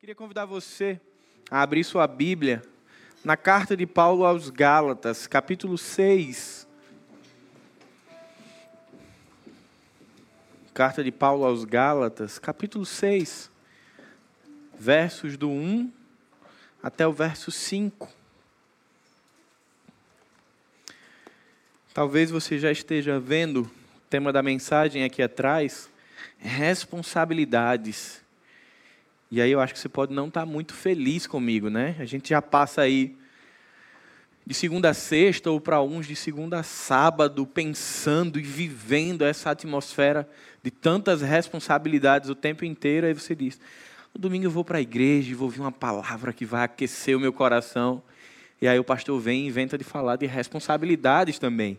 Queria 0.00 0.14
convidar 0.14 0.46
você 0.46 0.98
a 1.50 1.60
abrir 1.60 1.84
sua 1.84 2.06
Bíblia 2.06 2.62
na 3.22 3.36
carta 3.36 3.76
de 3.76 3.86
Paulo 3.86 4.24
aos 4.24 4.48
Gálatas, 4.48 5.26
capítulo 5.26 5.76
6. 5.76 6.66
Carta 10.72 11.04
de 11.04 11.12
Paulo 11.12 11.44
aos 11.44 11.66
Gálatas, 11.66 12.38
capítulo 12.38 12.86
6, 12.86 13.50
versos 14.78 15.36
do 15.36 15.50
1 15.50 15.92
até 16.82 17.06
o 17.06 17.12
verso 17.12 17.50
5. 17.50 18.10
Talvez 21.92 22.30
você 22.30 22.58
já 22.58 22.72
esteja 22.72 23.20
vendo 23.20 23.64
o 23.64 23.70
tema 24.08 24.32
da 24.32 24.42
mensagem 24.42 25.04
aqui 25.04 25.22
atrás, 25.22 25.90
responsabilidades. 26.38 28.29
E 29.30 29.40
aí 29.40 29.52
eu 29.52 29.60
acho 29.60 29.72
que 29.72 29.78
você 29.78 29.88
pode 29.88 30.12
não 30.12 30.26
estar 30.26 30.44
muito 30.44 30.74
feliz 30.74 31.24
comigo, 31.24 31.70
né? 31.70 31.94
A 32.00 32.04
gente 32.04 32.30
já 32.30 32.42
passa 32.42 32.82
aí 32.82 33.16
de 34.44 34.52
segunda 34.52 34.90
a 34.90 34.94
sexta 34.94 35.48
ou 35.52 35.60
para 35.60 35.80
uns 35.80 36.04
de 36.08 36.16
segunda 36.16 36.58
a 36.58 36.62
sábado 36.64 37.46
pensando 37.46 38.40
e 38.40 38.42
vivendo 38.42 39.22
essa 39.22 39.50
atmosfera 39.50 40.28
de 40.60 40.72
tantas 40.72 41.22
responsabilidades 41.22 42.28
o 42.28 42.34
tempo 42.34 42.64
inteiro. 42.64 43.06
Aí 43.06 43.14
você 43.14 43.32
diz: 43.32 43.60
no 44.12 44.20
domingo 44.20 44.46
eu 44.46 44.50
vou 44.50 44.64
para 44.64 44.78
a 44.78 44.80
igreja 44.80 45.30
e 45.30 45.34
vou 45.34 45.46
ouvir 45.46 45.60
uma 45.60 45.70
palavra 45.70 46.32
que 46.32 46.44
vai 46.44 46.64
aquecer 46.64 47.16
o 47.16 47.20
meu 47.20 47.32
coração. 47.32 48.02
E 48.60 48.66
aí 48.66 48.80
o 48.80 48.84
pastor 48.84 49.20
vem 49.20 49.44
e 49.44 49.46
inventa 49.46 49.78
de 49.78 49.84
falar 49.84 50.16
de 50.16 50.26
responsabilidades 50.26 51.38
também. 51.38 51.78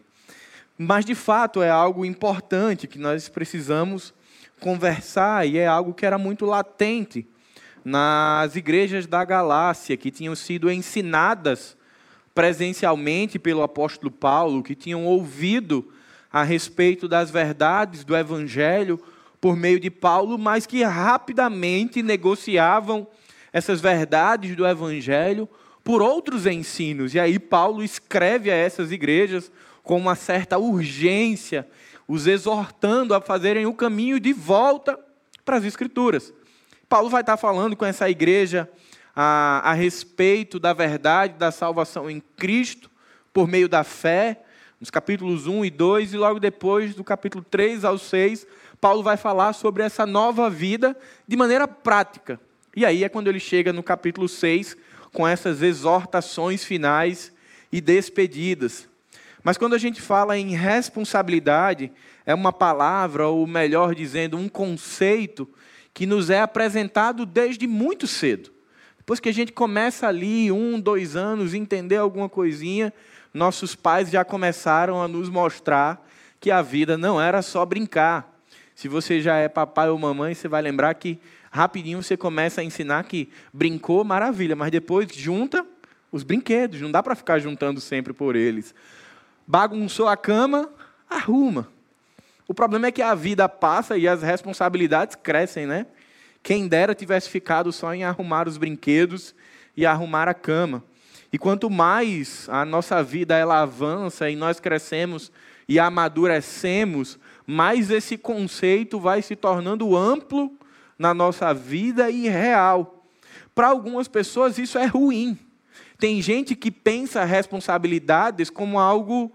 Mas 0.78 1.04
de 1.04 1.16
fato 1.16 1.62
é 1.62 1.70
algo 1.70 2.06
importante 2.06 2.88
que 2.88 2.98
nós 2.98 3.28
precisamos 3.28 4.14
conversar 4.62 5.46
e 5.46 5.58
é 5.58 5.68
algo 5.68 5.94
que 5.94 6.06
era 6.06 6.18
muito 6.18 6.46
latente 6.46 7.28
nas 7.84 8.56
igrejas 8.56 9.08
da 9.08 9.24
Galácia, 9.26 9.98
que 9.98 10.12
tinham 10.12 10.36
sido 10.36 10.72
ensinadas 10.72 11.78
presencialmente 12.34 13.38
pelo 13.38 13.62
apóstolo 13.62 14.12
Paulo, 14.12 14.64
que 14.64 14.76
tinham 14.76 15.06
ouvido 15.06 15.92
a 16.32 16.44
respeito 16.44 17.08
das 17.08 17.30
verdades 17.30 18.04
do 18.04 18.16
Evangelho 18.16 19.00
por 19.40 19.56
meio 19.56 19.80
de 19.80 19.90
Paulo, 19.90 20.38
mas 20.38 20.66
que 20.66 20.84
rapidamente 20.84 22.02
negociavam 22.02 23.08
essas 23.52 23.82
verdades 23.82 24.56
do 24.56 24.66
Evangelho 24.66 25.50
por 25.84 26.02
outros 26.02 26.46
ensinos. 26.46 27.14
E 27.14 27.20
aí 27.20 27.40
Paulo 27.40 27.84
escreve 27.84 28.52
a 28.52 28.56
essas 28.56 28.92
igrejas 28.92 29.52
com 29.84 29.98
uma 29.98 30.16
certa 30.16 30.58
urgência, 30.58 31.68
os 32.08 32.28
exortando 32.28 33.14
a 33.14 33.20
fazerem 33.20 33.66
o 33.66 33.74
caminho 33.74 34.20
de 34.20 34.32
volta 34.32 34.98
para 35.44 35.58
as 35.58 35.66
Escrituras. 35.66 36.32
Paulo 36.92 37.10
vai 37.10 37.22
estar 37.22 37.38
falando 37.38 37.74
com 37.78 37.86
essa 37.86 38.10
igreja 38.10 38.70
a, 39.16 39.62
a 39.64 39.72
respeito 39.72 40.60
da 40.60 40.74
verdade 40.74 41.36
da 41.36 41.50
salvação 41.50 42.12
em 42.12 42.22
Cristo 42.36 42.92
por 43.32 43.48
meio 43.48 43.70
da 43.70 43.82
fé, 43.82 44.42
nos 44.78 44.90
capítulos 44.90 45.48
1 45.48 45.64
e 45.64 45.70
2, 45.70 46.14
e 46.14 46.18
logo 46.18 46.38
depois, 46.38 46.94
do 46.94 47.02
capítulo 47.02 47.46
3 47.50 47.86
ao 47.86 47.98
6, 47.98 48.46
Paulo 48.82 49.02
vai 49.02 49.16
falar 49.16 49.54
sobre 49.54 49.84
essa 49.84 50.06
nova 50.06 50.50
vida 50.50 50.94
de 51.26 51.38
maneira 51.38 51.66
prática. 51.66 52.38
E 52.76 52.86
aí 52.86 53.06
é 53.06 53.10
quando 53.10 53.30
ele 53.30 53.40
chega 53.40 53.72
no 53.72 53.82
capítulo 53.82 54.28
6, 54.28 54.76
com 55.14 55.26
essas 55.26 55.62
exortações 55.62 56.66
finais 56.66 57.32
e 57.72 57.80
despedidas. 57.80 58.90
Mas 59.42 59.58
quando 59.58 59.76
a 59.76 59.80
gente 59.80 60.02
fala 60.02 60.38
em 60.38 60.54
responsabilidade, 60.56 61.90
é 62.26 62.36
uma 62.36 62.52
palavra, 62.52 63.30
ou 63.30 63.48
melhor 63.48 63.96
dizendo, 63.96 64.36
um 64.36 64.50
conceito 64.50 65.48
que 65.94 66.06
nos 66.06 66.30
é 66.30 66.42
apresentado 66.42 67.26
desde 67.26 67.68
muito 67.68 68.08
cedo. 68.08 68.52
Depois 68.98 69.20
que 69.20 69.30
a 69.30 69.34
gente 69.34 69.52
começa 69.52 70.08
ali, 70.08 70.52
um, 70.52 70.80
dois 70.80 71.16
anos, 71.16 71.54
entender 71.54 71.98
alguma 71.98 72.30
coisinha, 72.30 72.94
nossos 73.34 73.76
pais 73.76 74.10
já 74.10 74.24
começaram 74.24 75.02
a 75.02 75.08
nos 75.08 75.30
mostrar 75.30 76.08
que 76.40 76.52
a 76.52 76.62
vida 76.62 76.98
não 76.98 77.20
era 77.20 77.42
só 77.42 77.66
brincar. 77.66 78.40
Se 78.76 78.88
você 78.88 79.22
já 79.22 79.36
é 79.36 79.48
papai 79.48 79.90
ou 79.90 79.98
mamãe, 79.98 80.34
você 80.34 80.48
vai 80.48 80.62
lembrar 80.62 80.94
que 80.96 81.20
rapidinho 81.52 82.02
você 82.02 82.16
começa 82.16 82.62
a 82.62 82.64
ensinar 82.64 83.04
que 83.04 83.30
brincou, 83.54 84.04
maravilha, 84.04 84.56
mas 84.56 84.72
depois 84.72 85.14
junta 85.14 85.66
os 86.12 86.24
brinquedos, 86.24 86.82
não 86.82 86.92
dá 86.92 87.02
para 87.02 87.16
ficar 87.16 87.40
juntando 87.40 87.80
sempre 87.80 88.14
por 88.14 88.36
eles. 88.36 88.74
Bagunçou 89.48 90.08
a 90.08 90.18
cama, 90.18 90.70
arruma. 91.10 91.68
O 92.52 92.54
problema 92.54 92.88
é 92.88 92.92
que 92.92 93.02
a 93.02 93.16
vida 93.16 93.48
passa 93.48 93.98
e 93.98 94.06
as 94.06 94.22
responsabilidades 94.22 95.16
crescem, 95.16 95.66
né? 95.66 95.86
Quem 96.44 96.68
dera 96.68 96.94
tivesse 96.94 97.30
ficado 97.30 97.72
só 97.72 97.94
em 97.94 98.04
arrumar 98.04 98.46
os 98.46 98.58
brinquedos 98.58 99.34
e 99.74 99.86
arrumar 99.86 100.28
a 100.28 100.34
cama. 100.34 100.84
E 101.32 101.38
quanto 101.38 101.70
mais 101.70 102.50
a 102.50 102.66
nossa 102.66 103.02
vida 103.02 103.38
ela 103.38 103.62
avança 103.62 104.30
e 104.30 104.36
nós 104.36 104.60
crescemos 104.60 105.32
e 105.66 105.80
amadurecemos, 105.80 107.18
mais 107.48 107.90
esse 107.90 108.18
conceito 108.18 109.00
vai 109.00 109.22
se 109.22 109.38
tornando 109.38 109.96
amplo 109.96 110.52
na 111.00 111.14
nossa 111.14 111.54
vida 111.54 112.12
e 112.12 112.28
real. 112.28 113.06
Para 113.56 113.70
algumas 113.70 114.10
pessoas 114.10 114.58
isso 114.58 114.78
é 114.78 114.88
ruim. 114.88 115.40
Tem 115.98 116.22
gente 116.22 116.54
que 116.54 116.70
pensa 116.70 117.24
responsabilidades 117.24 118.50
como 118.50 118.78
algo 118.78 119.32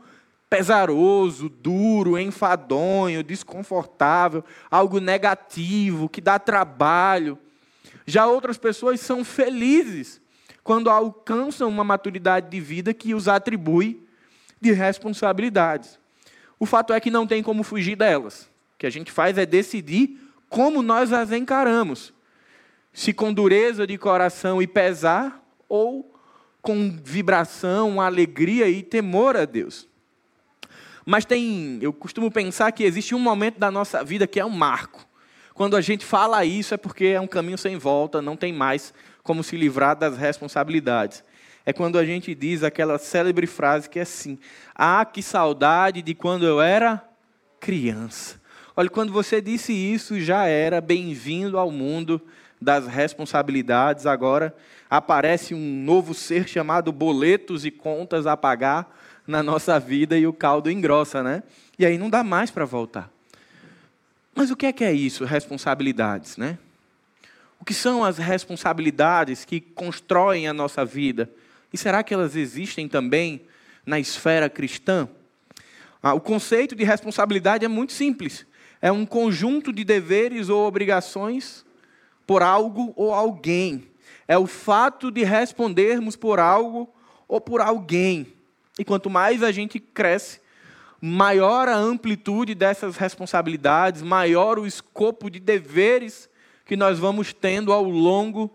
pesaroso, 0.49 1.49
duro, 1.49 2.19
enfadonho, 2.19 3.23
desconfortável, 3.23 4.45
algo 4.71 5.01
negativo, 5.01 6.09
que 6.09 6.21
dá 6.21 6.39
trabalho. 6.39 7.39
Já 8.07 8.27
outras 8.27 8.57
pessoas 8.57 9.01
são 9.01 9.25
felizes 9.25 10.21
quando 10.63 10.91
alcançam 10.91 11.69
uma 11.69 11.85
maturidade 11.85 12.49
de 12.49 12.61
vida 12.61 12.95
que 12.95 13.15
os 13.15 13.29
atribui 13.29 14.01
de 14.61 14.73
responsabilidades. 14.73 15.99
O 16.59 16.67
fato 16.67 16.93
é 16.93 17.01
que 17.01 17.11
não 17.11 17.27
tem 17.27 17.43
como 17.43 17.63
fugir 17.63 17.97
delas. 17.97 18.43
O 18.75 18.79
que 18.79 18.87
a 18.87 18.91
gente 18.91 19.13
faz 19.13 19.37
é 19.37 19.45
decidir 19.45 20.19
como 20.49 20.83
nós 20.83 21.13
as 21.13 21.33
encaramos. 21.33 22.13
Se 22.93 23.13
com 23.13 23.33
dureza 23.33 23.87
de 23.87 23.99
coração 23.99 24.63
e 24.63 24.67
pesar, 24.67 25.43
ou 25.69 26.15
com 26.63 26.91
vibração, 27.03 28.01
alegria 28.01 28.69
e 28.69 28.83
temor 28.83 29.37
a 29.37 29.45
Deus. 29.45 29.87
Mas 31.09 31.25
tem, 31.25 31.79
eu 31.81 31.93
costumo 31.93 32.33
pensar 32.33 32.73
que 32.73 32.83
existe 32.83 33.15
um 33.15 33.21
momento 33.21 33.61
da 33.61 33.71
nossa 33.71 34.03
vida 34.03 34.27
que 34.27 34.41
é 34.41 34.45
um 34.45 34.51
marco. 34.51 35.07
Quando 35.55 35.77
a 35.77 35.81
gente 35.81 36.05
fala 36.05 36.45
isso 36.45 36.75
é 36.75 36.77
porque 36.77 37.07
é 37.07 37.21
um 37.21 37.29
caminho 37.29 37.57
sem 37.57 37.79
volta, 37.79 38.21
não 38.21 38.37
tem 38.37 38.53
mais 38.53 38.93
como 39.23 39.45
se 39.45 39.57
livrar 39.57 39.95
das 39.95 40.19
responsabilidades. 40.19 41.23
É 41.65 41.73
quando 41.73 41.97
a 41.97 42.05
gente 42.05 42.35
diz 42.35 42.65
aquela 42.65 42.99
célebre 42.99 43.47
frase 43.47 43.89
que 43.89 44.01
é 44.01 44.03
assim: 44.03 44.37
Ah, 44.75 45.05
que 45.05 45.23
saudade 45.23 46.03
de 46.03 46.13
quando 46.13 46.45
eu 46.45 46.61
era 46.61 47.03
criança. 47.61 48.41
Olha, 48.77 48.91
quando 48.91 49.13
você 49.13 49.41
disse 49.41 49.73
isso, 49.73 50.21
já 50.21 50.47
era 50.47 50.81
bem-vindo 50.81 51.57
ao 51.57 51.71
mundo 51.71 52.21
das 52.61 52.87
responsabilidades. 52.87 54.07
Agora 54.07 54.55
aparece 54.91 55.55
um 55.55 55.83
novo 55.85 56.15
ser 56.15 56.49
chamado 56.49 56.91
boletos 56.91 57.65
e 57.65 57.71
contas 57.71 58.27
a 58.27 58.37
pagar 58.37 58.95
na 59.27 59.43
nossa 59.43 59.79
vida 59.79 60.17
e 60.17 60.27
o 60.27 60.33
caldo 60.33 60.71
engrossa, 60.71 61.23
né? 61.23 61.43
E 61.79 61.85
aí 61.85 61.99
não 61.99 62.09
dá 62.09 62.23
mais 62.23 62.51
para 62.51 62.65
voltar. 62.65 63.11
Mas 64.35 64.51
o 64.51 64.57
que 64.57 64.67
é 64.67 64.73
que 64.73 64.85
é 64.85 64.93
isso, 64.93 65.25
responsabilidades, 65.25 66.37
né? 66.37 66.59
O 67.61 67.65
que 67.65 67.75
são 67.75 68.05
as 68.05 68.19
responsabilidades 68.19 69.45
que 69.45 69.61
constroem 69.61 70.47
a 70.47 70.53
nossa 70.53 70.85
vida? 70.85 71.31
E 71.73 71.79
será 71.79 72.03
que 72.03 72.15
elas 72.15 72.37
existem 72.37 72.87
também 72.87 73.43
na 73.85 73.99
esfera 73.99 74.49
cristã? 74.49 75.09
Ah, 76.03 76.15
o 76.15 76.21
conceito 76.21 76.77
de 76.77 76.85
responsabilidade 76.85 77.65
é 77.65 77.69
muito 77.69 77.93
simples. 77.93 78.47
É 78.81 78.93
um 78.93 79.07
conjunto 79.07 79.73
de 79.73 79.83
deveres 79.85 80.49
ou 80.49 80.67
obrigações 80.67 81.65
por 82.27 82.43
algo 82.43 82.93
ou 82.95 83.13
alguém. 83.13 83.89
É 84.29 84.37
o 84.37 84.47
fato 84.47 85.11
de 85.11 85.25
respondermos 85.25 86.15
por 86.15 86.39
algo 86.39 86.89
ou 87.27 87.41
por 87.41 87.61
alguém. 87.61 88.36
E 88.79 88.85
quanto 88.85 89.09
mais 89.09 89.43
a 89.43 89.51
gente 89.51 89.81
cresce, 89.81 90.41
maior 91.01 91.69
a 91.69 91.77
amplitude 91.77 92.55
dessas 92.55 92.97
responsabilidades, 92.97 94.03
maior 94.03 94.59
o 94.59 94.67
escopo 94.67 95.31
de 95.31 95.41
deveres 95.41 96.29
que 96.65 96.77
nós 96.77 96.99
vamos 96.99 97.33
tendo 97.33 97.73
ao 97.73 97.85
longo 97.85 98.55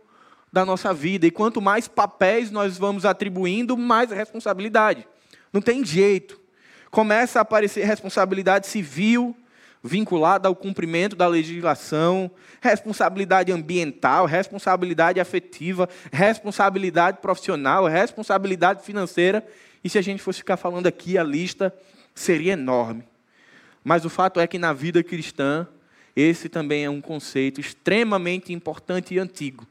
da 0.51 0.65
nossa 0.65 0.93
vida. 0.93 1.25
E 1.25 1.31
quanto 1.31 1.61
mais 1.61 1.87
papéis 1.87 2.51
nós 2.51 2.77
vamos 2.77 3.05
atribuindo, 3.05 3.77
mais 3.77 4.11
responsabilidade. 4.11 5.07
Não 5.51 5.61
tem 5.61 5.83
jeito. 5.83 6.39
Começa 6.89 7.39
a 7.39 7.41
aparecer 7.41 7.85
responsabilidade 7.85 8.67
civil, 8.67 9.35
vinculada 9.83 10.47
ao 10.47 10.55
cumprimento 10.55 11.15
da 11.15 11.27
legislação, 11.27 12.29
responsabilidade 12.59 13.51
ambiental, 13.51 14.25
responsabilidade 14.25 15.19
afetiva, 15.19 15.89
responsabilidade 16.11 17.19
profissional, 17.19 17.87
responsabilidade 17.87 18.83
financeira. 18.83 19.45
E 19.83 19.89
se 19.89 19.97
a 19.97 20.01
gente 20.01 20.21
fosse 20.21 20.39
ficar 20.39 20.57
falando 20.57 20.87
aqui, 20.87 21.17
a 21.17 21.23
lista 21.23 21.73
seria 22.13 22.53
enorme. 22.53 23.03
Mas 23.83 24.05
o 24.05 24.09
fato 24.09 24.39
é 24.39 24.47
que 24.47 24.59
na 24.59 24.73
vida 24.73 25.03
cristã, 25.03 25.67
esse 26.15 26.47
também 26.49 26.85
é 26.85 26.89
um 26.89 27.01
conceito 27.01 27.59
extremamente 27.59 28.53
importante 28.53 29.13
e 29.13 29.19
antigo. 29.19 29.65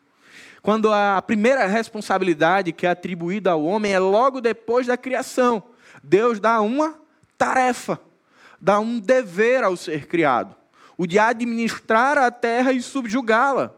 Quando 0.63 0.93
a 0.93 1.23
primeira 1.23 1.67
responsabilidade 1.67 2.73
que 2.73 2.87
é 2.87 2.91
atribuída 2.91 3.53
ao 3.53 3.65
homem 3.65 3.93
é 3.93 3.99
logo 3.99 4.41
depois 4.41 4.87
da 4.87 4.97
criação. 4.97 5.63
Deus 6.03 6.39
dá 6.39 6.61
uma 6.61 6.99
tarefa, 7.39 8.01
dá 8.61 8.79
um 8.79 8.99
dever 8.99 9.65
ao 9.65 9.77
ser 9.77 10.07
criado, 10.07 10.55
o 10.97 11.07
de 11.07 11.19
administrar 11.19 12.19
a 12.19 12.31
terra 12.31 12.73
e 12.73 12.83
subjugá-la. 12.83 13.75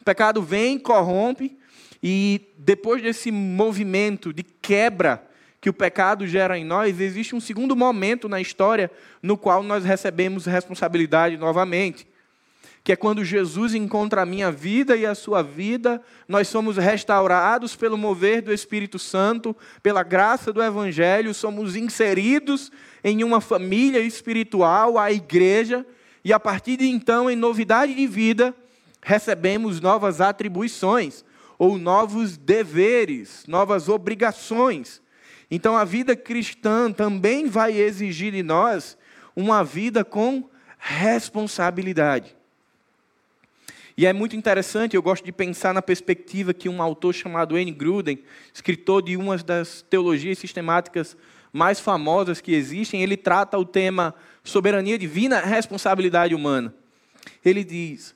O 0.00 0.04
pecado 0.04 0.42
vem, 0.42 0.78
corrompe, 0.78 1.58
e 2.02 2.40
depois 2.56 3.02
desse 3.02 3.30
movimento 3.30 4.32
de 4.32 4.42
quebra 4.42 5.28
que 5.60 5.68
o 5.68 5.74
pecado 5.74 6.26
gera 6.26 6.58
em 6.58 6.64
nós, 6.64 7.00
existe 7.00 7.34
um 7.34 7.40
segundo 7.40 7.76
momento 7.76 8.28
na 8.28 8.40
história 8.40 8.90
no 9.22 9.36
qual 9.36 9.62
nós 9.62 9.84
recebemos 9.84 10.46
responsabilidade 10.46 11.36
novamente. 11.36 12.08
Que 12.82 12.92
é 12.92 12.96
quando 12.96 13.22
Jesus 13.22 13.74
encontra 13.74 14.22
a 14.22 14.26
minha 14.26 14.50
vida 14.50 14.96
e 14.96 15.04
a 15.04 15.14
sua 15.14 15.42
vida, 15.42 16.00
nós 16.26 16.48
somos 16.48 16.78
restaurados 16.78 17.76
pelo 17.76 17.98
mover 17.98 18.40
do 18.40 18.54
Espírito 18.54 18.98
Santo, 18.98 19.54
pela 19.82 20.02
graça 20.02 20.50
do 20.50 20.62
Evangelho, 20.62 21.34
somos 21.34 21.76
inseridos 21.76 22.72
em 23.04 23.22
uma 23.22 23.40
família 23.40 24.00
espiritual, 24.00 24.96
a 24.96 25.12
igreja, 25.12 25.84
e 26.24 26.32
a 26.32 26.40
partir 26.40 26.78
de 26.78 26.88
então, 26.88 27.30
em 27.30 27.36
novidade 27.36 27.94
de 27.94 28.06
vida, 28.06 28.54
recebemos 29.02 29.78
novas 29.78 30.22
atribuições, 30.22 31.22
ou 31.58 31.76
novos 31.76 32.38
deveres, 32.38 33.44
novas 33.46 33.90
obrigações. 33.90 35.02
Então 35.50 35.76
a 35.76 35.84
vida 35.84 36.14
cristã 36.14 36.92
também 36.92 37.48
vai 37.48 37.72
exigir 37.72 38.32
de 38.32 38.42
nós 38.42 38.96
uma 39.34 39.64
vida 39.64 40.04
com 40.04 40.48
responsabilidade. 40.78 42.36
E 43.96 44.06
é 44.06 44.12
muito 44.12 44.34
interessante, 44.34 44.96
eu 44.96 45.02
gosto 45.02 45.24
de 45.24 45.32
pensar 45.32 45.74
na 45.74 45.82
perspectiva 45.82 46.54
que 46.54 46.68
um 46.68 46.80
autor 46.80 47.12
chamado 47.12 47.58
N. 47.58 47.70
Gruden, 47.70 48.18
escritor 48.54 49.02
de 49.02 49.16
uma 49.16 49.36
das 49.36 49.82
teologias 49.82 50.38
sistemáticas 50.38 51.16
mais 51.52 51.80
famosas 51.80 52.40
que 52.40 52.54
existem, 52.54 53.02
ele 53.02 53.16
trata 53.16 53.58
o 53.58 53.64
tema 53.64 54.14
soberania 54.44 54.96
divina, 54.96 55.40
responsabilidade 55.40 56.34
humana. 56.34 56.72
Ele 57.44 57.64
diz: 57.64 58.14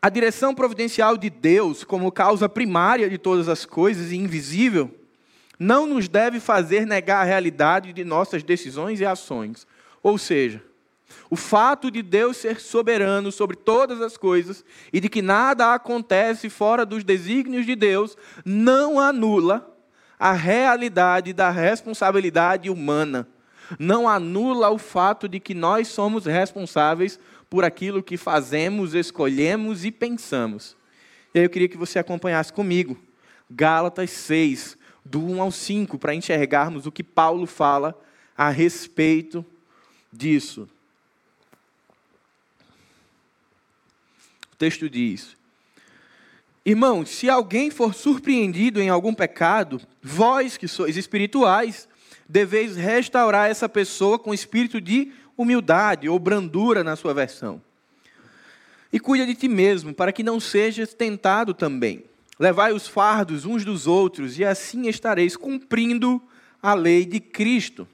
a 0.00 0.08
direção 0.08 0.54
providencial 0.54 1.16
de 1.16 1.28
Deus, 1.28 1.84
como 1.84 2.10
causa 2.10 2.48
primária 2.48 3.10
de 3.10 3.18
todas 3.18 3.48
as 3.48 3.66
coisas 3.66 4.12
e 4.12 4.16
invisível, 4.16 4.90
não 5.62 5.86
nos 5.86 6.08
deve 6.08 6.40
fazer 6.40 6.84
negar 6.84 7.20
a 7.20 7.24
realidade 7.24 7.92
de 7.92 8.02
nossas 8.02 8.42
decisões 8.42 9.00
e 9.00 9.04
ações. 9.04 9.64
Ou 10.02 10.18
seja, 10.18 10.60
o 11.30 11.36
fato 11.36 11.88
de 11.88 12.02
Deus 12.02 12.36
ser 12.36 12.58
soberano 12.58 13.30
sobre 13.30 13.56
todas 13.56 14.00
as 14.00 14.16
coisas 14.16 14.64
e 14.92 14.98
de 14.98 15.08
que 15.08 15.22
nada 15.22 15.72
acontece 15.72 16.50
fora 16.50 16.84
dos 16.84 17.04
desígnios 17.04 17.64
de 17.64 17.76
Deus 17.76 18.16
não 18.44 18.98
anula 18.98 19.72
a 20.18 20.32
realidade 20.32 21.32
da 21.32 21.50
responsabilidade 21.50 22.68
humana. 22.68 23.28
Não 23.78 24.08
anula 24.08 24.68
o 24.68 24.78
fato 24.78 25.28
de 25.28 25.38
que 25.38 25.54
nós 25.54 25.86
somos 25.88 26.26
responsáveis 26.26 27.20
por 27.48 27.64
aquilo 27.64 28.02
que 28.02 28.16
fazemos, 28.16 28.94
escolhemos 28.94 29.84
e 29.84 29.92
pensamos. 29.92 30.76
E 31.32 31.38
aí 31.38 31.44
eu 31.44 31.50
queria 31.50 31.68
que 31.68 31.76
você 31.76 32.00
acompanhasse 32.00 32.52
comigo 32.52 32.98
Gálatas 33.54 34.10
6, 34.10 34.78
do 35.04 35.20
1 35.20 35.42
ao 35.42 35.50
5, 35.50 35.98
para 35.98 36.14
enxergarmos 36.14 36.86
o 36.86 36.92
que 36.92 37.02
Paulo 37.02 37.46
fala 37.46 37.98
a 38.36 38.50
respeito 38.50 39.44
disso. 40.12 40.68
O 44.52 44.56
texto 44.56 44.88
diz: 44.88 45.36
Irmãos, 46.64 47.10
se 47.10 47.28
alguém 47.28 47.70
for 47.70 47.94
surpreendido 47.94 48.80
em 48.80 48.88
algum 48.88 49.12
pecado, 49.12 49.80
vós 50.00 50.56
que 50.56 50.68
sois 50.68 50.96
espirituais, 50.96 51.88
deveis 52.28 52.76
restaurar 52.76 53.50
essa 53.50 53.68
pessoa 53.68 54.18
com 54.18 54.32
espírito 54.32 54.80
de 54.80 55.12
humildade 55.36 56.08
ou 56.08 56.18
brandura 56.18 56.84
na 56.84 56.94
sua 56.94 57.12
versão. 57.12 57.60
E 58.92 59.00
cuida 59.00 59.26
de 59.26 59.34
ti 59.34 59.48
mesmo, 59.48 59.92
para 59.92 60.12
que 60.12 60.22
não 60.22 60.38
sejas 60.38 60.94
tentado 60.94 61.52
também. 61.54 62.04
Levai 62.42 62.72
os 62.72 62.88
fardos 62.88 63.44
uns 63.44 63.64
dos 63.64 63.86
outros, 63.86 64.36
e 64.36 64.44
assim 64.44 64.88
estareis 64.88 65.36
cumprindo 65.36 66.20
a 66.60 66.74
lei 66.74 67.06
de 67.06 67.20
Cristo. 67.20 67.86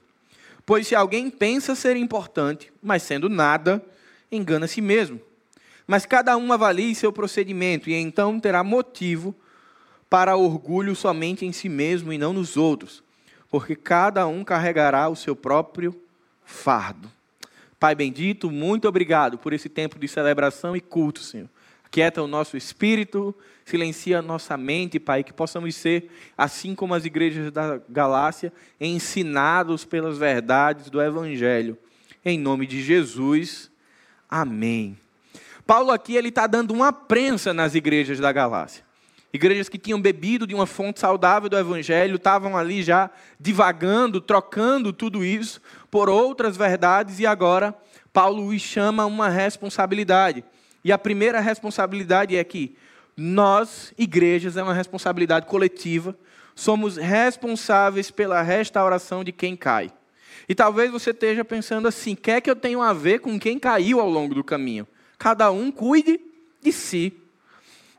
Pois 0.65 0.87
se 0.87 0.95
alguém 0.95 1.29
pensa 1.29 1.75
ser 1.75 1.95
importante, 1.95 2.73
mas 2.81 3.03
sendo 3.03 3.29
nada, 3.29 3.79
engana 4.31 4.65
a 4.65 4.67
si 4.67 4.81
mesmo. 4.81 5.21
Mas 5.85 6.03
cada 6.07 6.35
um 6.35 6.51
avalie 6.51 6.95
seu 6.95 7.13
procedimento, 7.13 7.91
e 7.91 7.93
então 7.93 8.39
terá 8.39 8.63
motivo 8.63 9.35
para 10.09 10.35
orgulho 10.35 10.95
somente 10.95 11.45
em 11.45 11.51
si 11.51 11.69
mesmo 11.69 12.11
e 12.11 12.17
não 12.17 12.33
nos 12.33 12.57
outros, 12.57 13.03
porque 13.51 13.75
cada 13.75 14.25
um 14.25 14.43
carregará 14.43 15.09
o 15.09 15.15
seu 15.15 15.35
próprio 15.35 15.95
fardo. 16.43 17.07
Pai 17.79 17.93
bendito, 17.93 18.49
muito 18.49 18.87
obrigado 18.87 19.37
por 19.37 19.53
esse 19.53 19.69
tempo 19.69 19.99
de 19.99 20.07
celebração 20.07 20.75
e 20.75 20.81
culto, 20.81 21.19
Senhor. 21.19 21.47
Quieta 21.91 22.21
o 22.21 22.27
nosso 22.27 22.55
espírito, 22.55 23.33
silencia 23.69 24.19
a 24.19 24.21
nossa 24.21 24.57
mente, 24.57 24.99
Pai, 24.99 25.23
que 25.23 25.31
possamos 25.31 25.75
ser, 25.75 26.09
assim 26.35 26.73
como 26.73 26.95
as 26.95 27.05
igrejas 27.05 27.51
da 27.51 27.79
Galácia, 27.87 28.51
ensinados 28.81 29.85
pelas 29.85 30.17
verdades 30.17 30.89
do 30.89 30.99
Evangelho. 31.01 31.77
Em 32.25 32.37
nome 32.37 32.65
de 32.65 32.81
Jesus, 32.81 33.71
amém. 34.27 34.97
Paulo 35.67 35.91
aqui 35.91 36.15
ele 36.15 36.29
está 36.29 36.47
dando 36.47 36.71
uma 36.71 36.91
prensa 36.91 37.53
nas 37.53 37.75
igrejas 37.75 38.19
da 38.19 38.31
Galácia. 38.31 38.83
Igrejas 39.31 39.69
que 39.69 39.77
tinham 39.77 40.01
bebido 40.01 40.47
de 40.47 40.55
uma 40.55 40.65
fonte 40.65 40.99
saudável 40.99 41.47
do 41.47 41.55
Evangelho, 41.57 42.15
estavam 42.15 42.57
ali 42.57 42.81
já 42.81 43.11
divagando, 43.39 44.19
trocando 44.19 44.91
tudo 44.91 45.23
isso 45.23 45.61
por 45.91 46.09
outras 46.09 46.57
verdades, 46.57 47.19
e 47.19 47.27
agora 47.27 47.75
Paulo 48.11 48.47
os 48.47 48.59
chama 48.59 49.05
uma 49.05 49.29
responsabilidade. 49.29 50.43
E 50.83 50.91
a 50.91 50.97
primeira 50.97 51.39
responsabilidade 51.39 52.35
é 52.35 52.43
que 52.43 52.75
nós, 53.19 53.93
igrejas, 53.97 54.57
é 54.57 54.63
uma 54.63 54.73
responsabilidade 54.73 55.45
coletiva, 55.45 56.17
somos 56.55 56.97
responsáveis 56.97 58.09
pela 58.11 58.41
restauração 58.41 59.23
de 59.23 59.31
quem 59.31 59.55
cai. 59.55 59.91
E 60.47 60.55
talvez 60.55 60.91
você 60.91 61.11
esteja 61.11 61.43
pensando 61.43 61.87
assim: 61.87 62.15
quer 62.15 62.41
que 62.41 62.49
eu 62.49 62.55
tenha 62.55 62.81
a 62.83 62.93
ver 62.93 63.19
com 63.19 63.39
quem 63.39 63.59
caiu 63.59 63.99
ao 63.99 64.09
longo 64.09 64.33
do 64.33 64.43
caminho? 64.43 64.87
Cada 65.17 65.51
um 65.51 65.71
cuide 65.71 66.19
de 66.61 66.71
si. 66.71 67.13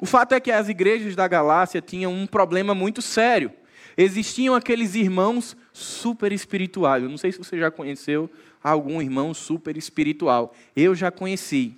O 0.00 0.06
fato 0.06 0.34
é 0.34 0.40
que 0.40 0.50
as 0.50 0.69
igrejas 0.69 1.14
da 1.14 1.28
Galácia 1.28 1.81
tinham 1.81 2.12
um 2.12 2.26
problema 2.26 2.75
muito 2.75 3.02
sério. 3.02 3.52
Existiam 3.97 4.54
aqueles 4.54 4.95
irmãos 4.95 5.56
super 5.73 6.33
espirituais. 6.33 7.02
Eu 7.02 7.11
não 7.11 7.18
sei 7.18 7.30
se 7.30 7.38
você 7.38 7.59
já 7.59 7.71
conheceu 7.71 8.30
algum 8.62 9.02
irmão 9.02 9.35
super 9.35 9.76
espiritual. 9.76 10.54
Eu 10.75 10.95
já 10.95 11.11
conheci 11.11 11.76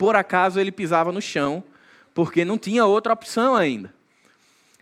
por 0.00 0.16
acaso 0.16 0.58
ele 0.58 0.72
pisava 0.72 1.12
no 1.12 1.20
chão, 1.20 1.62
porque 2.20 2.44
não 2.44 2.58
tinha 2.58 2.84
outra 2.84 3.14
opção 3.14 3.54
ainda. 3.54 3.94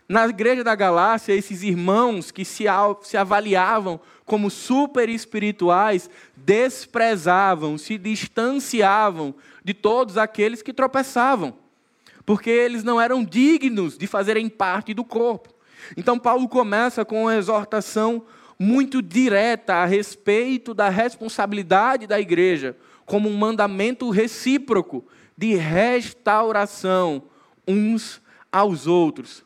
Na 0.09 0.27
igreja 0.27 0.61
da 0.61 0.75
Galácia, 0.75 1.31
esses 1.31 1.63
irmãos 1.63 2.31
que 2.31 2.43
se, 2.43 2.65
se 3.03 3.15
avaliavam 3.15 3.97
como 4.25 4.49
super 4.49 5.07
espirituais 5.07 6.09
desprezavam, 6.35 7.77
se 7.77 7.97
distanciavam 7.97 9.33
de 9.63 9.73
todos 9.73 10.17
aqueles 10.17 10.61
que 10.61 10.73
tropeçavam, 10.73 11.53
porque 12.25 12.49
eles 12.49 12.83
não 12.83 12.99
eram 12.99 13.23
dignos 13.23 13.97
de 13.97 14.05
fazerem 14.05 14.49
parte 14.49 14.93
do 14.93 15.05
corpo. 15.05 15.47
Então, 15.95 16.19
Paulo 16.19 16.45
começa 16.49 17.05
com 17.05 17.21
uma 17.21 17.37
exortação 17.37 18.21
muito 18.59 19.01
direta 19.01 19.75
a 19.75 19.85
respeito 19.85 20.73
da 20.73 20.89
responsabilidade 20.89 22.05
da 22.05 22.19
igreja, 22.19 22.75
como 23.05 23.29
um 23.29 23.37
mandamento 23.37 24.09
recíproco 24.09 25.05
de 25.37 25.55
restauração 25.55 27.28
uns 27.69 28.21
aos 28.51 28.87
outros. 28.87 29.43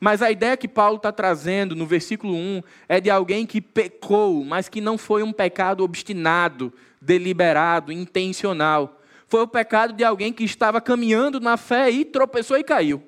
Mas 0.00 0.22
a 0.22 0.30
ideia 0.30 0.56
que 0.56 0.68
Paulo 0.68 0.96
está 0.96 1.12
trazendo 1.12 1.74
no 1.74 1.86
versículo 1.86 2.34
1 2.34 2.62
é 2.88 3.00
de 3.00 3.10
alguém 3.10 3.46
que 3.46 3.60
pecou, 3.60 4.44
mas 4.44 4.68
que 4.68 4.80
não 4.80 4.96
foi 4.96 5.22
um 5.22 5.32
pecado 5.32 5.84
obstinado, 5.84 6.72
deliberado, 7.00 7.92
intencional. 7.92 9.00
Foi 9.26 9.42
o 9.42 9.48
pecado 9.48 9.92
de 9.92 10.04
alguém 10.04 10.32
que 10.32 10.44
estava 10.44 10.80
caminhando 10.80 11.40
na 11.40 11.56
fé 11.56 11.90
e 11.90 12.04
tropeçou 12.04 12.56
e 12.56 12.64
caiu. 12.64 13.02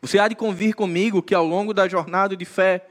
Você 0.00 0.18
há 0.18 0.28
de 0.28 0.34
convir 0.34 0.74
comigo 0.74 1.22
que 1.22 1.34
ao 1.34 1.46
longo 1.46 1.74
da 1.74 1.86
jornada 1.86 2.36
de 2.36 2.44
fé, 2.44 2.86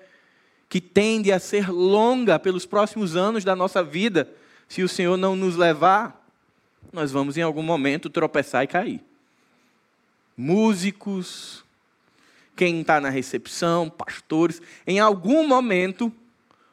que 0.67 0.79
tende 0.79 1.31
a 1.31 1.39
ser 1.39 1.69
longa 1.69 2.37
pelos 2.37 2.65
próximos 2.65 3.15
anos 3.15 3.43
da 3.43 3.55
nossa 3.55 3.83
vida, 3.83 4.31
se 4.67 4.83
o 4.83 4.87
Senhor 4.87 5.17
não 5.17 5.35
nos 5.35 5.55
levar, 5.55 6.23
nós 6.93 7.11
vamos 7.11 7.37
em 7.37 7.41
algum 7.41 7.63
momento 7.63 8.09
tropeçar 8.09 8.63
e 8.63 8.67
cair. 8.67 9.08
Músicos, 10.41 11.65
quem 12.55 12.79
está 12.79 13.01
na 13.01 13.10
recepção, 13.10 13.89
pastores, 13.89 14.62
em 14.88 14.98
algum 14.98 15.46
momento 15.46 16.10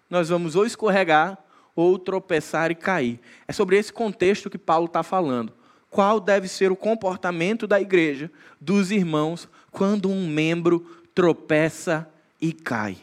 nós 0.08 0.28
vamos 0.28 0.54
ou 0.54 0.64
escorregar 0.64 1.36
ou 1.74 1.98
tropeçar 1.98 2.70
e 2.70 2.76
cair. 2.76 3.18
É 3.48 3.52
sobre 3.52 3.76
esse 3.76 3.92
contexto 3.92 4.48
que 4.48 4.56
Paulo 4.56 4.86
está 4.86 5.02
falando. 5.02 5.52
Qual 5.90 6.20
deve 6.20 6.46
ser 6.46 6.70
o 6.70 6.76
comportamento 6.76 7.66
da 7.66 7.80
igreja, 7.80 8.30
dos 8.60 8.92
irmãos, 8.92 9.48
quando 9.72 10.08
um 10.08 10.28
membro 10.28 11.02
tropeça 11.12 12.08
e 12.40 12.52
cai. 12.52 12.96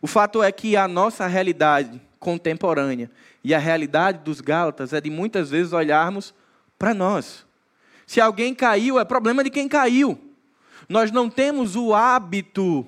O 0.00 0.08
fato 0.08 0.42
é 0.42 0.50
que 0.50 0.76
a 0.76 0.88
nossa 0.88 1.24
realidade 1.28 2.02
contemporânea 2.18 3.08
e 3.44 3.54
a 3.54 3.60
realidade 3.60 4.18
dos 4.24 4.40
Gálatas 4.40 4.92
é 4.92 5.00
de 5.00 5.08
muitas 5.08 5.50
vezes 5.50 5.72
olharmos 5.72 6.34
para 6.76 6.92
nós. 6.92 7.46
Se 8.12 8.20
alguém 8.20 8.54
caiu, 8.54 9.00
é 9.00 9.06
problema 9.06 9.42
de 9.42 9.48
quem 9.48 9.66
caiu. 9.66 10.18
Nós 10.86 11.10
não 11.10 11.30
temos 11.30 11.76
o 11.76 11.94
hábito 11.94 12.86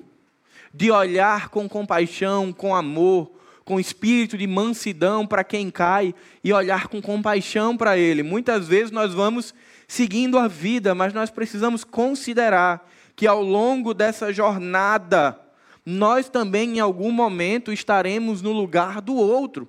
de 0.71 0.91
olhar 0.91 1.49
com 1.49 1.67
compaixão, 1.67 2.53
com 2.53 2.75
amor, 2.75 3.31
com 3.63 3.79
espírito 3.79 4.37
de 4.37 4.45
mansidão 4.45 5.25
para 5.25 5.43
quem 5.43 5.71
cai 5.71 6.13
e 6.43 6.53
olhar 6.53 6.89
com 6.89 7.01
compaixão 7.01 7.75
para 7.75 7.97
ele. 7.97 8.21
Muitas 8.21 8.67
vezes 8.67 8.91
nós 8.91 9.15
vamos 9.15 9.51
seguindo 9.87 10.37
a 10.37 10.47
vida, 10.47 10.93
mas 10.93 11.11
nós 11.11 11.31
precisamos 11.31 11.83
considerar 11.83 12.87
que 13.15 13.25
ao 13.25 13.41
longo 13.41 13.95
dessa 13.95 14.31
jornada, 14.31 15.39
nós 15.83 16.29
também 16.29 16.77
em 16.77 16.79
algum 16.79 17.09
momento 17.09 17.73
estaremos 17.73 18.43
no 18.43 18.51
lugar 18.51 19.01
do 19.01 19.15
outro. 19.15 19.67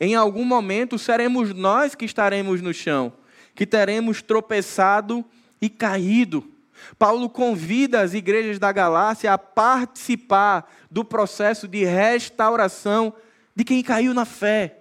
Em 0.00 0.14
algum 0.14 0.46
momento 0.46 0.98
seremos 0.98 1.52
nós 1.52 1.94
que 1.94 2.06
estaremos 2.06 2.62
no 2.62 2.72
chão, 2.72 3.12
que 3.54 3.66
teremos 3.66 4.22
tropeçado 4.22 5.24
e 5.60 5.68
caído. 5.68 6.50
Paulo 6.98 7.30
convida 7.30 8.00
as 8.00 8.14
igrejas 8.14 8.58
da 8.58 8.72
Galácia 8.72 9.32
a 9.32 9.38
participar 9.38 10.70
do 10.90 11.04
processo 11.04 11.66
de 11.66 11.84
restauração 11.84 13.14
de 13.54 13.64
quem 13.64 13.82
caiu 13.82 14.12
na 14.12 14.24
fé. 14.24 14.78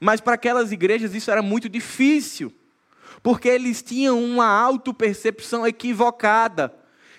Mas 0.00 0.20
para 0.20 0.34
aquelas 0.34 0.72
igrejas 0.72 1.14
isso 1.14 1.30
era 1.30 1.42
muito 1.42 1.68
difícil, 1.68 2.52
porque 3.22 3.48
eles 3.48 3.82
tinham 3.82 4.22
uma 4.22 4.46
autopercepção 4.46 5.66
equivocada 5.66 6.74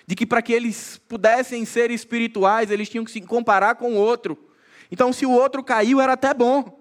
de 0.06 0.14
que 0.14 0.26
para 0.26 0.40
que 0.40 0.52
eles 0.52 1.00
pudessem 1.08 1.64
ser 1.64 1.90
espirituais, 1.90 2.70
eles 2.70 2.88
tinham 2.88 3.04
que 3.04 3.10
se 3.10 3.20
comparar 3.20 3.74
com 3.74 3.94
o 3.94 3.96
outro. 3.96 4.38
Então, 4.90 5.12
se 5.12 5.26
o 5.26 5.30
outro 5.32 5.64
caiu, 5.64 6.00
era 6.00 6.12
até 6.12 6.32
bom, 6.32 6.80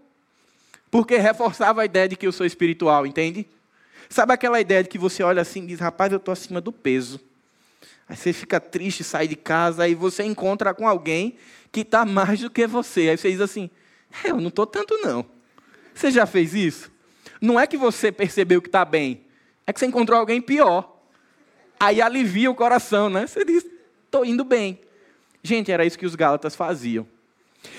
porque 0.92 1.18
reforçava 1.18 1.82
a 1.82 1.86
ideia 1.86 2.08
de 2.08 2.16
que 2.16 2.28
eu 2.28 2.32
sou 2.32 2.46
espiritual, 2.46 3.06
entende? 3.06 3.48
Sabe 4.10 4.34
aquela 4.34 4.60
ideia 4.60 4.84
de 4.84 4.90
que 4.90 4.98
você 4.98 5.24
olha 5.24 5.42
assim 5.42 5.64
e 5.64 5.68
diz, 5.68 5.80
rapaz, 5.80 6.12
eu 6.12 6.18
estou 6.18 6.32
acima 6.32 6.62
do 6.62 6.72
peso. 6.72 7.20
Aí 8.08 8.16
você 8.16 8.32
fica 8.32 8.60
triste, 8.60 9.04
sai 9.04 9.28
de 9.28 9.36
casa, 9.36 9.84
aí 9.84 9.96
você 9.96 10.24
encontra 10.24 10.74
com 10.74 10.88
alguém 10.88 11.36
que 11.72 11.82
está 11.82 12.06
mais 12.06 12.40
do 12.40 12.50
que 12.50 12.68
você. 12.68 13.10
Aí 13.10 13.18
você 13.18 13.32
diz 13.32 13.42
assim, 13.42 13.70
é, 14.24 14.32
eu 14.32 14.40
não 14.40 14.50
estou 14.50 14.68
tanto 14.68 14.98
não. 15.00 15.26
Você 15.94 16.12
já 16.12 16.26
fez 16.26 16.54
isso? 16.54 16.92
Não 17.42 17.60
é 17.60 17.66
que 17.66 17.78
você 17.78 18.12
percebeu 18.12 18.62
que 18.62 18.68
está 18.68 18.86
bem, 18.86 19.26
é 19.66 19.74
que 19.74 19.80
você 19.80 19.86
encontrou 19.86 20.20
alguém 20.20 20.42
pior. 20.42 21.00
Aí 21.80 22.02
alivia 22.02 22.50
o 22.50 22.56
coração, 22.56 23.10
né? 23.10 23.28
Você 23.28 23.44
diz, 23.44 23.66
estou 24.06 24.26
indo 24.26 24.44
bem. 24.44 24.80
Gente, 25.44 25.72
era 25.72 25.86
isso 25.86 26.00
que 26.00 26.06
os 26.06 26.16
Gálatas 26.16 26.56
faziam. 26.56 27.08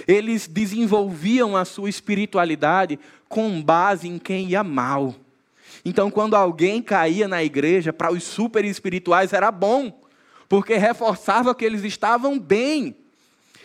Eles 0.07 0.47
desenvolviam 0.47 1.57
a 1.57 1.65
sua 1.65 1.89
espiritualidade 1.89 2.99
com 3.29 3.63
base 3.63 4.09
em 4.09 4.19
quem 4.19 4.49
ia 4.49 4.63
mal. 4.63 5.15
Então, 5.89 6.11
quando 6.11 6.35
alguém 6.35 6.83
caía 6.83 7.29
na 7.29 7.45
igreja, 7.45 7.93
para 7.93 8.13
os 8.13 8.25
super 8.25 8.65
espirituais 8.65 9.33
era 9.33 9.53
bom, 9.53 10.03
porque 10.49 10.75
reforçava 10.75 11.55
que 11.55 11.65
eles 11.65 11.85
estavam 11.85 12.41
bem. 12.41 12.97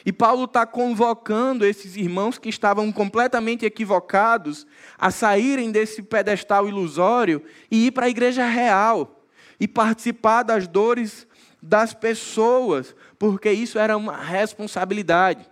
E 0.05 0.13
Paulo 0.13 0.43
está 0.43 0.63
convocando 0.63 1.65
esses 1.65 1.95
irmãos 1.95 2.37
que 2.37 2.47
estavam 2.47 2.91
completamente 2.91 3.65
equivocados 3.65 4.67
a 4.99 5.09
saírem 5.09 5.71
desse 5.71 6.03
pedestal 6.03 6.69
ilusório 6.69 7.41
e 7.71 7.87
ir 7.87 7.91
para 7.91 8.05
a 8.05 8.09
igreja 8.09 8.45
real 8.45 9.25
e 9.59 9.67
participar 9.67 10.43
das 10.43 10.67
dores 10.67 11.25
das 11.59 11.91
pessoas, 11.91 12.95
porque 13.17 13.51
isso 13.51 13.79
era 13.79 13.97
uma 13.97 14.15
responsabilidade. 14.17 15.49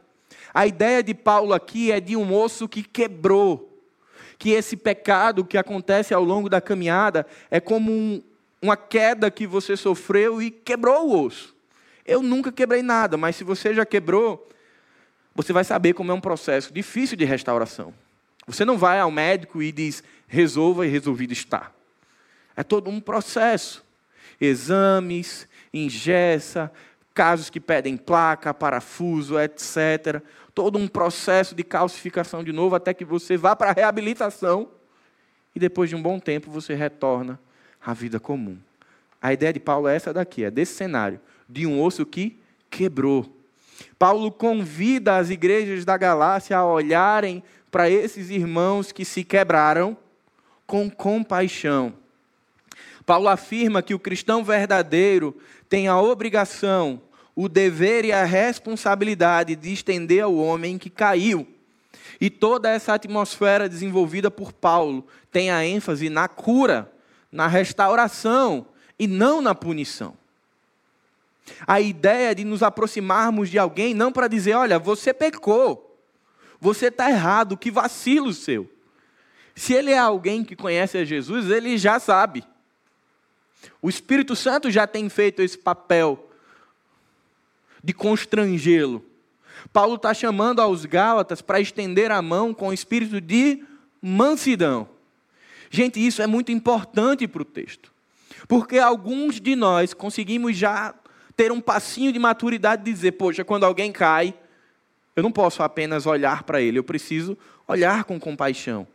A 0.53 0.67
ideia 0.67 1.01
de 1.01 1.15
Paulo 1.15 1.51
aqui 1.51 1.91
é 1.91 1.99
de 1.99 2.15
um 2.15 2.31
osso 2.31 2.69
que 2.69 2.83
quebrou, 2.83 3.68
que 4.39 4.51
esse 4.51 4.77
pecado 4.77 5.43
que 5.43 5.57
acontece 5.57 6.13
ao 6.13 6.23
longo 6.23 6.49
da 6.49 6.61
caminhada 6.61 7.27
é 7.51 7.59
como 7.59 7.91
um, 7.91 8.23
uma 8.61 8.77
queda 8.77 9.29
que 9.29 9.45
você 9.45 9.75
sofreu 9.75 10.41
e 10.41 10.49
quebrou 10.49 11.09
o 11.09 11.25
osso. 11.25 11.53
Eu 12.05 12.23
nunca 12.23 12.51
quebrei 12.51 12.81
nada, 12.81 13.17
mas 13.17 13.35
se 13.35 13.43
você 13.43 13.73
já 13.73 13.85
quebrou, 13.85 14.49
você 15.35 15.51
vai 15.51 15.65
saber 15.65 15.93
como 15.93 16.11
é 16.11 16.15
um 16.15 16.21
processo 16.21 16.73
difícil 16.73 17.17
de 17.17 17.25
restauração. 17.25 17.93
Você 18.47 18.63
não 18.63 18.77
vai 18.77 18.99
ao 18.99 19.11
médico 19.11 19.61
e 19.61 19.71
diz, 19.71 20.01
resolva 20.27 20.87
e 20.87 20.89
resolvido 20.89 21.33
está. 21.33 21.71
É 22.55 22.63
todo 22.63 22.89
um 22.89 22.99
processo 22.99 23.83
exames, 24.39 25.47
ingessa, 25.73 26.71
casos 27.19 27.49
que 27.49 27.59
pedem 27.59 27.97
placa, 27.97 28.53
parafuso, 28.53 29.37
etc. 29.37 30.23
Todo 30.55 30.77
um 30.77 30.87
processo 30.87 31.53
de 31.53 31.65
calcificação 31.65 32.45
de 32.45 32.53
novo 32.53 32.75
até 32.75 32.93
que 32.93 33.03
você 33.03 33.35
vá 33.35 33.57
para 33.57 33.71
a 33.71 33.73
reabilitação 33.73 34.69
e 35.53 35.59
depois 35.59 35.89
de 35.89 35.97
um 35.97 36.01
bom 36.01 36.17
tempo 36.17 36.49
você 36.49 36.73
retorna 36.73 37.37
à 37.85 37.93
vida 37.93 38.21
comum. 38.21 38.57
A 39.21 39.33
ideia 39.33 39.51
de 39.51 39.59
Paulo 39.59 39.89
é 39.89 39.97
essa 39.97 40.13
daqui, 40.13 40.45
é 40.45 40.49
desse 40.49 40.75
cenário, 40.75 41.19
de 41.49 41.67
um 41.67 41.83
osso 41.83 42.05
que 42.05 42.39
quebrou. 42.69 43.29
Paulo 43.97 44.31
convida 44.31 45.17
as 45.17 45.29
igrejas 45.29 45.83
da 45.83 45.97
Galácia 45.97 46.57
a 46.57 46.65
olharem 46.65 47.43
para 47.69 47.89
esses 47.89 48.29
irmãos 48.29 48.93
que 48.93 49.03
se 49.03 49.25
quebraram 49.25 49.97
com 50.65 50.89
compaixão. 50.89 51.93
Paulo 53.05 53.27
afirma 53.27 53.81
que 53.81 53.93
o 53.93 53.99
cristão 53.99 54.41
verdadeiro 54.41 55.35
tem 55.67 55.89
a 55.89 55.99
obrigação, 55.99 57.01
o 57.41 57.47
dever 57.47 58.03
e 58.03 58.11
a 58.11 58.25
responsabilidade 58.25 59.55
de 59.55 59.71
estender 59.71 60.25
ao 60.25 60.35
homem 60.35 60.77
que 60.77 60.89
caiu. 60.89 61.47
E 62.19 62.29
toda 62.29 62.69
essa 62.69 62.93
atmosfera 62.93 63.69
desenvolvida 63.69 64.29
por 64.29 64.51
Paulo 64.51 65.07
tem 65.31 65.49
a 65.49 65.65
ênfase 65.65 66.09
na 66.09 66.27
cura, 66.27 66.91
na 67.31 67.47
restauração 67.47 68.67
e 68.99 69.07
não 69.07 69.39
na 69.39 69.55
punição. 69.55 70.15
A 71.65 71.79
ideia 71.79 72.35
de 72.35 72.43
nos 72.43 72.61
aproximarmos 72.61 73.49
de 73.49 73.57
alguém 73.57 73.93
não 73.93 74.11
para 74.11 74.27
dizer, 74.27 74.55
olha, 74.55 74.77
você 74.77 75.13
pecou, 75.13 75.97
você 76.59 76.87
está 76.87 77.09
errado, 77.09 77.55
que 77.55 77.71
vacilo 77.71 78.33
seu. 78.33 78.69
Se 79.55 79.71
ele 79.73 79.91
é 79.91 79.97
alguém 79.97 80.43
que 80.43 80.57
conhece 80.57 80.97
a 80.97 81.05
Jesus, 81.05 81.49
ele 81.49 81.77
já 81.77 82.01
sabe. 82.01 82.43
O 83.81 83.87
Espírito 83.87 84.35
Santo 84.35 84.69
já 84.69 84.85
tem 84.85 85.07
feito 85.07 85.41
esse 85.41 85.57
papel 85.57 86.25
de 87.83 87.93
constrangê-lo. 87.93 89.03
Paulo 89.71 89.95
está 89.95 90.13
chamando 90.13 90.61
aos 90.61 90.85
Gálatas 90.85 91.41
para 91.41 91.59
estender 91.59 92.11
a 92.11 92.21
mão 92.21 92.53
com 92.53 92.69
o 92.69 92.73
espírito 92.73 93.19
de 93.19 93.63
mansidão. 94.01 94.87
Gente, 95.69 96.05
isso 96.05 96.21
é 96.21 96.27
muito 96.27 96.51
importante 96.51 97.27
para 97.27 97.41
o 97.41 97.45
texto. 97.45 97.91
Porque 98.47 98.79
alguns 98.79 99.39
de 99.39 99.55
nós 99.55 99.93
conseguimos 99.93 100.57
já 100.57 100.93
ter 101.35 101.51
um 101.51 101.61
passinho 101.61 102.11
de 102.11 102.19
maturidade 102.19 102.83
de 102.83 102.91
dizer, 102.91 103.13
poxa, 103.13 103.45
quando 103.45 103.63
alguém 103.63 103.91
cai, 103.91 104.33
eu 105.15 105.23
não 105.23 105.31
posso 105.31 105.61
apenas 105.61 106.05
olhar 106.05 106.43
para 106.43 106.61
ele, 106.61 106.79
eu 106.79 106.83
preciso 106.83 107.37
olhar 107.67 108.03
com 108.03 108.19
compaixão. 108.19 108.87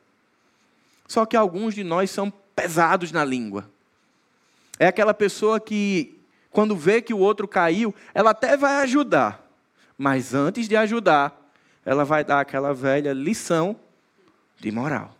Só 1.06 1.24
que 1.24 1.36
alguns 1.36 1.74
de 1.74 1.84
nós 1.84 2.10
são 2.10 2.32
pesados 2.56 3.12
na 3.12 3.24
língua. 3.24 3.70
É 4.78 4.86
aquela 4.86 5.14
pessoa 5.14 5.60
que, 5.60 6.18
quando 6.54 6.76
vê 6.76 7.02
que 7.02 7.12
o 7.12 7.18
outro 7.18 7.48
caiu, 7.48 7.92
ela 8.14 8.30
até 8.30 8.56
vai 8.56 8.76
ajudar, 8.84 9.44
mas 9.98 10.34
antes 10.34 10.68
de 10.68 10.76
ajudar, 10.76 11.36
ela 11.84 12.04
vai 12.04 12.22
dar 12.22 12.38
aquela 12.38 12.72
velha 12.72 13.12
lição 13.12 13.74
de 14.60 14.70
moral. 14.70 15.16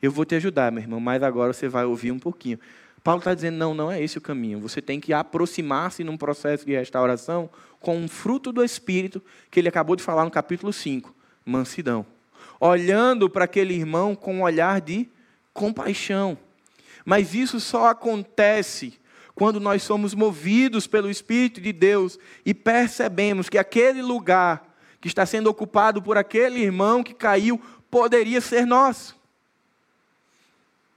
Eu 0.00 0.10
vou 0.10 0.24
te 0.24 0.34
ajudar, 0.34 0.72
meu 0.72 0.82
irmão, 0.82 0.98
mas 0.98 1.22
agora 1.22 1.52
você 1.52 1.68
vai 1.68 1.84
ouvir 1.84 2.10
um 2.10 2.18
pouquinho. 2.18 2.58
Paulo 3.04 3.18
está 3.18 3.34
dizendo: 3.34 3.58
não, 3.58 3.74
não 3.74 3.92
é 3.92 4.02
esse 4.02 4.16
o 4.16 4.20
caminho. 4.20 4.58
Você 4.60 4.80
tem 4.80 4.98
que 4.98 5.12
aproximar-se 5.12 6.02
num 6.02 6.16
processo 6.16 6.64
de 6.64 6.72
restauração 6.72 7.50
com 7.78 7.98
um 7.98 8.08
fruto 8.08 8.50
do 8.50 8.64
Espírito 8.64 9.22
que 9.50 9.60
ele 9.60 9.68
acabou 9.68 9.94
de 9.94 10.02
falar 10.02 10.24
no 10.24 10.30
capítulo 10.30 10.72
5, 10.72 11.14
mansidão. 11.44 12.06
Olhando 12.58 13.28
para 13.28 13.44
aquele 13.44 13.74
irmão 13.74 14.14
com 14.14 14.36
um 14.36 14.42
olhar 14.42 14.80
de 14.80 15.06
compaixão. 15.52 16.38
Mas 17.04 17.34
isso 17.34 17.60
só 17.60 17.88
acontece 17.88 18.99
quando 19.40 19.58
nós 19.58 19.82
somos 19.82 20.12
movidos 20.12 20.86
pelo 20.86 21.08
Espírito 21.08 21.62
de 21.62 21.72
Deus 21.72 22.18
e 22.44 22.52
percebemos 22.52 23.48
que 23.48 23.56
aquele 23.56 24.02
lugar 24.02 24.76
que 25.00 25.08
está 25.08 25.24
sendo 25.24 25.46
ocupado 25.46 26.02
por 26.02 26.18
aquele 26.18 26.60
irmão 26.60 27.02
que 27.02 27.14
caiu 27.14 27.58
poderia 27.90 28.38
ser 28.42 28.66
nosso. 28.66 29.18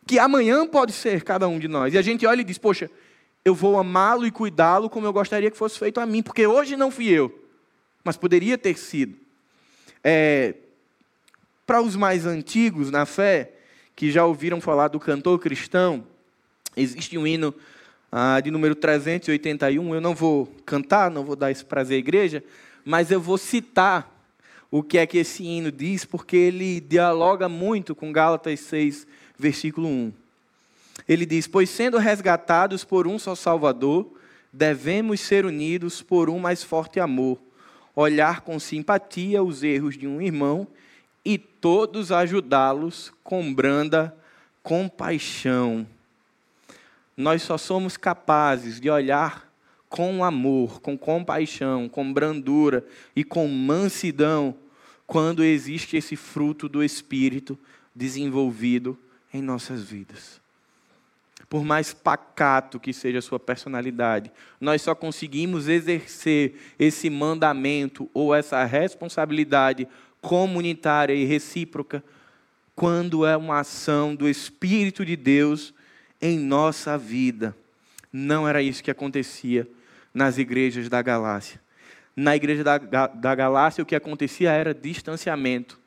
Que 0.05 0.19
amanhã 0.19 0.67
pode 0.67 0.91
ser 0.91 1.23
cada 1.23 1.47
um 1.47 1.57
de 1.57 1.69
nós. 1.69 1.93
E 1.93 1.97
a 1.97 2.01
gente 2.01 2.25
olha 2.25 2.41
e 2.41 2.43
diz: 2.43 2.57
Poxa, 2.57 2.91
eu 3.45 3.55
vou 3.55 3.79
amá-lo 3.79 4.27
e 4.27 4.31
cuidá-lo 4.31 4.89
como 4.89 5.07
eu 5.07 5.13
gostaria 5.13 5.49
que 5.49 5.55
fosse 5.55 5.79
feito 5.79 6.01
a 6.01 6.05
mim, 6.05 6.21
porque 6.21 6.45
hoje 6.45 6.75
não 6.75 6.91
fui 6.91 7.07
eu, 7.07 7.47
mas 8.03 8.17
poderia 8.17 8.57
ter 8.57 8.77
sido. 8.77 9.17
É, 10.03 10.53
Para 11.65 11.81
os 11.81 11.95
mais 11.95 12.25
antigos 12.25 12.91
na 12.91 13.05
fé, 13.05 13.53
que 13.95 14.11
já 14.11 14.25
ouviram 14.25 14.59
falar 14.59 14.89
do 14.89 14.99
cantor 14.99 15.39
cristão, 15.39 16.05
existe 16.75 17.17
um 17.17 17.25
hino 17.25 17.55
ah, 18.15 18.39
de 18.39 18.51
número 18.51 18.75
381. 18.75 19.95
Eu 19.95 19.99
não 19.99 20.13
vou 20.13 20.45
cantar, 20.67 21.09
não 21.09 21.25
vou 21.25 21.35
dar 21.35 21.49
esse 21.49 21.65
prazer 21.65 21.95
à 21.95 21.99
igreja, 21.99 22.43
mas 22.85 23.09
eu 23.09 23.19
vou 23.19 23.39
citar 23.39 24.07
o 24.69 24.83
que 24.83 24.99
é 24.99 25.07
que 25.07 25.17
esse 25.17 25.43
hino 25.43 25.71
diz, 25.71 26.05
porque 26.05 26.37
ele 26.37 26.79
dialoga 26.79 27.49
muito 27.49 27.95
com 27.95 28.11
Gálatas 28.11 28.59
6, 28.59 29.07
versículo 29.35 29.87
1. 29.87 30.13
Ele 31.09 31.25
diz: 31.25 31.47
Pois 31.47 31.71
sendo 31.71 31.97
resgatados 31.97 32.83
por 32.83 33.07
um 33.07 33.17
só 33.17 33.33
Salvador, 33.33 34.13
devemos 34.51 35.19
ser 35.19 35.43
unidos 35.43 36.03
por 36.03 36.29
um 36.29 36.37
mais 36.37 36.63
forte 36.63 36.99
amor, 36.99 37.39
olhar 37.95 38.41
com 38.41 38.59
simpatia 38.59 39.41
os 39.41 39.63
erros 39.63 39.97
de 39.97 40.05
um 40.05 40.21
irmão 40.21 40.67
e 41.25 41.39
todos 41.39 42.11
ajudá-los 42.11 43.11
com 43.23 43.51
branda 43.51 44.15
compaixão. 44.61 45.87
Nós 47.15 47.43
só 47.43 47.57
somos 47.57 47.97
capazes 47.97 48.79
de 48.79 48.89
olhar 48.89 49.51
com 49.87 50.23
amor, 50.23 50.81
com 50.81 50.97
compaixão, 50.97 51.87
com 51.87 52.11
brandura 52.11 52.83
e 53.15 53.23
com 53.23 53.47
mansidão 53.47 54.55
quando 55.05 55.43
existe 55.43 55.95
esse 55.95 56.15
fruto 56.15 56.67
do 56.67 56.83
Espírito 56.83 57.57
desenvolvido 57.95 58.97
em 59.31 59.41
nossas 59.41 59.83
vidas. 59.83 60.41
Por 61.47 61.63
mais 61.63 61.93
pacato 61.93 62.79
que 62.79 62.91
seja 62.91 63.19
a 63.19 63.21
sua 63.21 63.39
personalidade, 63.39 64.31
nós 64.59 64.81
só 64.81 64.95
conseguimos 64.95 65.67
exercer 65.67 66.55
esse 66.79 67.11
mandamento 67.11 68.09
ou 68.11 68.33
essa 68.33 68.63
responsabilidade 68.63 69.87
comunitária 70.19 71.13
e 71.13 71.25
recíproca 71.25 72.03
quando 72.75 73.23
é 73.23 73.37
uma 73.37 73.59
ação 73.59 74.15
do 74.15 74.27
Espírito 74.27 75.05
de 75.05 75.15
Deus 75.15 75.73
em 76.23 76.39
nossa 76.39 76.97
vida. 76.97 77.55
Não 78.11 78.47
era 78.47 78.61
isso 78.61 78.83
que 78.83 78.89
acontecia 78.89 79.67
nas 80.13 80.37
igrejas 80.37 80.89
da 80.89 81.01
Galácia 81.01 81.61
na 82.15 82.35
igreja 82.35 82.63
da, 82.63 82.77
da 83.07 83.35
Galácia, 83.35 83.81
o 83.81 83.85
que 83.85 83.95
acontecia 83.95 84.51
era 84.51 84.73
distanciamento. 84.73 85.79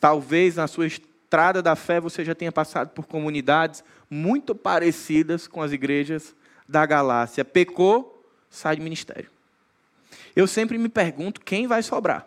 Talvez 0.00 0.56
na 0.56 0.66
sua 0.66 0.86
estrada 0.86 1.62
da 1.62 1.76
fé 1.76 2.00
você 2.00 2.24
já 2.24 2.34
tenha 2.34 2.52
passado 2.52 2.90
por 2.90 3.06
comunidades 3.06 3.84
muito 4.10 4.54
parecidas 4.54 5.46
com 5.46 5.62
as 5.62 5.72
igrejas 5.72 6.34
da 6.68 6.84
Galácia. 6.84 7.44
Pecou, 7.44 8.24
sai 8.50 8.76
do 8.76 8.82
ministério. 8.82 9.30
Eu 10.34 10.46
sempre 10.46 10.76
me 10.78 10.88
pergunto 10.88 11.40
quem 11.40 11.66
vai 11.66 11.82
sobrar. 11.82 12.26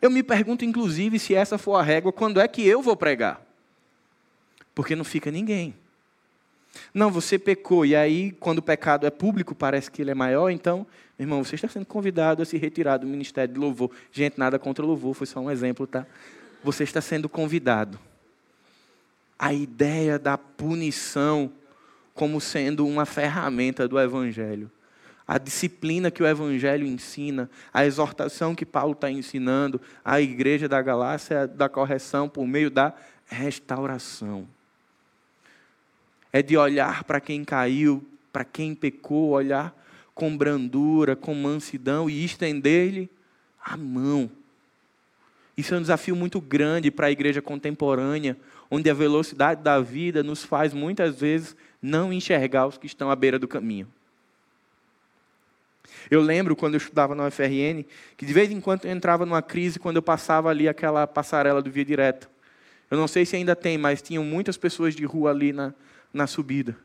Eu 0.00 0.10
me 0.10 0.22
pergunto, 0.22 0.64
inclusive, 0.64 1.18
se 1.18 1.34
essa 1.34 1.56
for 1.56 1.76
a 1.76 1.82
régua, 1.82 2.12
quando 2.12 2.38
é 2.38 2.46
que 2.46 2.66
eu 2.66 2.82
vou 2.82 2.96
pregar? 2.96 3.44
Porque 4.76 4.94
não 4.94 5.04
fica 5.04 5.30
ninguém. 5.30 5.74
Não, 6.92 7.10
você 7.10 7.38
pecou, 7.38 7.86
e 7.86 7.96
aí, 7.96 8.32
quando 8.32 8.58
o 8.58 8.62
pecado 8.62 9.06
é 9.06 9.10
público, 9.10 9.54
parece 9.54 9.90
que 9.90 10.02
ele 10.02 10.10
é 10.10 10.14
maior, 10.14 10.50
então, 10.50 10.86
meu 11.18 11.24
irmão, 11.24 11.42
você 11.42 11.54
está 11.54 11.66
sendo 11.66 11.86
convidado 11.86 12.42
a 12.42 12.44
se 12.44 12.58
retirar 12.58 12.98
do 12.98 13.06
ministério 13.06 13.54
de 13.54 13.58
louvor. 13.58 13.90
Gente, 14.12 14.38
nada 14.38 14.58
contra 14.58 14.84
o 14.84 14.88
louvor, 14.88 15.14
foi 15.14 15.26
só 15.26 15.40
um 15.40 15.50
exemplo, 15.50 15.86
tá? 15.86 16.06
Você 16.62 16.84
está 16.84 17.00
sendo 17.00 17.26
convidado. 17.26 17.98
A 19.38 19.54
ideia 19.54 20.18
da 20.18 20.36
punição 20.36 21.50
como 22.12 22.38
sendo 22.38 22.86
uma 22.86 23.06
ferramenta 23.06 23.88
do 23.88 23.98
Evangelho. 23.98 24.70
A 25.26 25.38
disciplina 25.38 26.10
que 26.10 26.22
o 26.22 26.26
Evangelho 26.26 26.86
ensina, 26.86 27.48
a 27.72 27.86
exortação 27.86 28.54
que 28.54 28.66
Paulo 28.66 28.92
está 28.92 29.10
ensinando 29.10 29.80
à 30.04 30.20
igreja 30.20 30.68
da 30.68 30.82
Galácia 30.82 31.46
da 31.46 31.66
correção 31.66 32.28
por 32.28 32.46
meio 32.46 32.70
da 32.70 32.92
restauração 33.24 34.46
é 36.36 36.42
de 36.42 36.54
olhar 36.54 37.02
para 37.04 37.18
quem 37.18 37.42
caiu, 37.42 38.04
para 38.30 38.44
quem 38.44 38.74
pecou, 38.74 39.30
olhar 39.30 39.74
com 40.14 40.36
brandura, 40.36 41.16
com 41.16 41.34
mansidão 41.34 42.10
e 42.10 42.24
estender-lhe 42.24 43.08
a 43.64 43.74
mão. 43.74 44.30
Isso 45.56 45.74
é 45.74 45.78
um 45.78 45.80
desafio 45.80 46.14
muito 46.14 46.38
grande 46.38 46.90
para 46.90 47.06
a 47.06 47.10
igreja 47.10 47.40
contemporânea, 47.40 48.36
onde 48.70 48.90
a 48.90 48.94
velocidade 48.94 49.62
da 49.62 49.80
vida 49.80 50.22
nos 50.22 50.44
faz 50.44 50.74
muitas 50.74 51.18
vezes 51.18 51.56
não 51.80 52.12
enxergar 52.12 52.66
os 52.66 52.76
que 52.76 52.86
estão 52.86 53.10
à 53.10 53.16
beira 53.16 53.38
do 53.38 53.48
caminho. 53.48 53.88
Eu 56.10 56.20
lembro 56.20 56.54
quando 56.54 56.74
eu 56.74 56.78
estudava 56.78 57.14
na 57.14 57.26
UFRN, 57.26 57.82
que 58.14 58.26
de 58.26 58.32
vez 58.34 58.50
em 58.50 58.60
quando 58.60 58.84
eu 58.84 58.90
entrava 58.90 59.24
numa 59.24 59.40
crise 59.40 59.78
quando 59.78 59.96
eu 59.96 60.02
passava 60.02 60.50
ali 60.50 60.68
aquela 60.68 61.06
passarela 61.06 61.62
do 61.62 61.70
Via 61.70 61.84
Direta. 61.84 62.28
Eu 62.90 62.98
não 62.98 63.08
sei 63.08 63.24
se 63.24 63.36
ainda 63.36 63.56
tem, 63.56 63.78
mas 63.78 64.02
tinham 64.02 64.22
muitas 64.22 64.58
pessoas 64.58 64.94
de 64.94 65.04
rua 65.06 65.30
ali 65.30 65.52
na, 65.52 65.72
na 66.12 66.26
subida. 66.26 66.76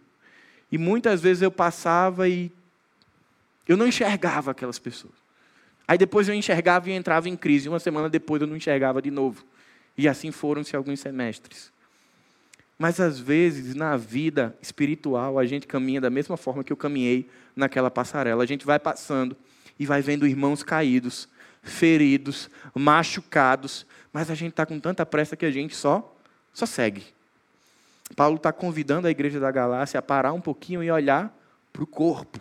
E 0.71 0.77
muitas 0.77 1.21
vezes 1.21 1.43
eu 1.43 1.51
passava 1.51 2.27
e 2.27 2.51
eu 3.67 3.75
não 3.77 3.87
enxergava 3.87 4.51
aquelas 4.51 4.79
pessoas. 4.79 5.13
Aí 5.87 5.97
depois 5.97 6.29
eu 6.29 6.33
enxergava 6.33 6.89
e 6.89 6.93
entrava 6.93 7.27
em 7.27 7.35
crise. 7.35 7.67
Uma 7.67 7.79
semana 7.79 8.09
depois 8.09 8.41
eu 8.41 8.47
não 8.47 8.55
enxergava 8.55 9.01
de 9.01 9.11
novo. 9.11 9.43
E 9.97 10.07
assim 10.07 10.31
foram-se 10.31 10.75
alguns 10.75 10.99
semestres. 10.99 11.71
Mas 12.79 12.99
às 12.99 13.19
vezes, 13.19 13.75
na 13.75 13.95
vida 13.95 14.57
espiritual, 14.61 15.37
a 15.37 15.45
gente 15.45 15.67
caminha 15.67 16.01
da 16.01 16.09
mesma 16.09 16.35
forma 16.35 16.63
que 16.63 16.73
eu 16.73 16.77
caminhei 16.77 17.29
naquela 17.55 17.91
passarela. 17.91 18.41
A 18.41 18.47
gente 18.47 18.65
vai 18.65 18.79
passando 18.79 19.35
e 19.77 19.85
vai 19.85 20.01
vendo 20.01 20.25
irmãos 20.25 20.63
caídos, 20.63 21.27
feridos, 21.61 22.49
machucados, 22.73 23.85
mas 24.11 24.31
a 24.31 24.35
gente 24.35 24.51
está 24.51 24.65
com 24.65 24.79
tanta 24.79 25.05
pressa 25.05 25.35
que 25.35 25.45
a 25.45 25.51
gente 25.51 25.75
só, 25.75 26.15
só 26.53 26.65
segue. 26.65 27.03
Paulo 28.15 28.37
está 28.37 28.51
convidando 28.51 29.07
a 29.07 29.11
igreja 29.11 29.39
da 29.39 29.51
Galácia 29.51 29.99
a 29.99 30.01
parar 30.01 30.33
um 30.33 30.41
pouquinho 30.41 30.83
e 30.83 30.91
olhar 30.91 31.35
para 31.71 31.83
o 31.83 31.87
corpo, 31.87 32.39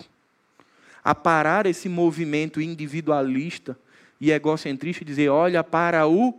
a 1.03 1.15
parar 1.15 1.67
esse 1.67 1.89
movimento 1.89 2.61
individualista 2.61 3.79
e 4.21 4.31
egocentrista 4.31 5.03
e 5.03 5.07
dizer: 5.07 5.29
olha 5.29 5.63
para 5.63 6.07
o 6.07 6.35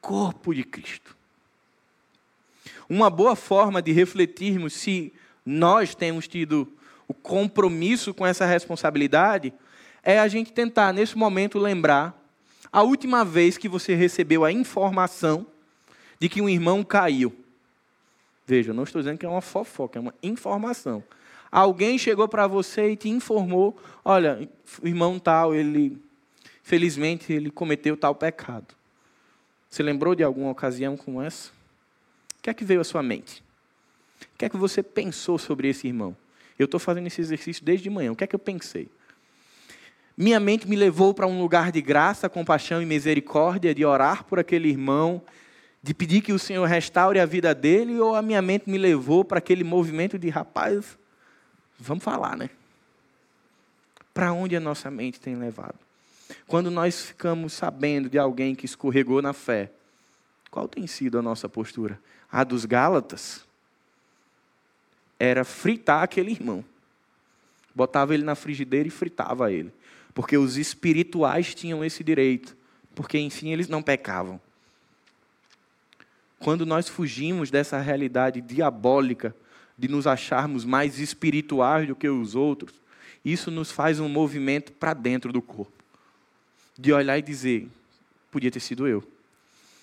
corpo 0.00 0.54
de 0.54 0.64
Cristo. 0.64 1.16
Uma 2.88 3.10
boa 3.10 3.34
forma 3.34 3.82
de 3.82 3.92
refletirmos 3.92 4.72
se 4.72 5.12
nós 5.44 5.94
temos 5.94 6.28
tido 6.28 6.68
o 7.08 7.14
compromisso 7.14 8.14
com 8.14 8.26
essa 8.26 8.46
responsabilidade 8.46 9.52
é 10.02 10.18
a 10.18 10.28
gente 10.28 10.52
tentar, 10.52 10.92
nesse 10.92 11.18
momento, 11.18 11.58
lembrar 11.58 12.16
a 12.72 12.82
última 12.82 13.24
vez 13.24 13.58
que 13.58 13.68
você 13.68 13.94
recebeu 13.94 14.44
a 14.44 14.52
informação 14.52 15.46
de 16.20 16.28
que 16.28 16.40
um 16.40 16.48
irmão 16.48 16.84
caiu. 16.84 17.34
Veja, 18.46 18.72
não 18.72 18.84
estou 18.84 19.02
dizendo 19.02 19.18
que 19.18 19.26
é 19.26 19.28
uma 19.28 19.40
fofoca, 19.40 19.98
é 19.98 20.00
uma 20.00 20.14
informação. 20.22 21.02
Alguém 21.50 21.98
chegou 21.98 22.28
para 22.28 22.46
você 22.46 22.90
e 22.92 22.96
te 22.96 23.08
informou: 23.08 23.76
olha, 24.04 24.48
o 24.82 24.86
irmão 24.86 25.18
tal, 25.18 25.54
ele, 25.54 26.00
felizmente, 26.62 27.32
ele 27.32 27.50
cometeu 27.50 27.96
tal 27.96 28.14
pecado. 28.14 28.74
Você 29.68 29.82
lembrou 29.82 30.14
de 30.14 30.22
alguma 30.22 30.50
ocasião 30.50 30.96
como 30.96 31.20
essa? 31.20 31.50
O 32.38 32.42
que 32.42 32.50
é 32.50 32.54
que 32.54 32.64
veio 32.64 32.80
à 32.80 32.84
sua 32.84 33.02
mente? 33.02 33.42
O 34.34 34.38
que 34.38 34.44
é 34.44 34.48
que 34.48 34.56
você 34.56 34.82
pensou 34.82 35.38
sobre 35.38 35.68
esse 35.68 35.86
irmão? 35.86 36.16
Eu 36.58 36.66
estou 36.66 36.78
fazendo 36.80 37.08
esse 37.08 37.20
exercício 37.20 37.64
desde 37.64 37.90
manhã. 37.90 38.12
O 38.12 38.16
que 38.16 38.24
é 38.24 38.26
que 38.26 38.34
eu 38.34 38.40
pensei? 38.40 38.88
Minha 40.16 40.40
mente 40.40 40.66
me 40.66 40.76
levou 40.76 41.12
para 41.12 41.26
um 41.26 41.38
lugar 41.38 41.70
de 41.70 41.82
graça, 41.82 42.28
compaixão 42.28 42.80
e 42.80 42.86
misericórdia, 42.86 43.74
de 43.74 43.84
orar 43.84 44.24
por 44.24 44.38
aquele 44.38 44.68
irmão, 44.68 45.20
de 45.86 45.94
pedir 45.94 46.20
que 46.20 46.32
o 46.32 46.38
Senhor 46.38 46.64
restaure 46.66 47.20
a 47.20 47.24
vida 47.24 47.54
dele, 47.54 48.00
ou 48.00 48.16
a 48.16 48.20
minha 48.20 48.42
mente 48.42 48.68
me 48.68 48.76
levou 48.76 49.24
para 49.24 49.38
aquele 49.38 49.62
movimento 49.62 50.18
de 50.18 50.28
rapaz, 50.28 50.98
vamos 51.78 52.02
falar, 52.02 52.36
né? 52.36 52.50
Para 54.12 54.32
onde 54.32 54.56
a 54.56 54.60
nossa 54.60 54.90
mente 54.90 55.20
tem 55.20 55.36
levado? 55.36 55.76
Quando 56.48 56.72
nós 56.72 57.02
ficamos 57.02 57.52
sabendo 57.52 58.10
de 58.10 58.18
alguém 58.18 58.52
que 58.52 58.66
escorregou 58.66 59.22
na 59.22 59.32
fé, 59.32 59.70
qual 60.50 60.66
tem 60.66 60.88
sido 60.88 61.20
a 61.20 61.22
nossa 61.22 61.48
postura? 61.48 62.00
A 62.32 62.42
dos 62.42 62.64
Gálatas 62.64 63.44
era 65.20 65.44
fritar 65.44 66.02
aquele 66.02 66.32
irmão. 66.32 66.64
Botava 67.72 68.12
ele 68.12 68.24
na 68.24 68.34
frigideira 68.34 68.88
e 68.88 68.90
fritava 68.90 69.52
ele. 69.52 69.72
Porque 70.12 70.36
os 70.36 70.56
espirituais 70.56 71.54
tinham 71.54 71.84
esse 71.84 72.02
direito. 72.02 72.56
Porque, 72.92 73.20
enfim, 73.20 73.52
eles 73.52 73.68
não 73.68 73.84
pecavam. 73.84 74.40
Quando 76.38 76.66
nós 76.66 76.88
fugimos 76.88 77.50
dessa 77.50 77.78
realidade 77.80 78.40
diabólica 78.40 79.34
de 79.76 79.88
nos 79.88 80.06
acharmos 80.06 80.64
mais 80.64 80.98
espirituais 80.98 81.86
do 81.86 81.96
que 81.96 82.08
os 82.08 82.34
outros, 82.34 82.74
isso 83.24 83.50
nos 83.50 83.70
faz 83.70 83.98
um 83.98 84.08
movimento 84.08 84.72
para 84.72 84.94
dentro 84.94 85.32
do 85.32 85.42
corpo. 85.42 85.72
De 86.78 86.92
olhar 86.92 87.18
e 87.18 87.22
dizer: 87.22 87.68
podia 88.30 88.50
ter 88.50 88.60
sido 88.60 88.86
eu. 88.86 89.02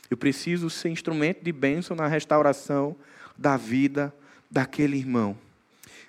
Eu 0.10 0.18
preciso 0.18 0.70
ser 0.70 0.89
instrumento 0.89 1.44
de 1.44 1.52
bênção 1.52 1.96
na 1.96 2.08
restauração 2.08 2.96
da 3.38 3.58
vida 3.58 4.13
daquele 4.50 4.98
irmão. 4.98 5.36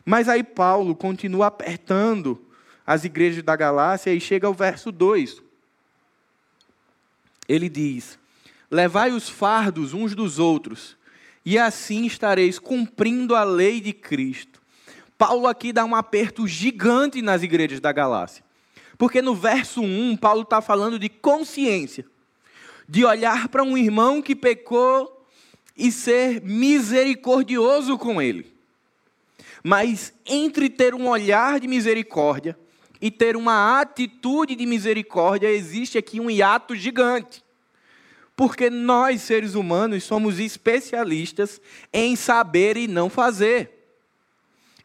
Mas 0.04 0.28
aí 0.28 0.44
Paulo 0.44 0.94
continua 0.94 1.46
apertando 1.46 2.40
as 2.86 3.04
igrejas 3.04 3.42
da 3.42 3.56
Galácia 3.56 4.12
e 4.12 4.20
chega 4.20 4.46
ao 4.46 4.52
verso 4.52 4.92
2. 4.92 5.42
Ele 7.48 7.68
diz: 7.68 8.18
Levai 8.74 9.12
os 9.12 9.28
fardos 9.28 9.94
uns 9.94 10.16
dos 10.16 10.40
outros, 10.40 10.96
e 11.44 11.56
assim 11.56 12.06
estareis 12.06 12.58
cumprindo 12.58 13.36
a 13.36 13.44
lei 13.44 13.80
de 13.80 13.92
Cristo. 13.92 14.60
Paulo 15.16 15.46
aqui 15.46 15.72
dá 15.72 15.84
um 15.84 15.94
aperto 15.94 16.44
gigante 16.48 17.22
nas 17.22 17.44
igrejas 17.44 17.78
da 17.78 17.92
Galácia. 17.92 18.44
Porque 18.98 19.22
no 19.22 19.32
verso 19.32 19.80
1, 19.80 20.16
Paulo 20.16 20.42
está 20.42 20.60
falando 20.60 20.98
de 20.98 21.08
consciência, 21.08 22.04
de 22.88 23.04
olhar 23.04 23.46
para 23.46 23.62
um 23.62 23.78
irmão 23.78 24.20
que 24.20 24.34
pecou 24.34 25.24
e 25.76 25.92
ser 25.92 26.42
misericordioso 26.42 27.96
com 27.96 28.20
ele. 28.20 28.52
Mas 29.62 30.12
entre 30.26 30.68
ter 30.68 30.96
um 30.96 31.08
olhar 31.08 31.60
de 31.60 31.68
misericórdia 31.68 32.58
e 33.00 33.08
ter 33.08 33.36
uma 33.36 33.80
atitude 33.80 34.56
de 34.56 34.66
misericórdia, 34.66 35.46
existe 35.46 35.96
aqui 35.96 36.18
um 36.18 36.28
hiato 36.28 36.74
gigante. 36.74 37.43
Porque 38.36 38.68
nós, 38.68 39.22
seres 39.22 39.54
humanos, 39.54 40.04
somos 40.04 40.40
especialistas 40.40 41.60
em 41.92 42.16
saber 42.16 42.76
e 42.76 42.88
não 42.88 43.08
fazer. 43.08 43.70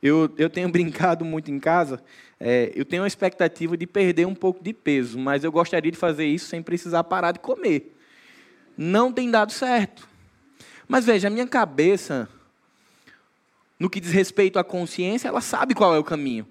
Eu, 0.01 0.33
eu 0.37 0.49
tenho 0.49 0.69
brincado 0.71 1.25
muito 1.25 1.51
em 1.51 1.59
casa, 1.59 2.01
é, 2.39 2.71
eu 2.73 2.85
tenho 2.85 3.03
a 3.03 3.07
expectativa 3.07 3.75
de 3.75 3.85
perder 3.85 4.25
um 4.25 4.35
pouco 4.35 4.63
de 4.63 4.71
peso, 4.73 5.19
mas 5.19 5.43
eu 5.43 5.51
gostaria 5.51 5.91
de 5.91 5.97
fazer 5.97 6.25
isso 6.25 6.47
sem 6.47 6.61
precisar 6.61 7.03
parar 7.03 7.33
de 7.33 7.39
comer. 7.39 7.95
Não 8.77 9.11
tem 9.11 9.29
dado 9.29 9.51
certo. 9.51 10.07
Mas 10.87 11.05
veja, 11.05 11.27
a 11.27 11.31
minha 11.31 11.45
cabeça, 11.45 12.29
no 13.77 13.89
que 13.89 13.99
diz 13.99 14.11
respeito 14.11 14.57
à 14.57 14.63
consciência, 14.63 15.27
ela 15.27 15.41
sabe 15.41 15.75
qual 15.75 15.93
é 15.93 15.99
o 15.99 16.03
caminho. 16.03 16.47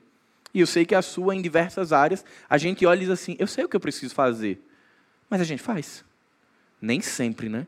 E 0.52 0.60
eu 0.60 0.66
sei 0.66 0.84
que 0.84 0.94
a 0.94 1.02
sua, 1.02 1.34
em 1.34 1.40
diversas 1.40 1.92
áreas, 1.92 2.24
a 2.48 2.58
gente 2.58 2.84
olha 2.84 2.98
e 2.98 3.00
diz 3.00 3.10
assim: 3.10 3.36
eu 3.38 3.46
sei 3.46 3.64
o 3.64 3.68
que 3.68 3.76
eu 3.76 3.80
preciso 3.80 4.14
fazer. 4.14 4.60
Mas 5.28 5.40
a 5.40 5.44
gente 5.44 5.62
faz. 5.62 6.04
Nem 6.80 7.00
sempre, 7.00 7.48
né? 7.48 7.66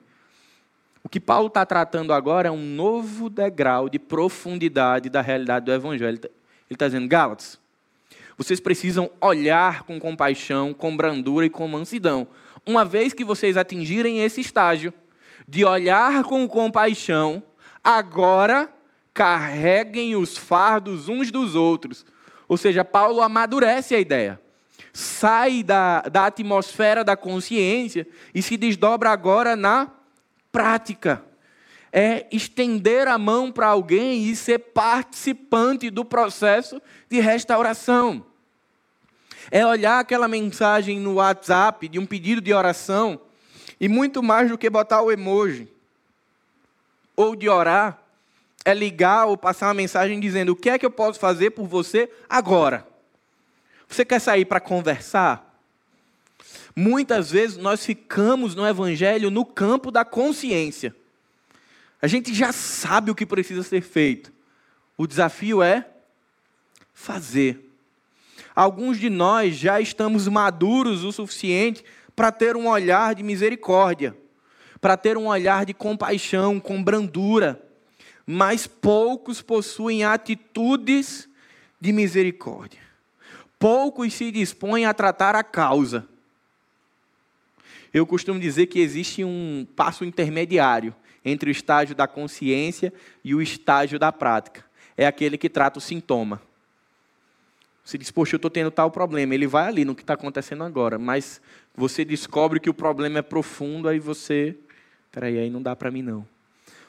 O 1.03 1.09
que 1.09 1.19
Paulo 1.19 1.49
está 1.49 1.65
tratando 1.65 2.13
agora 2.13 2.49
é 2.49 2.51
um 2.51 2.63
novo 2.63 3.31
degrau 3.31 3.89
de 3.89 3.99
profundidade 3.99 5.09
da 5.09 5.21
realidade 5.21 5.65
do 5.65 5.73
Evangelho. 5.73 6.21
Ele 6.23 6.31
está 6.71 6.87
dizendo, 6.87 7.09
Gálatas, 7.09 7.59
vocês 8.37 8.61
precisam 8.61 9.11
olhar 9.21 9.83
com 9.83 9.99
compaixão, 9.99 10.73
com 10.73 10.97
brandura 10.97 11.47
e 11.47 11.51
com 11.51 11.67
mansidão. 11.67 12.29
Uma 12.67 12.85
vez 12.85 13.13
que 13.13 13.25
vocês 13.25 13.57
atingirem 13.57 14.23
esse 14.23 14.41
estágio 14.41 14.93
de 15.49 15.65
olhar 15.65 16.23
com 16.25 16.47
compaixão, 16.47 17.43
agora 17.83 18.73
carreguem 19.13 20.17
os 20.17 20.37
fardos 20.37 21.09
uns 21.09 21.31
dos 21.31 21.55
outros. 21.55 22.07
Ou 22.47 22.57
seja, 22.57 22.85
Paulo 22.85 23.21
amadurece 23.21 23.95
a 23.95 24.01
ideia. 24.01 24.41
Sai 25.01 25.63
da, 25.63 26.03
da 26.03 26.27
atmosfera 26.27 27.03
da 27.03 27.17
consciência 27.17 28.07
e 28.35 28.43
se 28.43 28.59
desdobra 28.59 29.11
agora 29.11 29.57
na 29.57 29.91
prática. 30.53 31.25
É 31.91 32.27
estender 32.31 33.09
a 33.09 33.17
mão 33.17 33.51
para 33.51 33.69
alguém 33.69 34.25
e 34.25 34.37
ser 34.37 34.59
participante 34.59 35.89
do 35.89 36.05
processo 36.05 36.83
de 37.09 37.19
restauração. 37.19 38.27
É 39.51 39.67
olhar 39.67 40.01
aquela 40.01 40.29
mensagem 40.29 41.01
no 41.01 41.15
WhatsApp 41.15 41.89
de 41.89 41.99
um 41.99 42.05
pedido 42.05 42.43
de 42.43 42.53
oração 42.53 43.19
e 43.81 43.89
muito 43.89 44.23
mais 44.23 44.51
do 44.51 44.59
que 44.59 44.69
botar 44.69 45.01
o 45.01 45.11
emoji 45.11 45.67
ou 47.17 47.35
de 47.35 47.49
orar, 47.49 48.03
é 48.67 48.75
ligar 48.75 49.25
ou 49.25 49.37
passar 49.37 49.69
uma 49.69 49.75
mensagem 49.75 50.21
dizendo: 50.21 50.53
o 50.53 50.57
que 50.57 50.69
é 50.69 50.79
que 50.79 50.85
eu 50.85 50.91
posso 50.91 51.19
fazer 51.19 51.53
por 51.53 51.67
você 51.67 52.11
agora? 52.29 52.90
Você 53.91 54.05
quer 54.05 54.21
sair 54.21 54.45
para 54.45 54.61
conversar? 54.61 55.61
Muitas 56.77 57.33
vezes 57.33 57.57
nós 57.57 57.85
ficamos 57.85 58.55
no 58.55 58.65
Evangelho 58.65 59.31
no 59.31 59.45
campo 59.45 59.91
da 59.91 60.05
consciência. 60.05 60.95
A 62.01 62.07
gente 62.07 62.33
já 62.33 62.53
sabe 62.53 63.11
o 63.11 63.15
que 63.15 63.27
precisa 63.27 63.65
ser 63.65 63.83
feito. 63.83 64.33
O 64.97 65.09
desafio 65.09 65.61
é 65.61 65.87
fazer. 66.95 67.69
Alguns 68.55 68.99
de 68.99 69.11
nós 69.11 69.57
já 69.57 69.81
estamos 69.81 70.29
maduros 70.29 71.03
o 71.03 71.11
suficiente 71.11 71.85
para 72.15 72.31
ter 72.31 72.57
um 72.57 72.69
olhar 72.69 73.15
de 73.15 73.25
misericórdia, 73.25 74.17
para 74.81 74.97
ter 74.97 75.17
um 75.17 75.27
olhar 75.27 75.67
de 75.67 75.75
compaixão, 75.75 76.61
com 76.61 76.83
brandura, 76.83 77.61
mas 78.25 78.69
poucos 78.69 79.43
possuem 79.43 80.05
atitudes 80.05 81.29
de 81.81 81.93
misericórdia. 81.93 82.90
Poucos 83.61 84.15
se 84.15 84.33
dispõem 84.33 84.87
a 84.87 84.95
tratar 84.95 85.37
a 85.37 85.45
causa. 85.45 86.09
Eu 87.93 88.07
costumo 88.07 88.41
dizer 88.41 88.69
que 88.69 88.81
existe 88.81 89.23
um 89.23 89.67
passo 89.77 90.03
intermediário 90.03 90.95
entre 91.23 91.51
o 91.51 91.53
estágio 91.53 91.95
da 91.95 92.09
consciência 92.09 92.91
e 93.23 93.35
o 93.35 93.43
estágio 93.43 93.99
da 93.99 94.11
prática. 94.11 94.65
É 94.97 95.07
aquele 95.07 95.37
que 95.37 95.51
trata 95.51 95.79
o 95.79 95.83
sintoma. 95.83 96.41
Você 97.85 97.99
diz, 97.99 98.11
poxa, 98.11 98.35
eu 98.35 98.39
estou 98.39 98.51
tendo 98.51 98.71
tal 98.71 98.91
problema. 98.91 99.35
Ele 99.35 99.47
vai 99.47 99.69
ali 99.69 99.85
no 99.85 99.95
que 99.95 100.03
está 100.03 100.15
acontecendo 100.15 100.65
agora, 100.65 100.99
mas 100.99 101.39
você 101.77 102.03
descobre 102.03 102.61
que 102.61 102.71
o 102.71 102.75
problema 102.75 103.19
é 103.19 103.23
profundo, 103.23 103.91
aí 103.91 103.99
você. 103.99 104.57
Peraí, 105.13 105.39
aí 105.39 105.51
não 105.51 105.61
dá 105.61 105.77
para 105.77 105.91
mim 105.91 106.01
não. 106.01 106.27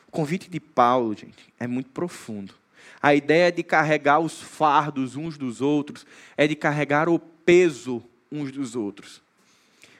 O 0.07 0.12
convite 0.12 0.49
de 0.49 0.62
Paulo, 0.62 1.13
gente, 1.17 1.53
é 1.60 1.67
muito 1.67 1.89
profundo. 1.89 2.61
A 3.02 3.16
ideia 3.16 3.52
de 3.52 3.64
carregar 3.64 4.20
os 4.20 4.42
fardos 4.42 5.16
uns 5.16 5.38
dos 5.38 5.60
outros 5.62 6.06
é 6.38 6.48
de 6.48 6.56
carregar 6.56 7.10
o 7.10 7.18
peso 7.18 8.04
uns 8.32 8.52
dos 8.52 8.76
outros. 8.76 9.22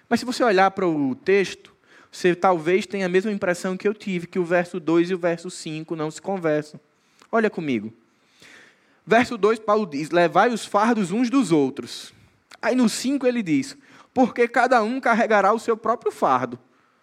Mas 0.08 0.20
se 0.20 0.26
você 0.26 0.44
olhar 0.44 0.70
para 0.72 0.88
o 0.88 1.16
texto, 1.16 1.74
você 2.12 2.36
talvez 2.36 2.86
tenha 2.86 3.06
a 3.06 3.10
mesma 3.10 3.32
impressão 3.32 3.78
que 3.78 3.88
eu 3.88 3.94
tive, 3.94 4.28
que 4.28 4.38
o 4.38 4.46
verso 4.46 4.80
2 4.80 5.10
e 5.10 5.14
o 5.16 5.18
verso 5.18 5.50
5 5.50 5.96
não 5.96 6.12
se 6.12 6.22
conversam. 6.22 6.80
Olha 7.32 7.50
comigo. 7.50 7.94
Verso 9.08 9.38
2, 9.38 9.60
Paulo 9.60 9.86
diz: 9.86 10.12
Levai 10.12 10.50
os 10.50 10.66
fardos 10.66 11.12
uns 11.12 11.30
dos 11.30 11.52
outros. 11.52 12.14
Aí 12.62 12.76
no 12.76 12.88
5 12.88 13.26
ele 13.26 13.42
diz: 13.42 13.78
Porque 14.14 14.48
cada 14.48 14.84
um 14.84 15.00
carregará 15.00 15.54
o 15.54 15.60
seu 15.60 15.76
próprio 15.76 16.12
fardo. 16.12 16.60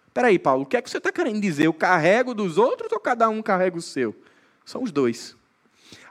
Espera 0.07 0.27
aí, 0.27 0.39
Paulo, 0.39 0.63
o 0.63 0.65
que 0.65 0.77
é 0.77 0.81
que 0.81 0.89
você 0.89 0.97
está 0.97 1.11
querendo 1.11 1.41
dizer? 1.41 1.65
Eu 1.65 1.73
carrego 1.73 2.33
dos 2.33 2.57
outros 2.57 2.91
ou 2.91 2.99
cada 2.99 3.27
um 3.29 3.41
carrega 3.41 3.77
o 3.77 3.81
seu? 3.81 4.15
São 4.63 4.83
os 4.83 4.91
dois. 4.91 5.35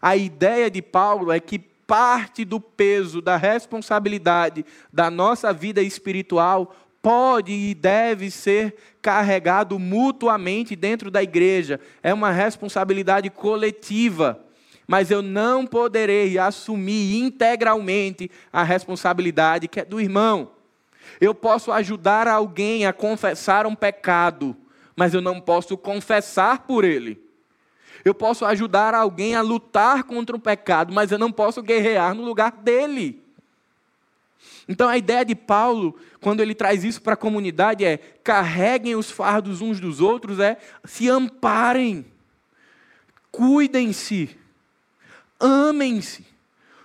A 0.00 0.16
ideia 0.16 0.70
de 0.70 0.82
Paulo 0.82 1.32
é 1.32 1.40
que 1.40 1.58
parte 1.58 2.44
do 2.44 2.61
peso, 2.61 3.22
da 3.22 3.37
responsabilidade 3.37 4.64
da 4.92 5.11
nossa 5.11 5.52
vida 5.52 5.82
espiritual 5.82 6.76
pode 7.00 7.52
e 7.52 7.74
deve 7.74 8.30
ser 8.30 8.76
carregado 9.00 9.78
mutuamente 9.78 10.76
dentro 10.76 11.11
da 11.11 11.22
igreja. 11.22 11.80
É 12.02 12.12
uma 12.12 12.30
responsabilidade 12.30 13.30
coletiva. 13.30 14.44
Mas 14.87 15.11
eu 15.11 15.22
não 15.22 15.66
poderei 15.66 16.38
assumir 16.38 17.18
integralmente 17.18 18.30
a 18.52 18.62
responsabilidade 18.62 19.68
que 19.68 19.80
é 19.80 19.84
do 19.84 20.00
irmão. 20.00 20.52
Eu 21.20 21.34
posso 21.34 21.72
ajudar 21.72 22.26
alguém 22.26 22.87
a 22.87 22.92
confessar 22.92 23.66
um 23.66 23.74
pecado, 23.74 24.56
mas 24.96 25.14
eu 25.14 25.20
não 25.20 25.40
posso 25.40 25.76
confessar 25.76 26.66
por 26.66 26.84
ele. 26.84 27.27
Eu 28.08 28.14
posso 28.14 28.46
ajudar 28.46 28.94
alguém 28.94 29.34
a 29.34 29.42
lutar 29.42 30.02
contra 30.04 30.34
o 30.34 30.40
pecado, 30.40 30.94
mas 30.94 31.12
eu 31.12 31.18
não 31.18 31.30
posso 31.30 31.62
guerrear 31.62 32.14
no 32.14 32.24
lugar 32.24 32.52
dele. 32.52 33.22
Então 34.66 34.88
a 34.88 34.96
ideia 34.96 35.26
de 35.26 35.34
Paulo, 35.34 35.94
quando 36.18 36.40
ele 36.40 36.54
traz 36.54 36.84
isso 36.84 37.02
para 37.02 37.12
a 37.12 37.18
comunidade, 37.18 37.84
é 37.84 37.98
carreguem 38.24 38.94
os 38.94 39.10
fardos 39.10 39.60
uns 39.60 39.78
dos 39.78 40.00
outros, 40.00 40.40
é 40.40 40.56
se 40.86 41.06
amparem, 41.06 42.06
cuidem-se, 43.30 44.34
amem-se, 45.38 46.24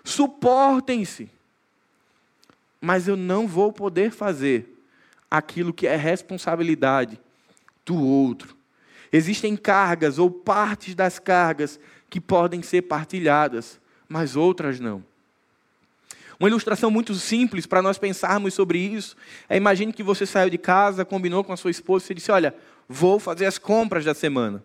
suportem-se. 0.03 1.29
Mas 2.81 3.07
eu 3.07 3.15
não 3.15 3.47
vou 3.47 3.71
poder 3.71 4.11
fazer 4.11 4.85
aquilo 5.31 5.73
que 5.73 5.87
é 5.87 5.95
responsabilidade 5.95 7.17
do 7.85 8.05
outro. 8.05 8.57
Existem 9.13 9.55
cargas 9.55 10.17
ou 10.17 10.31
partes 10.31 10.95
das 10.95 11.19
cargas 11.19 11.79
que 12.09 12.19
podem 12.19 12.63
ser 12.63 12.81
partilhadas, 12.81 13.79
mas 14.09 14.35
outras 14.35 14.79
não. 14.79 15.03
Uma 16.39 16.49
ilustração 16.49 16.89
muito 16.89 17.13
simples 17.13 17.67
para 17.67 17.79
nós 17.79 17.99
pensarmos 17.99 18.55
sobre 18.55 18.79
isso 18.79 19.15
é: 19.47 19.55
imagine 19.55 19.93
que 19.93 20.01
você 20.01 20.25
saiu 20.25 20.49
de 20.49 20.57
casa, 20.57 21.05
combinou 21.05 21.43
com 21.43 21.53
a 21.53 21.57
sua 21.57 21.69
esposa 21.69 22.11
e 22.11 22.15
disse: 22.15 22.31
Olha, 22.31 22.55
vou 22.89 23.19
fazer 23.19 23.45
as 23.45 23.59
compras 23.59 24.03
da 24.03 24.15
semana. 24.15 24.63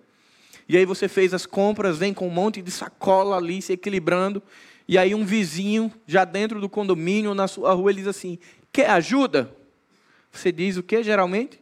E 0.67 0.79
aí 0.79 0.87
você 0.87 1.09
fez 1.09 1.35
as 1.35 1.45
compras, 1.45 1.99
vem 1.99 2.15
com 2.15 2.27
um 2.27 2.31
monte 2.31 2.63
de 2.63 2.71
sacola 2.71 3.37
ali 3.37 3.61
se 3.61 3.75
equilibrando. 3.75 4.43
E 4.89 4.97
aí 4.97 5.15
um 5.15 5.27
vizinho, 5.27 5.93
já 6.07 6.25
dentro 6.25 6.59
do 6.59 6.71
condomínio, 6.71 7.35
na 7.35 7.47
sua 7.47 7.75
rua, 7.75 7.91
ele 7.91 8.01
diz 8.01 8.09
assim: 8.09 8.39
Quer 8.73 8.89
ajuda? 8.89 9.55
Você 10.33 10.51
diz 10.51 10.79
o 10.79 10.83
que 10.83 11.03
geralmente? 11.03 11.61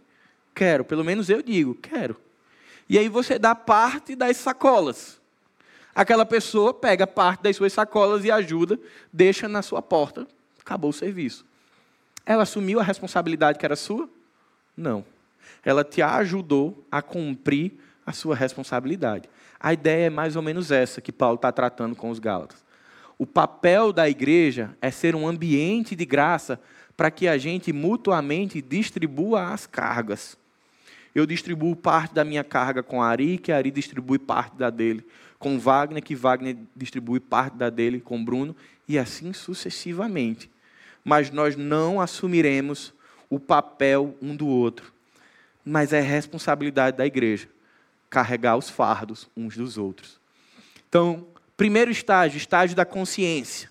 Quero. 0.55 0.85
Pelo 0.85 1.05
menos 1.05 1.29
eu 1.29 1.43
digo: 1.43 1.75
Quero. 1.75 2.26
E 2.89 2.99
aí 2.99 3.09
você 3.09 3.39
dá 3.39 3.55
parte 3.55 4.15
das 4.15 4.37
sacolas 4.37 5.21
aquela 5.97 6.27
pessoa 6.27 6.75
pega 6.75 7.07
parte 7.07 7.43
das 7.43 7.57
suas 7.57 7.73
sacolas 7.73 8.23
e 8.23 8.31
ajuda, 8.31 8.79
deixa 9.11 9.49
na 9.49 9.63
sua 9.63 9.81
porta, 9.81 10.27
acabou 10.61 10.91
o 10.91 10.93
serviço. 10.93 11.47
Ela 12.27 12.43
assumiu 12.43 12.79
a 12.79 12.83
responsabilidade 12.83 13.59
que 13.59 13.65
era 13.65 13.75
sua? 13.75 14.07
Não. 14.77 15.03
Ela 15.65 15.83
te 15.83 16.03
ajudou 16.03 16.85
a 16.93 17.01
cumprir 17.01 17.73
a 18.05 18.13
sua 18.13 18.37
responsabilidade. 18.37 19.29
A 19.59 19.73
ideia 19.73 20.09
é 20.09 20.11
mais 20.11 20.37
ou 20.37 20.43
menos 20.43 20.71
essa 20.71 21.01
que 21.01 21.11
Paulo 21.11 21.37
está 21.37 21.51
tratando 21.51 21.97
com 21.97 22.11
os 22.11 22.19
Gálatas. 22.19 22.63
O 23.17 23.25
papel 23.25 23.91
da 23.91 24.07
igreja 24.07 24.77
é 24.83 24.91
ser 24.91 25.17
um 25.17 25.27
ambiente 25.27 25.97
de 25.97 26.05
graça 26.05 26.61
para 26.95 27.11
que 27.11 27.27
a 27.27 27.39
gente 27.39 27.73
mutuamente 27.73 28.61
distribua 28.61 29.51
as 29.51 29.67
cargas. 29.67 30.37
Eu 31.17 31.25
distribuo 31.25 31.75
parte 31.75 32.13
da 32.13 32.27
minha 32.27 32.45
carga 32.45 32.83
com 32.83 33.03
Ari, 33.03 33.39
que 33.39 33.51
Ari 33.51 33.71
distribui 33.71 34.19
parte 34.19 34.55
da 34.55 34.69
dele 34.69 35.03
com 35.39 35.59
Wagner, 35.59 36.03
que 36.03 36.15
Wagner 36.15 36.59
distribui 36.77 37.21
parte 37.21 37.57
da 37.57 37.71
dele 37.71 38.03
com 38.03 38.23
Bruno, 38.23 38.55
e 38.87 38.99
assim 38.99 39.33
sucessivamente. 39.33 40.51
Mas 41.03 41.31
nós 41.31 41.57
não 41.57 42.03
assumiremos 42.03 42.93
o 43.31 43.41
papel 43.41 44.15
um 44.21 44.37
do 44.37 44.47
outro. 44.47 44.93
Mas 45.65 45.95
é 45.95 46.03
responsabilidade 46.03 46.99
da 46.99 47.07
igreja 47.07 47.49
carregar 48.11 48.59
os 48.59 48.69
fardos 48.69 49.27
uns 49.35 49.57
dos 49.57 49.79
outros. 49.79 50.21
Então, 50.87 51.27
primeiro 51.57 51.91
estágio, 51.91 52.37
estágio 52.37 52.77
da 52.77 52.85
consciência. 52.85 53.71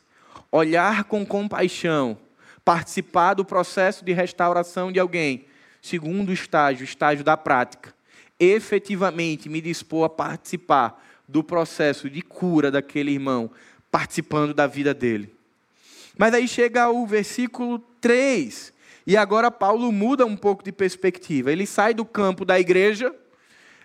Olhar 0.51 1.03
com 1.03 1.23
compaixão, 1.23 2.17
participar 2.63 3.35
do 3.35 3.45
processo 3.45 4.03
de 4.03 4.13
restauração 4.13 4.91
de 4.91 4.99
alguém. 4.99 5.45
Segundo 5.85 6.33
estágio, 6.33 6.83
estágio 6.83 7.23
da 7.23 7.37
prática. 7.37 7.93
Efetivamente 8.39 9.47
me 9.47 9.61
dispor 9.61 10.05
a 10.05 10.09
participar 10.09 10.99
do 11.27 11.43
processo 11.43 12.09
de 12.09 12.23
cura 12.23 12.71
daquele 12.71 13.11
irmão, 13.11 13.51
participando 13.91 14.51
da 14.51 14.65
vida 14.65 14.95
dele. 14.95 15.31
Mas 16.17 16.33
aí 16.33 16.47
chega 16.47 16.89
o 16.89 17.05
versículo 17.05 17.77
3, 18.01 18.73
e 19.05 19.15
agora 19.15 19.51
Paulo 19.51 19.91
muda 19.91 20.25
um 20.25 20.35
pouco 20.35 20.63
de 20.63 20.71
perspectiva. 20.71 21.51
Ele 21.51 21.67
sai 21.67 21.93
do 21.93 22.03
campo 22.03 22.43
da 22.43 22.59
igreja 22.59 23.13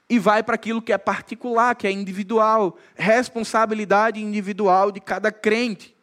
e 0.08 0.18
vai 0.18 0.42
para 0.42 0.54
aquilo 0.54 0.80
que 0.80 0.94
é 0.94 0.98
particular, 0.98 1.74
que 1.74 1.86
é 1.86 1.92
individual, 1.92 2.78
responsabilidade 2.94 4.18
individual 4.18 4.90
de 4.90 5.00
cada 5.00 5.30
crente. 5.30 5.94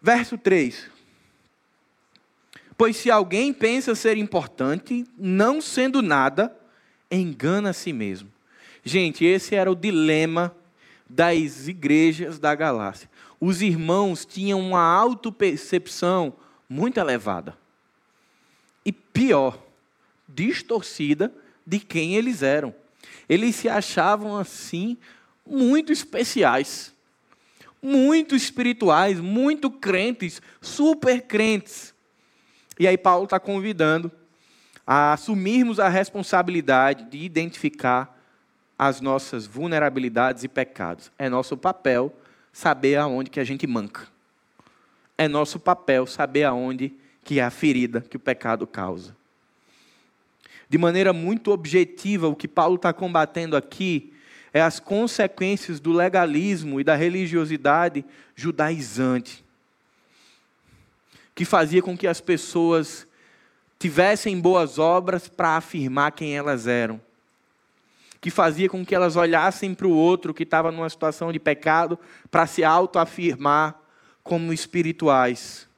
Verso 0.00 0.38
3. 0.38 0.94
Pois 2.76 2.96
se 2.96 3.10
alguém 3.10 3.52
pensa 3.52 3.94
ser 3.94 4.16
importante, 4.18 5.06
não 5.16 5.60
sendo 5.60 6.02
nada, 6.02 6.54
engana 7.10 7.70
a 7.70 7.72
si 7.72 7.92
mesmo. 7.92 8.30
Gente, 8.84 9.24
esse 9.24 9.54
era 9.54 9.70
o 9.70 9.74
dilema 9.74 10.54
das 11.08 11.68
igrejas 11.68 12.38
da 12.38 12.54
Galácia. 12.54 13.08
Os 13.40 13.62
irmãos 13.62 14.24
tinham 14.24 14.60
uma 14.60 14.80
autopercepção 14.80 16.34
muito 16.68 16.98
elevada. 16.98 17.56
E 18.84 18.92
pior, 18.92 19.58
distorcida 20.28 21.32
de 21.66 21.80
quem 21.80 22.14
eles 22.14 22.42
eram. 22.42 22.74
Eles 23.28 23.56
se 23.56 23.68
achavam 23.68 24.36
assim 24.36 24.96
muito 25.44 25.92
especiais, 25.92 26.92
muito 27.80 28.34
espirituais, 28.34 29.20
muito 29.20 29.70
crentes, 29.70 30.42
super 30.60 31.22
crentes. 31.22 31.94
E 32.78 32.86
aí 32.86 32.98
Paulo 32.98 33.24
está 33.24 33.40
convidando 33.40 34.10
a 34.86 35.12
assumirmos 35.12 35.80
a 35.80 35.88
responsabilidade 35.88 37.04
de 37.04 37.18
identificar 37.18 38.16
as 38.78 39.00
nossas 39.00 39.46
vulnerabilidades 39.46 40.44
e 40.44 40.48
pecados. 40.48 41.10
É 41.18 41.28
nosso 41.28 41.56
papel 41.56 42.14
saber 42.52 42.96
aonde 42.96 43.30
que 43.30 43.40
a 43.40 43.44
gente 43.44 43.66
manca. 43.66 44.06
É 45.16 45.26
nosso 45.26 45.58
papel 45.58 46.06
saber 46.06 46.44
aonde 46.44 46.92
que 47.24 47.40
é 47.40 47.42
a 47.42 47.50
ferida 47.50 48.00
que 48.02 48.16
o 48.16 48.20
pecado 48.20 48.66
causa. 48.66 49.16
De 50.68 50.76
maneira 50.78 51.12
muito 51.12 51.50
objetiva, 51.52 52.28
o 52.28 52.36
que 52.36 52.48
Paulo 52.48 52.76
está 52.76 52.92
combatendo 52.92 53.56
aqui 53.56 54.12
é 54.52 54.60
as 54.60 54.80
consequências 54.80 55.80
do 55.80 55.92
legalismo 55.92 56.80
e 56.80 56.84
da 56.84 56.94
religiosidade 56.94 58.04
judaizante, 58.34 59.44
que 61.36 61.44
fazia 61.44 61.80
com 61.80 61.96
que 61.96 62.08
as 62.08 62.20
pessoas 62.20 63.06
tivessem 63.78 64.40
boas 64.40 64.76
obras 64.76 65.28
para 65.28 65.56
afirmar 65.56 66.10
quem 66.10 66.36
elas 66.36 66.66
eram 66.66 67.00
que 68.26 68.30
fazia 68.30 68.68
com 68.68 68.84
que 68.84 68.92
elas 68.92 69.14
olhassem 69.14 69.72
para 69.72 69.86
o 69.86 69.94
outro 69.94 70.34
que 70.34 70.42
estava 70.42 70.72
numa 70.72 70.90
situação 70.90 71.30
de 71.30 71.38
pecado 71.38 71.96
para 72.28 72.44
se 72.44 72.64
autoafirmar 72.64 73.80
como 74.20 74.52
espirituais. 74.52 75.68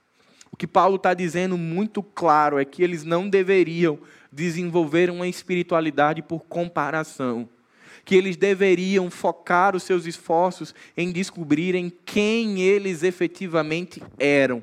O 0.51 0.57
que 0.57 0.67
Paulo 0.67 0.97
está 0.97 1.13
dizendo 1.13 1.59
muito 1.59 2.03
claro 2.03 2.59
é 2.59 2.65
que 2.65 2.83
eles 2.83 3.05
não 3.05 3.29
deveriam 3.29 3.99
desenvolver 4.33 5.11
uma 5.11 5.29
espiritualidade 5.29 6.23
por 6.23 6.47
comparação. 6.47 7.47
Que 8.03 8.15
eles 8.15 8.35
deveriam 8.35 9.11
focar 9.11 9.77
os 9.77 9.83
seus 9.83 10.07
esforços 10.07 10.75
em 10.97 11.13
descobrirem 11.13 11.93
quem 12.07 12.63
eles 12.63 13.03
efetivamente 13.03 14.03
eram. 14.19 14.63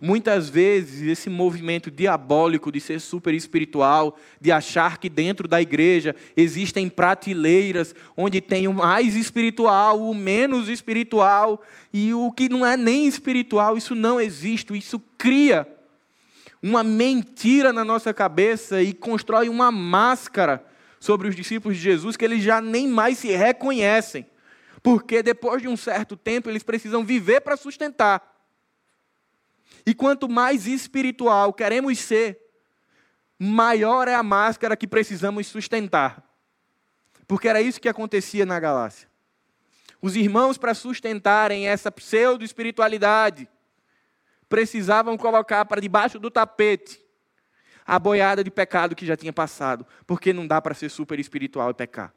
Muitas 0.00 0.48
vezes, 0.48 1.02
esse 1.02 1.28
movimento 1.28 1.90
diabólico 1.90 2.70
de 2.70 2.80
ser 2.80 3.00
super 3.00 3.34
espiritual, 3.34 4.16
de 4.40 4.52
achar 4.52 4.98
que 4.98 5.08
dentro 5.08 5.48
da 5.48 5.60
igreja 5.60 6.14
existem 6.36 6.88
prateleiras 6.88 7.94
onde 8.16 8.40
tem 8.40 8.68
o 8.68 8.72
mais 8.72 9.16
espiritual, 9.16 10.00
o 10.00 10.14
menos 10.14 10.68
espiritual 10.68 11.62
e 11.92 12.14
o 12.14 12.30
que 12.30 12.48
não 12.48 12.64
é 12.64 12.76
nem 12.76 13.06
espiritual, 13.06 13.76
isso 13.76 13.94
não 13.94 14.20
existe, 14.20 14.76
isso 14.76 15.00
cria 15.16 15.66
uma 16.62 16.82
mentira 16.82 17.72
na 17.72 17.84
nossa 17.84 18.12
cabeça 18.12 18.82
e 18.82 18.92
constrói 18.92 19.48
uma 19.48 19.70
máscara 19.70 20.64
sobre 21.00 21.28
os 21.28 21.36
discípulos 21.36 21.76
de 21.76 21.82
Jesus 21.82 22.16
que 22.16 22.24
eles 22.24 22.42
já 22.42 22.60
nem 22.60 22.86
mais 22.88 23.18
se 23.18 23.28
reconhecem. 23.28 24.26
Porque 24.82 25.22
depois 25.22 25.60
de 25.60 25.68
um 25.68 25.76
certo 25.76 26.16
tempo 26.16 26.48
eles 26.48 26.62
precisam 26.62 27.04
viver 27.04 27.40
para 27.40 27.56
sustentar. 27.56 28.27
E 29.84 29.94
quanto 29.94 30.28
mais 30.28 30.66
espiritual 30.66 31.52
queremos 31.52 31.98
ser, 31.98 32.38
maior 33.38 34.08
é 34.08 34.14
a 34.14 34.22
máscara 34.22 34.76
que 34.76 34.86
precisamos 34.86 35.46
sustentar. 35.46 36.22
Porque 37.26 37.48
era 37.48 37.60
isso 37.60 37.80
que 37.80 37.88
acontecia 37.88 38.44
na 38.44 38.58
Galácia. 38.58 39.08
Os 40.00 40.16
irmãos, 40.16 40.56
para 40.56 40.74
sustentarem 40.74 41.68
essa 41.68 41.90
pseudo-espiritualidade, 41.90 43.48
precisavam 44.48 45.16
colocar 45.16 45.64
para 45.64 45.80
debaixo 45.80 46.18
do 46.18 46.30
tapete 46.30 47.00
a 47.84 47.98
boiada 47.98 48.44
de 48.44 48.50
pecado 48.50 48.94
que 48.94 49.06
já 49.06 49.16
tinha 49.16 49.32
passado. 49.32 49.86
Porque 50.06 50.32
não 50.32 50.46
dá 50.46 50.60
para 50.60 50.74
ser 50.74 50.88
super 50.88 51.18
espiritual 51.18 51.70
e 51.70 51.74
pecar. 51.74 52.14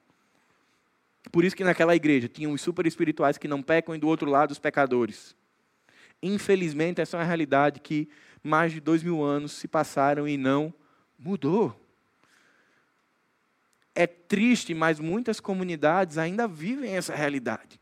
Por 1.31 1.43
isso 1.43 1.55
que 1.55 1.63
naquela 1.63 1.95
igreja 1.95 2.27
tinham 2.27 2.51
os 2.51 2.61
super 2.61 2.85
espirituais 2.85 3.37
que 3.37 3.47
não 3.47 3.61
pecam 3.61 3.95
e 3.95 3.97
do 3.97 4.07
outro 4.07 4.29
lado 4.29 4.51
os 4.51 4.59
pecadores. 4.59 5.35
Infelizmente, 6.21 7.01
essa 7.01 7.17
é 7.17 7.19
uma 7.19 7.25
realidade 7.25 7.79
que 7.79 8.07
mais 8.43 8.71
de 8.71 8.79
dois 8.79 9.03
mil 9.03 9.23
anos 9.23 9.53
se 9.53 9.67
passaram 9.67 10.27
e 10.27 10.37
não 10.37 10.73
mudou. 11.17 11.77
É 13.93 14.07
triste, 14.07 14.73
mas 14.73 14.99
muitas 14.99 15.39
comunidades 15.39 16.17
ainda 16.17 16.47
vivem 16.47 16.95
essa 16.95 17.13
realidade 17.13 17.81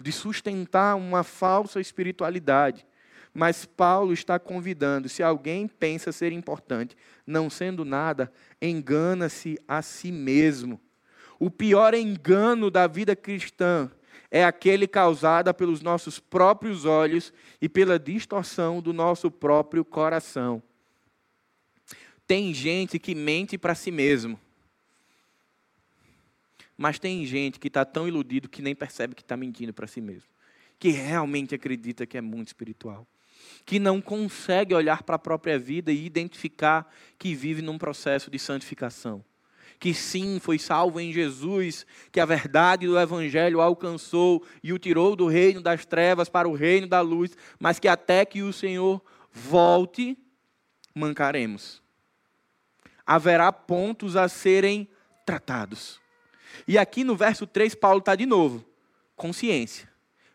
de 0.00 0.12
sustentar 0.12 0.96
uma 0.96 1.22
falsa 1.22 1.80
espiritualidade. 1.80 2.86
Mas 3.34 3.64
Paulo 3.64 4.12
está 4.12 4.38
convidando: 4.38 5.08
se 5.08 5.22
alguém 5.22 5.68
pensa 5.68 6.12
ser 6.12 6.32
importante, 6.32 6.96
não 7.26 7.50
sendo 7.50 7.84
nada, 7.84 8.32
engana-se 8.60 9.58
a 9.66 9.82
si 9.82 10.10
mesmo. 10.10 10.80
O 11.38 11.50
pior 11.50 11.94
engano 11.94 12.70
da 12.70 12.86
vida 12.86 13.14
cristã 13.14 13.90
é 14.30 14.44
aquele 14.44 14.86
causado 14.86 15.52
pelos 15.54 15.80
nossos 15.80 16.18
próprios 16.18 16.84
olhos 16.84 17.32
e 17.60 17.68
pela 17.68 17.98
distorção 17.98 18.80
do 18.80 18.92
nosso 18.92 19.30
próprio 19.30 19.84
coração. 19.84 20.62
Tem 22.26 22.52
gente 22.52 22.98
que 22.98 23.14
mente 23.14 23.56
para 23.56 23.74
si 23.74 23.90
mesmo. 23.90 24.38
Mas 26.76 26.98
tem 26.98 27.24
gente 27.24 27.58
que 27.58 27.68
está 27.68 27.84
tão 27.84 28.06
iludido 28.06 28.48
que 28.48 28.62
nem 28.62 28.74
percebe 28.74 29.14
que 29.14 29.22
está 29.22 29.36
mentindo 29.36 29.72
para 29.72 29.86
si 29.86 30.00
mesmo. 30.00 30.28
Que 30.78 30.90
realmente 30.90 31.54
acredita 31.54 32.06
que 32.06 32.18
é 32.18 32.20
muito 32.20 32.48
espiritual. 32.48 33.06
Que 33.64 33.78
não 33.78 34.00
consegue 34.00 34.74
olhar 34.74 35.02
para 35.02 35.16
a 35.16 35.18
própria 35.18 35.58
vida 35.58 35.90
e 35.90 36.04
identificar 36.04 36.94
que 37.18 37.34
vive 37.34 37.62
num 37.62 37.78
processo 37.78 38.30
de 38.30 38.38
santificação 38.38 39.24
que 39.78 39.94
sim, 39.94 40.38
foi 40.40 40.58
salvo 40.58 40.98
em 40.98 41.12
Jesus, 41.12 41.86
que 42.10 42.20
a 42.20 42.26
verdade 42.26 42.86
do 42.86 42.98
Evangelho 42.98 43.60
alcançou 43.60 44.44
e 44.62 44.72
o 44.72 44.78
tirou 44.78 45.14
do 45.14 45.26
reino 45.26 45.62
das 45.62 45.84
trevas 45.84 46.28
para 46.28 46.48
o 46.48 46.54
reino 46.54 46.86
da 46.86 47.00
luz, 47.00 47.36
mas 47.58 47.78
que 47.78 47.86
até 47.86 48.24
que 48.24 48.42
o 48.42 48.52
Senhor 48.52 49.00
volte, 49.32 50.18
mancaremos. 50.94 51.82
Haverá 53.06 53.52
pontos 53.52 54.16
a 54.16 54.28
serem 54.28 54.88
tratados. 55.24 56.00
E 56.66 56.76
aqui 56.76 57.04
no 57.04 57.14
verso 57.16 57.46
3, 57.46 57.74
Paulo 57.74 58.00
está 58.00 58.14
de 58.14 58.26
novo. 58.26 58.64
Consciência. 59.14 59.88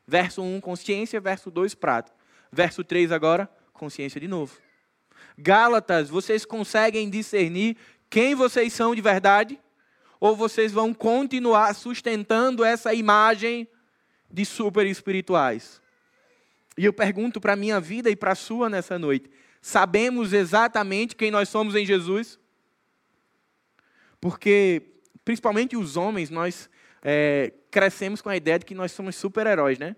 Verso 0.07 0.41
1, 0.41 0.61
consciência. 0.61 1.19
Verso 1.19 1.51
2, 1.51 1.75
prática. 1.75 2.15
Verso 2.51 2.83
3 2.83 3.11
agora, 3.11 3.49
consciência 3.73 4.19
de 4.19 4.27
novo. 4.27 4.57
Gálatas, 5.37 6.09
vocês 6.09 6.45
conseguem 6.45 7.09
discernir 7.09 7.77
quem 8.13 8.35
vocês 8.35 8.71
são 8.71 8.93
de 8.93 9.01
verdade? 9.01 9.59
Ou 10.19 10.35
vocês 10.35 10.71
vão 10.71 10.93
continuar 10.93 11.73
sustentando 11.73 12.63
essa 12.63 12.93
imagem 12.93 13.67
de 14.29 14.45
super 14.45 14.85
espirituais? 14.85 15.81
E 16.77 16.85
eu 16.85 16.93
pergunto 16.93 17.41
para 17.41 17.53
a 17.53 17.55
minha 17.55 17.79
vida 17.79 18.11
e 18.11 18.15
para 18.15 18.33
a 18.33 18.35
sua 18.35 18.69
nessa 18.69 18.99
noite: 18.99 19.31
sabemos 19.59 20.31
exatamente 20.31 21.15
quem 21.15 21.31
nós 21.31 21.49
somos 21.49 21.73
em 21.73 21.87
Jesus? 21.87 22.39
Porque, 24.21 24.83
principalmente 25.25 25.75
os 25.75 25.97
homens, 25.97 26.29
nós 26.29 26.69
é, 27.01 27.51
crescemos 27.71 28.21
com 28.21 28.29
a 28.29 28.37
ideia 28.37 28.59
de 28.59 28.65
que 28.65 28.75
nós 28.75 28.91
somos 28.91 29.15
super-heróis, 29.15 29.79
né? 29.79 29.95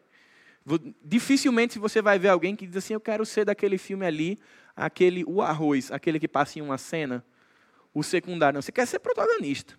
Dificilmente 1.03 1.77
você 1.77 2.01
vai 2.01 2.17
ver 2.17 2.29
alguém 2.29 2.55
que 2.55 2.65
diz 2.65 2.77
assim: 2.77 2.93
Eu 2.93 3.01
quero 3.01 3.25
ser 3.25 3.43
daquele 3.43 3.77
filme 3.77 4.05
ali, 4.05 4.39
aquele 4.73 5.25
o 5.27 5.41
arroz, 5.41 5.91
aquele 5.91 6.17
que 6.17 6.29
passa 6.29 6.59
em 6.59 6.61
uma 6.61 6.77
cena, 6.77 7.21
o 7.95 8.03
secundário. 8.03 8.57
Não, 8.57 8.61
você 8.61 8.73
quer 8.73 8.85
ser 8.85 8.99
protagonista. 8.99 9.73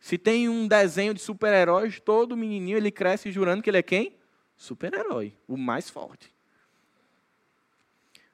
Se 0.00 0.18
tem 0.18 0.48
um 0.48 0.66
desenho 0.66 1.14
de 1.14 1.20
super-heróis, 1.20 2.00
todo 2.00 2.36
menininho 2.36 2.76
ele 2.76 2.90
cresce 2.90 3.30
jurando 3.30 3.62
que 3.62 3.70
ele 3.70 3.78
é 3.78 3.82
quem? 3.82 4.16
Super-herói, 4.56 5.32
o 5.46 5.56
mais 5.56 5.88
forte. 5.88 6.34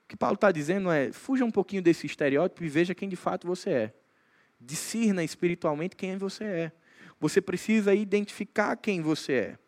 O 0.05 0.09
que 0.09 0.17
Paulo 0.17 0.35
está 0.35 0.51
dizendo 0.51 0.91
é: 0.91 1.13
fuja 1.13 1.45
um 1.45 1.51
pouquinho 1.51 1.83
desse 1.83 2.07
estereótipo 2.07 2.65
e 2.65 2.69
veja 2.69 2.95
quem 2.95 3.09
de 3.09 3.17
fato 3.17 3.47
você 3.47 3.71
é. 3.71 3.95
Discirna 4.59 5.23
espiritualmente 5.23 5.95
quem 5.95 6.17
você 6.17 6.45
é. 6.45 6.73
Você 7.21 7.41
precisa 7.41 7.95
identificar 7.95 8.75
quem 8.77 9.03
você 9.03 9.33
é. 9.33 9.59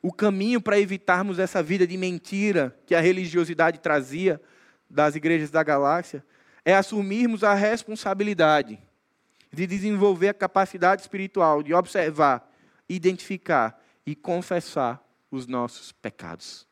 O 0.00 0.12
caminho 0.12 0.60
para 0.60 0.78
evitarmos 0.78 1.38
essa 1.38 1.62
vida 1.62 1.86
de 1.86 1.96
mentira 1.96 2.78
que 2.86 2.94
a 2.94 3.00
religiosidade 3.00 3.80
trazia 3.80 4.40
das 4.88 5.16
igrejas 5.16 5.50
da 5.50 5.62
galáxia 5.62 6.24
é 6.66 6.74
assumirmos 6.74 7.44
a 7.44 7.54
responsabilidade 7.54 8.76
de 9.52 9.68
desenvolver 9.68 10.30
a 10.30 10.34
capacidade 10.34 11.00
espiritual 11.00 11.62
de 11.62 11.72
observar, 11.72 12.52
identificar 12.88 13.80
e 14.04 14.16
confessar 14.16 15.00
os 15.30 15.46
nossos 15.46 15.92
pecados. 15.92 16.66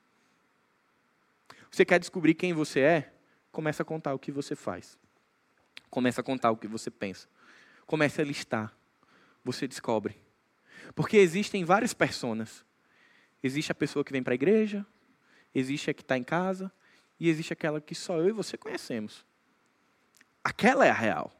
Você 1.70 1.85
quer 1.85 2.00
descobrir 2.00 2.35
quem 2.35 2.52
você 2.52 2.80
é? 2.80 3.12
Começa 3.52 3.85
a 3.85 3.87
contar 3.87 4.12
o 4.14 4.18
que 4.18 4.33
você 4.33 4.57
faz. 4.57 4.98
Começa 5.88 6.20
a 6.20 6.24
contar 6.24 6.50
o 6.50 6.57
que 6.57 6.66
você 6.66 6.90
pensa. 6.90 7.28
Começa 7.87 8.20
a 8.20 8.24
listar. 8.24 8.76
Você 9.44 9.68
descobre. 9.68 10.20
Porque 10.96 11.18
existem 11.18 11.64
várias 11.64 11.94
personas. 11.94 12.64
Existe 13.40 13.70
a 13.70 13.76
pessoa 13.76 14.04
que 14.04 14.11
vem 14.11 14.24
para 14.24 14.33
a 14.33 14.35
igreja, 14.35 14.85
existe 15.54 15.88
a 15.88 15.94
que 15.94 16.02
está 16.02 16.18
em 16.18 16.24
casa, 16.24 16.72
e 17.20 17.28
existe 17.28 17.52
aquela 17.52 17.80
que 17.80 17.94
só 17.94 18.16
eu 18.16 18.30
e 18.30 18.33
você 18.33 18.57
conhecemos. 18.57 19.24
Aquela 20.44 20.87
é 20.87 20.90
a 20.90 20.94
real. 20.94 21.33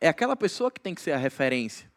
É 0.00 0.08
aquela 0.08 0.34
pessoa 0.34 0.68
que 0.68 0.80
tem 0.80 0.94
que 0.94 1.00
ser 1.00 1.12
a 1.12 1.16
referência. 1.16 1.90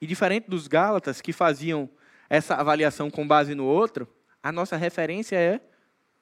E 0.00 0.06
diferente 0.06 0.50
dos 0.50 0.66
Gálatas 0.66 1.20
que 1.20 1.32
faziam 1.32 1.88
essa 2.28 2.56
avaliação 2.56 3.08
com 3.08 3.24
base 3.24 3.54
no 3.54 3.64
outro, 3.64 4.12
a 4.42 4.50
nossa 4.50 4.76
referência 4.76 5.36
é 5.36 5.60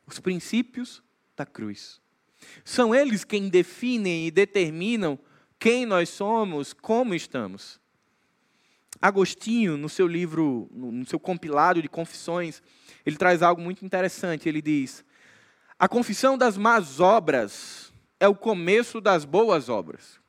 os 0.07 0.21
princípios 0.21 1.03
da 1.35 1.47
cruz. 1.47 2.01
São 2.63 2.95
eles 2.95 3.25
quem 3.25 3.49
definem 3.49 4.27
e 4.27 4.31
determinam 4.31 5.19
quem 5.59 5.87
nós 5.87 6.11
somos, 6.11 6.75
como 6.75 7.15
estamos. 7.15 7.81
Agostinho, 9.01 9.79
no 9.79 9.89
seu 9.89 10.07
livro, 10.07 10.69
no 10.71 11.07
seu 11.07 11.19
compilado 11.19 11.81
de 11.81 11.89
confissões, 11.89 12.63
ele 13.07 13.17
traz 13.17 13.41
algo 13.41 13.63
muito 13.63 13.85
interessante. 13.85 14.47
Ele 14.47 14.61
diz: 14.61 15.03
A 15.81 15.89
confissão 15.89 16.37
das 16.37 16.59
más 16.59 17.01
obras 17.01 17.91
é 18.21 18.29
o 18.29 18.35
começo 18.35 19.01
das 19.01 19.25
boas 19.25 19.71
obras. 19.71 20.21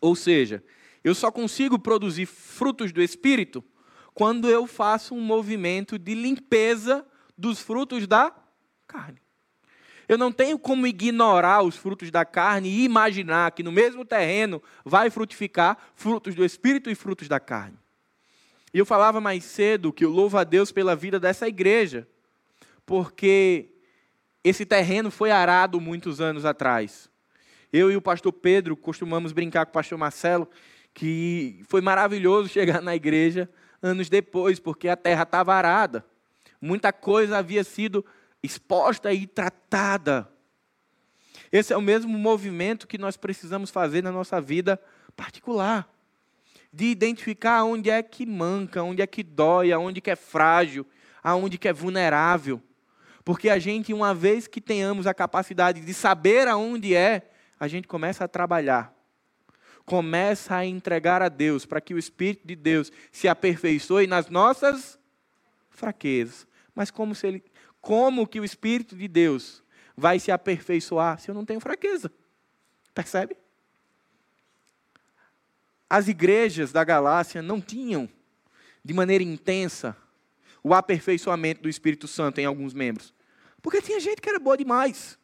Ou 0.00 0.14
seja, 0.14 0.62
eu 1.02 1.16
só 1.16 1.32
consigo 1.32 1.76
produzir 1.80 2.26
frutos 2.26 2.92
do 2.92 3.02
Espírito 3.02 3.64
quando 4.14 4.48
eu 4.48 4.68
faço 4.68 5.16
um 5.16 5.20
movimento 5.20 5.98
de 5.98 6.14
limpeza 6.14 7.04
dos 7.36 7.58
frutos 7.58 8.06
da 8.06 8.32
carne. 8.86 9.20
Eu 10.08 10.16
não 10.16 10.30
tenho 10.30 10.60
como 10.60 10.86
ignorar 10.86 11.62
os 11.62 11.76
frutos 11.76 12.08
da 12.12 12.24
carne 12.24 12.68
e 12.68 12.84
imaginar 12.84 13.50
que 13.50 13.64
no 13.64 13.72
mesmo 13.72 14.04
terreno 14.04 14.62
vai 14.84 15.10
frutificar 15.10 15.76
frutos 15.96 16.36
do 16.36 16.44
Espírito 16.44 16.88
e 16.88 16.94
frutos 16.94 17.26
da 17.26 17.40
carne. 17.40 17.76
E 18.72 18.78
eu 18.78 18.86
falava 18.86 19.20
mais 19.20 19.42
cedo 19.42 19.92
que 19.92 20.04
eu 20.04 20.10
louvo 20.10 20.38
a 20.38 20.44
Deus 20.44 20.70
pela 20.70 20.94
vida 20.94 21.18
dessa 21.18 21.48
igreja, 21.48 22.06
porque 22.86 23.74
esse 24.42 24.64
terreno 24.64 25.10
foi 25.10 25.30
arado 25.30 25.80
muitos 25.80 26.20
anos 26.20 26.44
atrás. 26.44 27.10
Eu 27.72 27.90
e 27.90 27.96
o 27.96 28.02
pastor 28.02 28.32
Pedro 28.32 28.76
costumamos 28.76 29.32
brincar 29.32 29.66
com 29.66 29.70
o 29.70 29.74
pastor 29.74 29.98
Marcelo 29.98 30.48
que 30.92 31.62
foi 31.68 31.80
maravilhoso 31.80 32.48
chegar 32.50 32.82
na 32.82 32.94
igreja 32.94 33.48
anos 33.82 34.08
depois, 34.08 34.58
porque 34.58 34.88
a 34.88 34.96
terra 34.96 35.22
estava 35.22 35.54
arada. 35.54 36.04
Muita 36.60 36.92
coisa 36.92 37.38
havia 37.38 37.64
sido 37.64 38.04
exposta 38.42 39.12
e 39.12 39.26
tratada. 39.26 40.28
Esse 41.50 41.72
é 41.72 41.76
o 41.76 41.82
mesmo 41.82 42.16
movimento 42.18 42.86
que 42.86 42.98
nós 42.98 43.16
precisamos 43.16 43.70
fazer 43.70 44.02
na 44.02 44.12
nossa 44.12 44.40
vida 44.40 44.80
particular. 45.16 45.88
De 46.72 46.86
identificar 46.86 47.64
onde 47.64 47.90
é 47.90 48.02
que 48.02 48.24
manca, 48.24 48.82
onde 48.82 49.02
é 49.02 49.06
que 49.06 49.22
dói, 49.22 49.72
aonde 49.72 50.00
que 50.00 50.10
é 50.10 50.16
frágil, 50.16 50.86
aonde 51.22 51.58
que 51.58 51.66
é 51.66 51.72
vulnerável. 51.72 52.62
Porque 53.24 53.48
a 53.48 53.58
gente, 53.58 53.92
uma 53.92 54.14
vez 54.14 54.46
que 54.46 54.60
tenhamos 54.60 55.06
a 55.06 55.14
capacidade 55.14 55.80
de 55.80 55.94
saber 55.94 56.48
aonde 56.48 56.94
é, 56.94 57.30
a 57.58 57.68
gente 57.68 57.86
começa 57.86 58.24
a 58.24 58.28
trabalhar. 58.28 58.94
Começa 59.84 60.56
a 60.56 60.64
entregar 60.64 61.20
a 61.20 61.28
Deus, 61.28 61.66
para 61.66 61.80
que 61.80 61.92
o 61.92 61.98
Espírito 61.98 62.46
de 62.46 62.56
Deus 62.56 62.90
se 63.10 63.28
aperfeiçoe 63.28 64.06
nas 64.06 64.28
nossas 64.28 64.98
fraquezas. 65.68 66.46
Mas 66.74 66.90
como 66.90 67.14
se 67.14 67.26
ele 67.26 67.44
como 67.80 68.26
que 68.26 68.38
o 68.38 68.44
Espírito 68.44 68.94
de 68.94 69.08
Deus 69.08 69.62
vai 69.96 70.18
se 70.18 70.30
aperfeiçoar 70.30 71.18
se 71.18 71.30
eu 71.30 71.34
não 71.34 71.44
tenho 71.44 71.60
fraqueza? 71.60 72.12
Percebe? 72.94 73.36
As 75.88 76.06
igrejas 76.06 76.72
da 76.72 76.84
Galácia 76.84 77.42
não 77.42 77.60
tinham, 77.60 78.08
de 78.84 78.94
maneira 78.94 79.24
intensa, 79.24 79.96
o 80.62 80.74
aperfeiçoamento 80.74 81.62
do 81.62 81.68
Espírito 81.68 82.06
Santo 82.06 82.40
em 82.40 82.44
alguns 82.44 82.74
membros. 82.74 83.14
Porque 83.62 83.80
tinha 83.80 84.00
gente 84.00 84.20
que 84.20 84.28
era 84.28 84.38
boa 84.38 84.56
demais. 84.56 85.18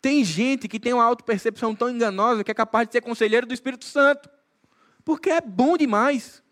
Tem 0.00 0.24
gente 0.24 0.68
que 0.68 0.78
tem 0.78 0.92
uma 0.92 1.04
autopercepção 1.04 1.74
tão 1.74 1.90
enganosa 1.90 2.44
que 2.44 2.50
é 2.50 2.54
capaz 2.54 2.86
de 2.86 2.92
ser 2.92 3.00
conselheiro 3.00 3.46
do 3.46 3.54
Espírito 3.54 3.84
Santo. 3.84 4.28
Porque 5.04 5.30
é 5.30 5.40
bom 5.40 5.76
demais. 5.76 6.42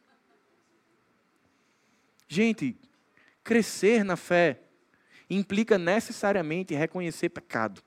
Gente, 2.28 2.78
Crescer 3.44 4.04
na 4.04 4.16
fé 4.16 4.60
implica 5.28 5.76
necessariamente 5.76 6.74
reconhecer 6.74 7.28
pecado. 7.28 7.82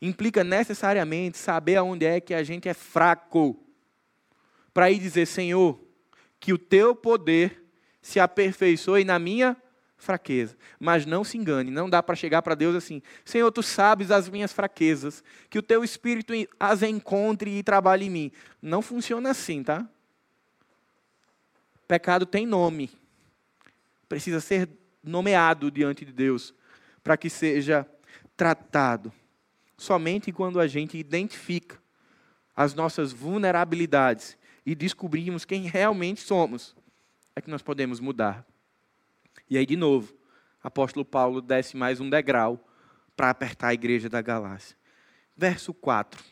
Implica 0.00 0.42
necessariamente 0.42 1.36
saber 1.36 1.76
aonde 1.76 2.06
é 2.06 2.20
que 2.20 2.32
a 2.32 2.42
gente 2.42 2.68
é 2.68 2.74
fraco. 2.74 3.62
Para 4.72 4.90
ir 4.90 4.98
dizer, 4.98 5.26
Senhor, 5.26 5.78
que 6.40 6.52
o 6.52 6.58
teu 6.58 6.94
poder 6.94 7.61
se 8.02 8.20
aperfeiçoe 8.20 9.04
na 9.04 9.18
minha 9.18 9.56
fraqueza. 9.96 10.56
Mas 10.78 11.06
não 11.06 11.24
se 11.24 11.38
engane, 11.38 11.70
não 11.70 11.88
dá 11.88 12.02
para 12.02 12.14
chegar 12.14 12.42
para 12.42 12.54
Deus 12.54 12.74
assim: 12.74 13.00
Senhor, 13.24 13.50
tu 13.50 13.62
sabes 13.62 14.10
as 14.10 14.28
minhas 14.28 14.52
fraquezas, 14.52 15.24
que 15.48 15.58
o 15.58 15.62
teu 15.62 15.82
espírito 15.82 16.34
as 16.60 16.82
encontre 16.82 17.56
e 17.56 17.62
trabalhe 17.62 18.06
em 18.06 18.10
mim. 18.10 18.32
Não 18.60 18.82
funciona 18.82 19.30
assim, 19.30 19.62
tá? 19.62 19.88
Pecado 21.88 22.26
tem 22.26 22.44
nome 22.44 22.90
precisa 24.12 24.40
ser 24.40 24.68
nomeado 25.02 25.70
diante 25.70 26.04
de 26.04 26.12
Deus 26.12 26.54
para 27.02 27.16
que 27.16 27.30
seja 27.30 27.88
tratado. 28.36 29.10
Somente 29.74 30.30
quando 30.30 30.60
a 30.60 30.66
gente 30.66 30.98
identifica 30.98 31.78
as 32.54 32.74
nossas 32.74 33.10
vulnerabilidades 33.10 34.36
e 34.66 34.74
descobrimos 34.74 35.46
quem 35.46 35.62
realmente 35.62 36.20
somos, 36.20 36.76
é 37.34 37.40
que 37.40 37.50
nós 37.50 37.62
podemos 37.62 38.00
mudar. 38.00 38.46
E 39.48 39.56
aí, 39.56 39.66
de 39.66 39.76
novo, 39.76 40.14
apóstolo 40.62 41.04
Paulo 41.04 41.40
desce 41.40 41.76
mais 41.76 42.00
um 42.00 42.08
degrau 42.08 42.62
para 43.16 43.30
apertar 43.30 43.68
a 43.68 43.74
igreja 43.74 44.08
da 44.08 44.20
Galácia. 44.20 44.76
Verso 45.36 45.72
4. 45.74 46.22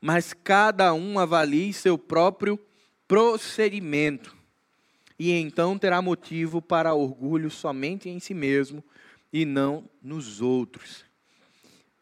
Mas 0.00 0.32
cada 0.32 0.92
um 0.92 1.18
avalie 1.18 1.72
seu 1.72 1.96
próprio 1.96 2.58
procedimento. 3.06 4.36
E 5.18 5.30
então 5.30 5.78
terá 5.78 6.02
motivo 6.02 6.60
para 6.60 6.94
orgulho 6.94 7.50
somente 7.50 8.08
em 8.08 8.18
si 8.18 8.34
mesmo 8.34 8.82
e 9.32 9.44
não 9.44 9.88
nos 10.02 10.40
outros. 10.40 11.04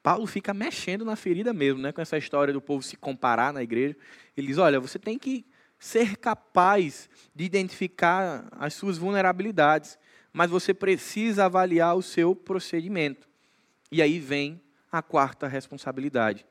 Paulo 0.03 0.26
fica 0.26 0.55
mexendo 0.55 1.05
na 1.05 1.14
ferida 1.14 1.53
mesmo, 1.53 1.80
né, 1.80 1.92
com 1.92 2.01
essa 2.01 2.16
história 2.16 2.53
do 2.53 2.61
povo 2.61 2.82
se 2.82 2.96
comparar 2.96 3.53
na 3.53 3.62
igreja. 3.62 3.96
Ele 4.36 4.46
diz: 4.46 4.59
olha, 4.59 4.80
você 4.80 4.98
tem 4.98 5.18
que 5.18 5.44
ser 5.78 6.16
capaz 6.16 7.09
de 7.34 7.44
identificar 7.44 8.48
as 8.53 8.74
suas 8.74 8.98
vulnerabilidades, 8.98 9.98
mas 10.32 10.51
você 10.51 10.72
precisa 10.74 11.46
avaliar 11.46 11.96
o 11.96 12.03
seu 12.03 12.34
procedimento. 12.34 13.28
E 13.90 14.01
aí 14.01 14.18
vem 14.18 14.61
a 14.92 15.03
quarta 15.03 15.48
responsabilidade. 15.48 16.46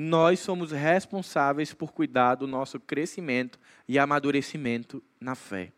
nós 0.00 0.38
somos 0.38 0.70
responsáveis 0.70 1.74
por 1.74 1.90
cuidar 1.90 2.36
do 2.36 2.46
nosso 2.46 2.78
crescimento 2.78 3.58
e 3.88 3.98
amadurecimento 3.98 5.02
na 5.20 5.34
fé. 5.34 5.72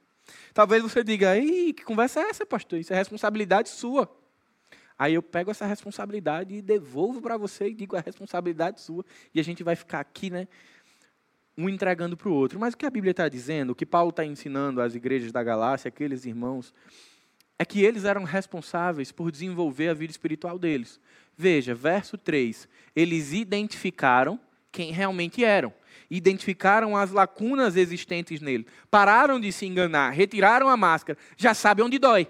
Talvez 0.53 0.83
você 0.83 1.03
diga, 1.03 1.39
Ei, 1.39 1.73
que 1.73 1.83
conversa 1.85 2.21
é 2.21 2.25
essa, 2.25 2.45
pastor? 2.45 2.79
Isso 2.79 2.93
é 2.93 2.97
responsabilidade 2.97 3.71
sua. 3.71 4.15
Aí 5.01 5.15
eu 5.15 5.23
pego 5.23 5.51
essa 5.51 5.65
responsabilidade 5.65 6.55
e 6.55 6.61
devolvo 6.61 7.23
para 7.23 7.39
você 7.39 7.69
e 7.69 7.75
digo, 7.75 7.97
é 7.97 8.03
responsabilidade 8.05 8.83
sua. 8.83 9.03
E 9.35 9.41
a 9.41 9.43
gente 9.43 9.65
vai 9.65 9.75
ficar 9.75 9.99
aqui, 9.99 10.29
né? 10.29 10.47
Um 11.57 11.71
entregando 11.71 12.19
para 12.19 12.29
o 12.29 12.35
outro. 12.35 12.61
Mas 12.61 12.75
o 12.75 12.77
que 12.77 12.85
a 12.85 12.91
Bíblia 12.91 13.13
está 13.13 13.27
dizendo, 13.27 13.71
o 13.71 13.75
que 13.75 13.87
Paulo 13.87 14.11
está 14.11 14.27
ensinando 14.27 14.79
às 14.79 14.95
igrejas 14.95 15.33
da 15.33 15.43
Galácia, 15.43 15.89
aqueles 15.89 16.27
irmãos, 16.27 16.75
é 17.59 17.65
que 17.65 17.83
eles 17.83 18.05
eram 18.05 18.25
responsáveis 18.25 19.11
por 19.11 19.33
desenvolver 19.33 19.89
a 19.89 19.95
vida 19.95 20.11
espiritual 20.11 20.59
deles. 20.59 21.01
Veja, 21.35 21.75
verso 21.75 22.19
3. 22.19 22.69
Eles 22.95 23.33
identificaram 23.33 24.39
quem 24.71 24.93
realmente 24.93 25.43
eram. 25.43 25.73
Identificaram 26.11 26.95
as 26.95 27.11
lacunas 27.11 27.75
existentes 27.75 28.43
nele. 28.43 28.67
Pararam 28.91 29.41
de 29.41 29.51
se 29.51 29.65
enganar, 29.65 30.11
retiraram 30.11 30.69
a 30.69 30.77
máscara. 30.77 31.19
Já 31.39 31.55
sabe 31.55 31.81
onde 31.81 31.99
dói. 31.99 32.29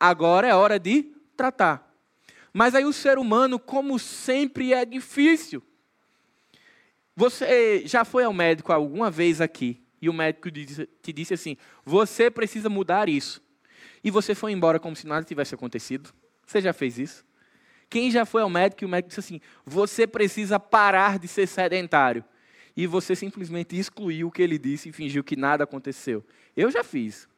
Agora 0.00 0.48
é 0.48 0.54
hora 0.54 0.78
de 0.78 1.14
tratar. 1.36 1.87
Mas 2.52 2.74
aí 2.74 2.84
o 2.84 2.92
ser 2.92 3.18
humano, 3.18 3.58
como 3.58 3.98
sempre, 3.98 4.72
é 4.72 4.84
difícil. 4.84 5.62
Você 7.14 7.82
já 7.86 8.04
foi 8.04 8.24
ao 8.24 8.32
médico 8.32 8.72
alguma 8.72 9.10
vez 9.10 9.40
aqui 9.40 9.82
e 10.00 10.08
o 10.08 10.12
médico 10.12 10.50
te 10.50 11.12
disse 11.12 11.34
assim: 11.34 11.56
você 11.84 12.30
precisa 12.30 12.68
mudar 12.68 13.08
isso. 13.08 13.42
E 14.02 14.10
você 14.10 14.34
foi 14.34 14.52
embora 14.52 14.78
como 14.78 14.94
se 14.94 15.06
nada 15.06 15.24
tivesse 15.24 15.54
acontecido? 15.54 16.12
Você 16.46 16.60
já 16.60 16.72
fez 16.72 16.98
isso? 16.98 17.24
Quem 17.90 18.10
já 18.10 18.24
foi 18.24 18.42
ao 18.42 18.50
médico 18.50 18.84
e 18.84 18.86
o 18.86 18.88
médico 18.88 19.08
disse 19.08 19.20
assim: 19.20 19.40
você 19.64 20.06
precisa 20.06 20.60
parar 20.60 21.18
de 21.18 21.26
ser 21.26 21.46
sedentário? 21.46 22.24
E 22.76 22.86
você 22.86 23.16
simplesmente 23.16 23.76
excluiu 23.76 24.28
o 24.28 24.30
que 24.30 24.40
ele 24.40 24.56
disse 24.56 24.88
e 24.88 24.92
fingiu 24.92 25.24
que 25.24 25.34
nada 25.34 25.64
aconteceu. 25.64 26.24
Eu 26.56 26.70
já 26.70 26.84
fiz. 26.84 27.28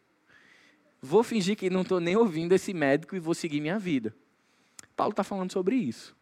Vou 1.00 1.22
fingir 1.22 1.56
que 1.56 1.70
não 1.70 1.80
estou 1.80 1.98
nem 1.98 2.14
ouvindo 2.14 2.54
esse 2.54 2.74
médico 2.74 3.16
e 3.16 3.18
vou 3.18 3.34
seguir 3.34 3.60
minha 3.62 3.78
vida. 3.78 4.14
Paulo 5.00 5.12
está 5.12 5.24
falando 5.24 5.50
sobre 5.50 5.76
isso. 5.76 6.14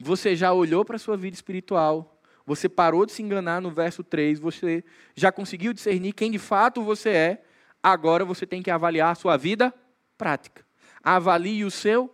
Você 0.00 0.34
já 0.34 0.54
olhou 0.54 0.86
para 0.86 0.96
a 0.96 0.98
sua 0.98 1.18
vida 1.18 1.34
espiritual, 1.34 2.18
você 2.46 2.66
parou 2.66 3.04
de 3.04 3.12
se 3.12 3.22
enganar 3.22 3.60
no 3.60 3.70
verso 3.70 4.02
3, 4.02 4.40
você 4.40 4.82
já 5.14 5.30
conseguiu 5.30 5.74
discernir 5.74 6.14
quem 6.14 6.30
de 6.30 6.38
fato 6.38 6.82
você 6.82 7.10
é, 7.10 7.44
agora 7.82 8.24
você 8.24 8.46
tem 8.46 8.62
que 8.62 8.70
avaliar 8.70 9.12
a 9.12 9.14
sua 9.14 9.36
vida 9.36 9.70
prática. 10.16 10.64
Avalie 11.04 11.62
o 11.62 11.70
seu 11.70 12.10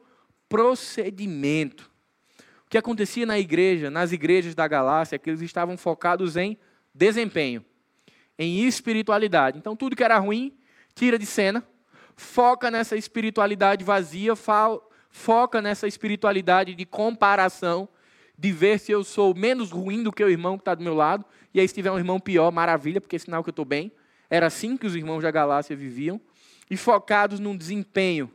procedimento. 0.48 1.88
O 2.66 2.68
que 2.68 2.78
acontecia 2.78 3.24
na 3.24 3.38
igreja, 3.38 3.88
nas 3.88 4.10
igrejas 4.10 4.56
da 4.56 4.66
Galácia, 4.66 5.14
é 5.14 5.20
que 5.20 5.30
eles 5.30 5.40
estavam 5.40 5.76
focados 5.76 6.36
em 6.36 6.58
desempenho, 6.92 7.64
em 8.36 8.66
espiritualidade. 8.66 9.56
Então, 9.56 9.76
tudo 9.76 9.94
que 9.94 10.02
era 10.02 10.18
ruim, 10.18 10.58
tira 10.96 11.16
de 11.16 11.26
cena, 11.26 11.64
foca 12.16 12.72
nessa 12.72 12.96
espiritualidade 12.96 13.84
vazia, 13.84 14.34
foca 15.18 15.60
nessa 15.60 15.86
espiritualidade 15.86 16.74
de 16.74 16.86
comparação, 16.86 17.88
de 18.38 18.52
ver 18.52 18.78
se 18.78 18.92
eu 18.92 19.02
sou 19.02 19.34
menos 19.34 19.72
ruim 19.72 20.02
do 20.02 20.12
que 20.12 20.22
o 20.22 20.30
irmão 20.30 20.56
que 20.56 20.62
está 20.62 20.74
do 20.74 20.82
meu 20.82 20.94
lado, 20.94 21.24
e 21.52 21.58
aí 21.60 21.66
se 21.66 21.74
tiver 21.74 21.90
um 21.90 21.98
irmão 21.98 22.20
pior, 22.20 22.52
maravilha, 22.52 23.00
porque 23.00 23.16
é 23.16 23.18
sinal 23.18 23.42
que 23.42 23.50
eu 23.50 23.52
estou 23.52 23.64
bem. 23.64 23.90
Era 24.30 24.46
assim 24.46 24.76
que 24.76 24.86
os 24.86 24.94
irmãos 24.94 25.22
da 25.22 25.30
Galácia 25.30 25.76
viviam, 25.76 26.20
e 26.70 26.76
focados 26.76 27.40
num 27.40 27.56
desempenho. 27.56 28.30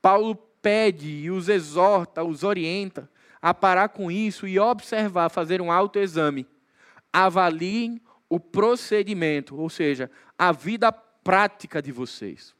Paulo 0.00 0.34
pede 0.34 1.08
e 1.08 1.30
os 1.30 1.48
exorta, 1.48 2.24
os 2.24 2.42
orienta 2.42 3.10
a 3.40 3.52
parar 3.52 3.88
com 3.88 4.10
isso 4.10 4.46
e 4.46 4.58
observar, 4.58 5.28
fazer 5.28 5.60
um 5.60 5.70
autoexame. 5.70 6.46
Avaliem 7.12 8.00
o 8.28 8.40
procedimento, 8.40 9.56
ou 9.60 9.68
seja, 9.68 10.10
a 10.38 10.52
vida 10.52 10.90
prática 10.90 11.82
de 11.82 11.92
vocês. 11.92 12.54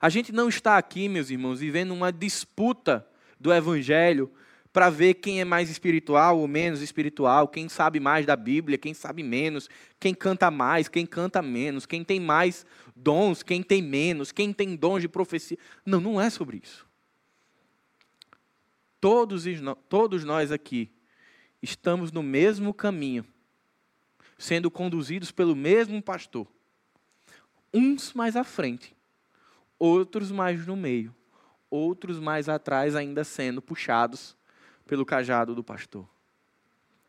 A 0.00 0.08
gente 0.08 0.32
não 0.32 0.48
está 0.48 0.78
aqui, 0.78 1.08
meus 1.08 1.30
irmãos, 1.30 1.60
vivendo 1.60 1.92
uma 1.92 2.12
disputa 2.12 3.06
do 3.38 3.52
evangelho 3.52 4.30
para 4.72 4.90
ver 4.90 5.14
quem 5.14 5.40
é 5.40 5.44
mais 5.44 5.70
espiritual 5.70 6.38
ou 6.38 6.46
menos 6.46 6.82
espiritual, 6.82 7.48
quem 7.48 7.68
sabe 7.68 7.98
mais 7.98 8.24
da 8.24 8.36
Bíblia, 8.36 8.78
quem 8.78 8.94
sabe 8.94 9.22
menos, 9.22 9.68
quem 9.98 10.14
canta 10.14 10.50
mais, 10.50 10.88
quem 10.88 11.04
canta 11.04 11.42
menos, 11.42 11.84
quem 11.84 12.04
tem 12.04 12.20
mais 12.20 12.64
dons, 12.94 13.42
quem 13.42 13.62
tem 13.62 13.82
menos, 13.82 14.30
quem 14.30 14.52
tem 14.52 14.76
dons 14.76 15.00
de 15.00 15.08
profecia. 15.08 15.58
Não, 15.84 16.00
não 16.00 16.20
é 16.20 16.30
sobre 16.30 16.60
isso. 16.62 16.86
Todos, 19.00 19.44
todos 19.88 20.24
nós 20.24 20.52
aqui 20.52 20.90
estamos 21.62 22.12
no 22.12 22.22
mesmo 22.22 22.74
caminho, 22.74 23.24
sendo 24.36 24.70
conduzidos 24.70 25.32
pelo 25.32 25.56
mesmo 25.56 26.00
pastor. 26.02 26.46
Uns 27.72 28.12
mais 28.12 28.36
à 28.36 28.44
frente, 28.44 28.94
outros 29.78 30.30
mais 30.30 30.66
no 30.66 30.76
meio, 30.76 31.14
outros 31.70 32.18
mais 32.18 32.48
atrás, 32.48 32.96
ainda 32.96 33.24
sendo 33.24 33.62
puxados 33.62 34.36
pelo 34.86 35.04
cajado 35.04 35.54
do 35.54 35.62
pastor. 35.62 36.08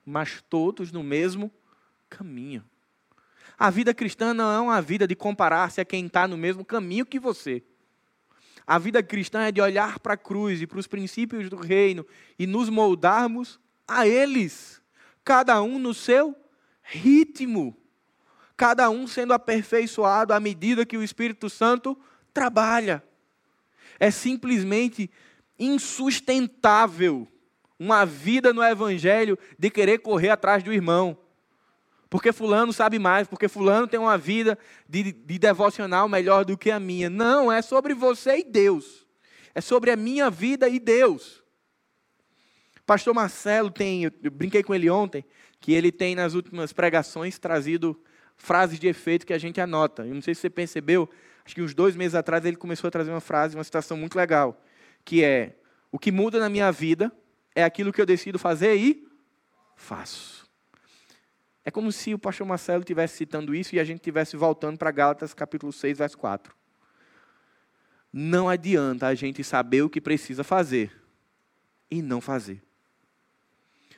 Mas 0.06 0.44
todos 0.50 0.92
no 0.92 1.04
mesmo 1.04 1.52
caminho. 2.10 2.64
A 3.58 3.70
vida 3.70 3.94
cristã 3.94 4.34
não 4.34 4.52
é 4.52 4.60
uma 4.60 4.82
vida 4.82 5.08
de 5.08 5.16
comparar-se 5.16 5.82
a 5.82 5.86
quem 5.86 6.06
está 6.06 6.28
no 6.28 6.38
mesmo 6.38 6.64
caminho 6.64 7.06
que 7.06 7.20
você. 7.20 7.64
A 8.66 8.78
vida 8.78 9.02
cristã 9.02 9.42
é 9.42 9.52
de 9.52 9.60
olhar 9.60 10.00
para 10.00 10.14
a 10.14 10.18
cruz 10.18 10.62
e 10.62 10.68
para 10.68 10.80
os 10.80 10.88
princípios 10.88 11.50
do 11.50 11.56
reino 11.56 12.06
e 12.38 12.46
nos 12.46 12.70
moldarmos 12.70 13.60
a 13.88 14.08
eles, 14.08 14.80
cada 15.24 15.62
um 15.62 15.80
no 15.80 15.94
seu 15.94 16.36
ritmo, 16.84 17.76
cada 18.56 18.90
um 18.90 19.08
sendo 19.08 19.34
aperfeiçoado 19.34 20.34
à 20.34 20.40
medida 20.40 20.86
que 20.86 20.98
o 20.98 21.04
Espírito 21.04 21.50
Santo 21.50 21.98
trabalha. 22.34 23.04
É 24.00 24.12
simplesmente 24.12 25.10
insustentável 25.58 27.28
uma 27.78 28.06
vida 28.06 28.54
no 28.54 28.64
Evangelho 28.64 29.38
de 29.58 29.70
querer 29.70 30.00
correr 30.00 30.30
atrás 30.30 30.64
do 30.64 30.74
irmão. 30.74 31.18
Porque 32.10 32.32
Fulano 32.32 32.74
sabe 32.74 32.98
mais, 32.98 33.28
porque 33.28 33.48
Fulano 33.48 33.88
tem 33.88 34.00
uma 34.00 34.18
vida 34.18 34.58
de, 34.88 35.12
de 35.12 35.38
devocional 35.38 36.10
melhor 36.10 36.44
do 36.44 36.58
que 36.58 36.72
a 36.72 36.80
minha. 36.80 37.10
Não, 37.10 37.52
é 37.52 37.62
sobre 37.62 37.94
você 37.94 38.40
e 38.40 38.44
Deus. 38.44 39.06
É 39.54 39.62
sobre 39.62 39.92
a 39.92 39.96
minha 39.96 40.30
vida 40.30 40.68
e 40.68 40.80
Deus. 40.80 41.44
Pastor 42.86 43.14
Marcelo 43.14 43.70
tem, 43.70 44.06
eu 44.06 44.32
brinquei 44.32 44.64
com 44.64 44.74
ele 44.74 44.90
ontem, 44.90 45.24
que 45.60 45.74
ele 45.74 45.92
tem 45.92 46.16
nas 46.16 46.34
últimas 46.34 46.74
pregações 46.74 47.38
trazido 47.38 48.00
frases 48.36 48.80
de 48.80 48.88
efeito 48.88 49.28
que 49.28 49.34
a 49.34 49.38
gente 49.38 49.62
anota. 49.62 50.08
Eu 50.08 50.16
não 50.16 50.22
sei 50.22 50.34
se 50.34 50.42
você 50.42 50.50
percebeu, 50.50 51.08
acho 51.50 51.56
que 51.56 51.62
uns 51.64 51.74
dois 51.74 51.96
meses 51.96 52.14
atrás 52.14 52.46
ele 52.46 52.56
começou 52.56 52.88
a 52.88 52.92
trazer 52.92 53.10
uma 53.10 53.20
frase, 53.20 53.56
uma 53.56 53.64
citação 53.64 53.98
muito 53.98 54.16
legal, 54.16 54.62
que 55.04 55.24
é: 55.24 55.58
O 55.92 55.98
que 55.98 56.12
muda 56.12 56.40
na 56.40 56.48
minha 56.48 56.72
vida 56.72 57.12
é 57.56 57.64
aquilo 57.64 57.92
que 57.92 58.00
eu 58.00 58.06
decido 58.06 58.38
fazer 58.38 58.76
e 58.76 59.08
faço. 59.76 60.48
É 61.66 61.72
como 61.72 61.92
se 61.92 62.14
o 62.14 62.20
pastor 62.20 62.46
Marcelo 62.46 62.82
estivesse 62.82 63.18
citando 63.18 63.56
isso 63.56 63.76
e 63.76 63.80
a 63.80 63.84
gente 63.84 63.98
estivesse 63.98 64.38
voltando 64.38 64.78
para 64.78 64.92
Gálatas 64.92 65.34
capítulo 65.34 65.74
6, 65.74 65.98
verso 65.98 66.18
4. 66.20 66.56
Não 68.14 68.48
adianta 68.48 69.08
a 69.08 69.16
gente 69.16 69.44
saber 69.44 69.82
o 69.82 69.90
que 69.90 70.00
precisa 70.00 70.44
fazer 70.44 70.92
e 71.90 72.00
não 72.02 72.22
fazer. 72.22 72.62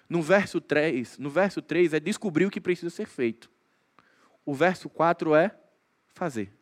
No 0.07 0.21
verso 0.21 0.61
3, 0.61 1.17
no 1.17 1.29
verso 1.29 1.61
3 1.61 1.95
é 1.95 1.99
descobrir 1.99 2.45
o 2.45 2.49
que 2.49 2.61
precisa 2.61 2.89
ser 2.89 3.07
feito. 3.07 3.51
O 4.45 4.53
verso 4.53 4.89
4 4.89 5.35
é 5.35 5.53
fazer. 6.13 6.60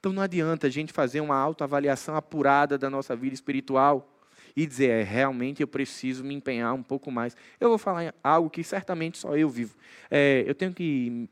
Então 0.00 0.14
não 0.14 0.22
adianta 0.22 0.66
a 0.66 0.70
gente 0.70 0.94
fazer 0.94 1.20
uma 1.20 1.36
autoavaliação 1.36 2.16
apurada 2.16 2.78
da 2.78 2.88
nossa 2.88 3.14
vida 3.14 3.34
espiritual 3.34 4.16
e 4.56 4.66
dizer, 4.66 4.88
é, 4.88 5.02
realmente 5.02 5.60
eu 5.60 5.68
preciso 5.68 6.24
me 6.24 6.34
empenhar 6.34 6.74
um 6.74 6.82
pouco 6.82 7.10
mais. 7.10 7.36
Eu 7.60 7.68
vou 7.68 7.76
falar 7.78 8.14
algo 8.24 8.48
que 8.48 8.64
certamente 8.64 9.18
só 9.18 9.36
eu 9.36 9.48
vivo. 9.48 9.76
É, 10.10 10.42
eu 10.46 10.54
tenho 10.54 10.72
que 10.72 11.28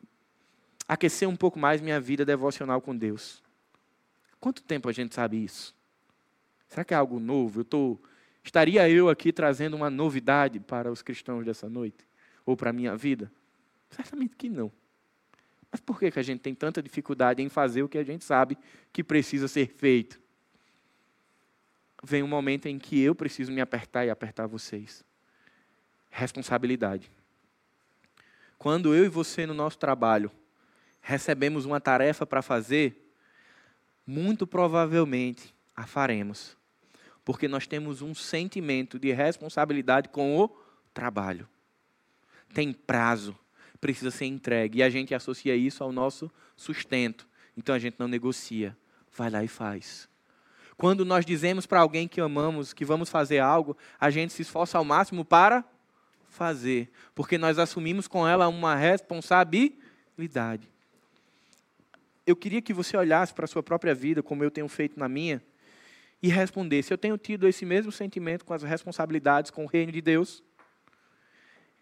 aquecer 0.87 1.27
um 1.27 1.35
pouco 1.35 1.59
mais 1.59 1.81
minha 1.81 1.99
vida 1.99 2.27
devocional 2.27 2.81
com 2.81 2.95
Deus. 2.95 3.43
Quanto 4.39 4.63
tempo 4.63 4.89
a 4.89 4.93
gente 4.93 5.15
sabe 5.15 5.43
isso? 5.43 5.75
Será 6.69 6.85
que 6.85 6.93
é 6.93 6.97
algo 6.97 7.19
novo? 7.19 7.61
Eu 7.61 7.65
tô, 7.65 7.99
estaria 8.45 8.89
eu 8.89 9.09
aqui 9.09 9.33
trazendo 9.33 9.75
uma 9.75 9.89
novidade 9.89 10.61
para 10.61 10.93
os 10.93 11.01
cristãos 11.01 11.45
dessa 11.45 11.71
noite? 11.71 12.07
Ou 12.45 12.55
para 12.55 12.69
a 12.69 12.73
minha 12.73 12.95
vida? 12.95 13.33
Certamente 13.91 14.37
que 14.37 14.51
não. 14.51 14.71
Mas 15.71 15.81
por 15.81 15.99
que, 15.99 16.11
que 16.11 16.19
a 16.19 16.23
gente 16.23 16.41
tem 16.41 16.55
tanta 16.55 16.83
dificuldade 16.83 17.43
em 17.43 17.49
fazer 17.49 17.83
o 17.83 17.89
que 17.89 17.99
a 17.99 18.05
gente 18.05 18.25
sabe 18.25 18.57
que 18.93 19.05
precisa 19.05 19.47
ser 19.47 19.69
feito? 19.69 20.21
Vem 22.03 22.23
um 22.23 22.29
momento 22.29 22.67
em 22.67 22.79
que 22.79 23.01
eu 23.01 23.15
preciso 23.15 23.53
me 23.53 23.61
apertar 23.61 24.07
e 24.07 24.11
apertar 24.11 24.47
vocês. 24.47 25.05
Responsabilidade. 26.11 27.11
Quando 28.57 28.95
eu 28.95 29.05
e 29.05 29.09
você, 29.09 29.47
no 29.47 29.55
nosso 29.55 29.79
trabalho, 29.79 30.31
recebemos 31.01 31.65
uma 31.65 31.81
tarefa 31.81 32.27
para 32.27 32.43
fazer, 32.43 33.13
muito 34.07 34.47
provavelmente 34.47 35.55
a 35.77 35.87
faremos. 35.87 36.57
Porque 37.25 37.47
nós 37.47 37.67
temos 37.67 38.01
um 38.01 38.15
sentimento 38.15 38.99
de 38.99 39.13
responsabilidade 39.13 40.09
com 40.09 40.39
o 40.39 40.49
trabalho. 40.95 41.49
tem 42.55 42.73
prazo, 42.73 43.39
precisa 43.81 44.11
ser 44.11 44.27
entregue. 44.27 44.79
E 44.79 44.83
a 44.83 44.91
gente 44.91 45.15
associa 45.15 45.55
isso 45.55 45.83
ao 45.83 45.93
nosso 45.93 46.31
sustento. 46.57 47.29
Então 47.57 47.75
a 47.75 47.79
gente 47.79 47.97
não 47.99 48.09
negocia, 48.09 48.77
vai 49.17 49.31
lá 49.31 49.43
e 49.43 49.49
faz. 49.49 50.09
Quando 50.77 51.05
nós 51.05 51.27
dizemos 51.27 51.67
para 51.67 51.81
alguém 51.81 52.07
que 52.07 52.21
amamos 52.21 52.73
que 52.73 52.85
vamos 52.85 53.11
fazer 53.11 53.41
algo, 53.41 53.77
a 53.99 54.11
gente 54.11 54.33
se 54.33 54.43
esforça 54.43 54.79
ao 54.79 54.85
máximo 54.85 55.25
para 55.25 55.65
fazer, 56.29 56.89
porque 57.15 57.37
nós 57.37 57.59
assumimos 57.59 58.07
com 58.07 58.27
ela 58.27 58.47
uma 58.47 58.77
responsabilidade. 58.77 60.69
Eu 62.25 62.37
queria 62.37 62.63
que 62.63 62.73
você 62.73 62.97
olhasse 62.97 63.35
para 63.35 63.45
a 63.45 63.49
sua 63.49 63.63
própria 63.63 63.95
vida, 63.95 64.23
como 64.23 64.45
eu 64.45 64.51
tenho 64.51 64.69
feito 64.69 65.01
na 65.01 65.09
minha, 65.09 65.43
e 66.23 66.29
respondesse: 66.29 66.93
eu 66.93 66.99
tenho 66.99 67.19
tido 67.19 67.49
esse 67.49 67.65
mesmo 67.65 67.91
sentimento 67.91 68.45
com 68.45 68.55
as 68.55 68.63
responsabilidades 68.63 69.51
com 69.51 69.65
o 69.65 69.67
reino 69.67 69.91
de 69.91 70.01
Deus? 70.01 70.45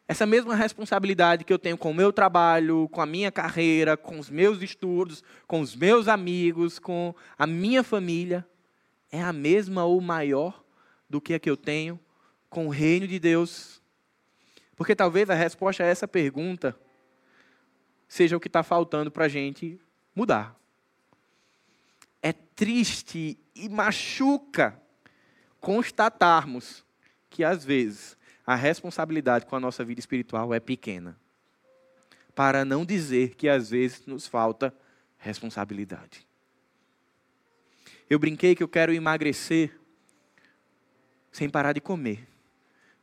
Essa 0.09 0.25
mesma 0.25 0.55
responsabilidade 0.55 1.45
que 1.45 1.53
eu 1.53 1.59
tenho 1.59 1.77
com 1.77 1.91
o 1.91 1.95
meu 1.95 2.13
trabalho, 2.13 2.89
com 2.91 3.01
a 3.01 3.07
minha 3.07 3.33
carreira, 3.33 3.97
com 3.97 4.19
os 4.19 4.31
meus 4.31 4.63
estudos, 4.63 5.23
com 5.49 5.61
os 5.61 5.75
meus 5.75 6.07
amigos, 6.07 6.79
com 6.79 7.13
a 7.37 7.47
minha 7.47 7.83
família, 7.83 8.47
é 9.11 9.21
a 9.21 9.33
mesma 9.33 9.85
ou 9.85 10.01
maior 10.01 10.63
do 11.11 11.21
que 11.21 11.35
a 11.35 11.41
que 11.41 11.51
eu 11.51 11.57
tenho 11.57 11.99
com 12.49 12.67
o 12.67 12.71
reino 12.71 13.09
de 13.09 13.19
Deus? 13.19 13.83
Porque 14.77 14.95
talvez 14.95 15.29
a 15.29 15.35
resposta 15.35 15.83
a 15.83 15.87
essa 15.87 16.07
pergunta 16.07 16.79
seja 18.07 18.37
o 18.37 18.41
que 18.41 18.49
está 18.49 18.63
faltando 18.63 19.11
para 19.11 19.25
a 19.25 19.29
gente 19.29 19.81
mudar. 20.15 20.57
É 22.23 22.33
triste 22.33 23.39
e 23.55 23.69
machuca 23.69 24.81
constatarmos 25.61 26.85
que, 27.29 27.43
às 27.43 27.65
vezes, 27.65 28.17
a 28.47 28.55
responsabilidade 28.55 29.45
com 29.45 29.57
a 29.57 29.61
nossa 29.61 29.85
vida 29.85 29.99
espiritual 29.99 30.55
é 30.55 30.61
pequena. 30.61 31.19
Para 32.35 32.65
não 32.65 32.85
dizer 32.85 33.35
que, 33.35 33.49
às 33.49 33.71
vezes, 33.71 34.07
nos 34.07 34.27
falta 34.27 34.73
responsabilidade. 35.19 36.27
Eu 38.09 38.19
brinquei 38.19 38.55
que 38.55 38.63
eu 38.63 38.69
quero 38.69 38.93
emagrecer 38.93 39.77
sem 41.33 41.51
parar 41.51 41.73
de 41.73 41.81
comer. 41.81 42.29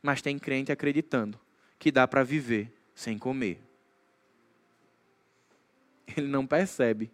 Mas 0.02 0.22
tem 0.22 0.38
crente 0.38 0.72
acreditando 0.72 1.38
que 1.78 1.92
dá 1.92 2.08
para 2.08 2.22
viver 2.22 2.72
sem 2.94 3.18
comer. 3.18 3.60
Ele 6.16 6.28
não 6.28 6.46
percebe 6.46 7.10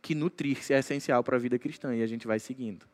que 0.00 0.14
nutrir-se 0.14 0.72
é 0.72 0.78
essencial 0.78 1.22
para 1.22 1.36
a 1.36 1.40
vida 1.40 1.58
cristã 1.58 1.94
e 1.94 2.02
a 2.02 2.06
gente 2.06 2.26
vai 2.26 2.38
seguindo. 2.38 2.86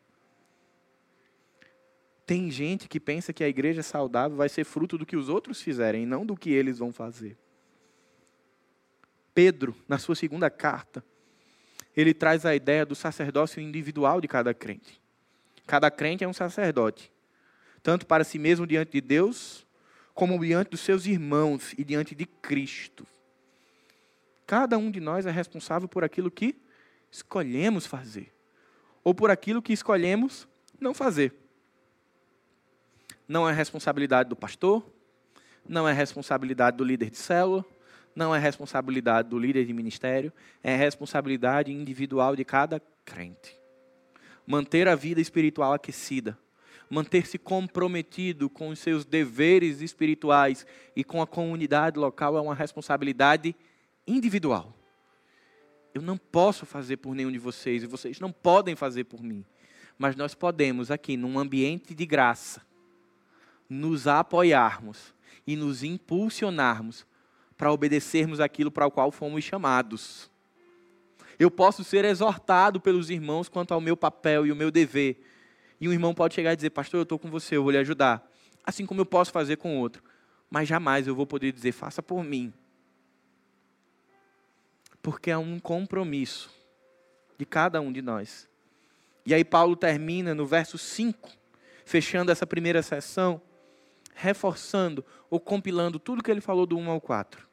Tem 2.27 2.51
gente 2.51 2.89
que 2.89 2.99
pensa 2.99 3.33
que 3.33 3.45
a 3.45 3.49
igreja 3.49 3.83
saudável 3.83 4.37
vai 4.37 4.49
ser 4.49 4.65
fruto 4.65 4.97
do 4.97 5.05
que 5.05 5.17
os 5.17 5.29
outros 5.29 5.61
fizerem, 5.61 6.07
não 6.07 6.25
do 6.25 6.37
que 6.37 6.51
eles 6.51 6.79
vão 6.79 6.93
fazer. 6.93 7.37
Pedro, 9.35 9.75
na 9.87 9.99
sua 9.99 10.15
segunda 10.15 10.49
carta, 10.49 11.05
ele 11.97 12.15
traz 12.15 12.47
a 12.47 12.55
ideia 12.55 12.87
do 12.87 12.95
sacerdócio 12.95 13.61
individual 13.61 14.21
de 14.21 14.29
cada 14.29 14.55
crente. 14.55 15.01
Cada 15.67 15.91
crente 15.91 16.25
é 16.25 16.29
um 16.29 16.33
sacerdote, 16.33 17.13
tanto 17.83 18.07
para 18.07 18.25
si 18.25 18.39
mesmo 18.39 18.67
diante 18.67 18.93
de 18.93 19.01
Deus, 19.01 19.67
como 20.15 20.39
diante 20.39 20.71
dos 20.71 20.81
seus 20.81 21.07
irmãos 21.07 21.75
e 21.77 21.85
diante 21.85 22.15
de 22.15 22.25
Cristo. 22.25 23.07
Cada 24.47 24.79
um 24.79 24.91
de 24.91 25.01
nós 25.01 25.27
é 25.27 25.31
responsável 25.31 25.89
por 25.89 26.05
aquilo 26.05 26.31
que 26.31 26.57
escolhemos 27.11 27.87
fazer, 27.87 28.33
ou 29.03 29.15
por 29.15 29.31
aquilo 29.31 29.63
que 29.63 29.73
escolhemos 29.73 30.49
não 30.81 30.95
fazer. 30.95 31.44
Não 33.27 33.49
é 33.49 33.53
responsabilidade 33.53 34.29
do 34.29 34.37
pastor, 34.37 34.85
não 35.67 35.89
é 35.89 35.93
responsabilidade 35.93 36.77
do 36.77 36.85
líder 36.85 37.11
de 37.11 37.17
célula, 37.17 37.65
não 38.15 38.35
é 38.35 38.39
responsabilidade 38.39 39.29
do 39.29 39.39
líder 39.39 39.65
de 39.65 39.73
ministério, 39.73 40.33
é 40.63 40.77
responsabilidade 40.77 41.73
individual 41.73 42.37
de 42.37 42.45
cada 42.45 42.81
crente. 43.05 43.59
Manter 44.47 44.87
a 44.89 44.95
vida 44.95 45.21
espiritual 45.21 45.73
aquecida, 45.73 46.39
manter-se 46.89 47.39
comprometido 47.39 48.49
com 48.49 48.69
os 48.69 48.79
seus 48.79 49.05
deveres 49.05 49.81
espirituais 49.81 50.67
e 50.95 51.03
com 51.03 51.21
a 51.23 51.27
comunidade 51.27 51.99
local 51.99 52.37
é 52.37 52.41
uma 52.41 52.55
responsabilidade 52.55 53.57
individual. 54.07 54.77
Eu 55.95 56.03
não 56.03 56.19
posso 56.19 56.67
fazer 56.67 56.99
por 56.99 57.15
nenhum 57.15 57.33
de 57.33 57.39
vocês 57.39 57.83
e 57.83 57.87
vocês 57.87 58.21
não 58.21 58.31
podem 58.31 58.77
fazer 58.77 59.05
por 59.05 59.23
mim. 59.23 59.45
Mas 59.97 60.17
nós 60.17 60.35
podemos, 60.35 60.91
aqui, 60.91 61.17
num 61.17 61.39
ambiente 61.39 61.95
de 61.95 62.05
graça, 62.05 62.61
nos 63.69 64.07
apoiarmos 64.07 65.15
e 65.47 65.57
nos 65.57 65.83
impulsionarmos 65.83 67.07
para 67.57 67.73
obedecermos 67.73 68.41
aquilo 68.41 68.71
para 68.71 68.87
o 68.87 68.91
qual 68.91 69.11
fomos 69.11 69.45
chamados. 69.45 70.31
Eu 71.39 71.51
posso 71.51 71.83
ser 71.83 72.05
exortado 72.05 72.81
pelos 72.81 73.11
irmãos 73.11 73.49
quanto 73.49 73.75
ao 73.75 73.81
meu 73.81 73.97
papel 73.97 74.47
e 74.47 74.53
o 74.53 74.57
meu 74.57 74.71
dever. 74.71 75.21
E 75.81 75.89
um 75.89 75.93
irmão 75.93 76.15
pode 76.15 76.35
chegar 76.35 76.53
e 76.53 76.57
dizer: 76.57 76.71
Pastor, 76.71 76.99
eu 76.99 77.03
estou 77.03 77.19
com 77.19 77.31
você, 77.31 77.57
eu 77.57 77.63
vou 77.63 77.73
lhe 77.73 77.79
ajudar. 77.79 78.29
Assim 78.65 78.87
como 78.87 79.01
eu 79.01 79.07
posso 79.07 79.33
fazer 79.33 79.57
com 79.57 79.79
outro. 79.79 80.03
Mas 80.49 80.69
jamais 80.69 81.07
eu 81.07 81.15
vou 81.15 81.27
poder 81.27 81.53
dizer: 81.53 81.73
Faça 81.73 82.03
por 82.03 82.23
mim. 82.23 82.53
Porque 85.03 85.31
é 85.31 85.37
um 85.37 85.59
compromisso 85.59 86.51
de 87.37 87.45
cada 87.45 87.81
um 87.81 87.93
de 87.93 88.01
nós. 88.01 88.49
E 89.27 89.35
aí, 89.35 89.45
Paulo 89.45 89.75
termina 89.75 90.35
no 90.35 90.47
verso 90.47 90.79
5, 90.79 91.31
fechando 91.85 92.31
essa 92.31 92.47
primeira 92.47 92.83
sessão 92.83 93.41
reforçando 94.15 95.05
ou 95.29 95.41
compilando 95.41 95.99
tudo 95.99 96.23
que 96.23 96.31
ele 96.31 96.41
falou 96.41 96.65
do 96.65 96.79
1 96.79 96.91
ao 96.91 97.01
4. 97.01 97.47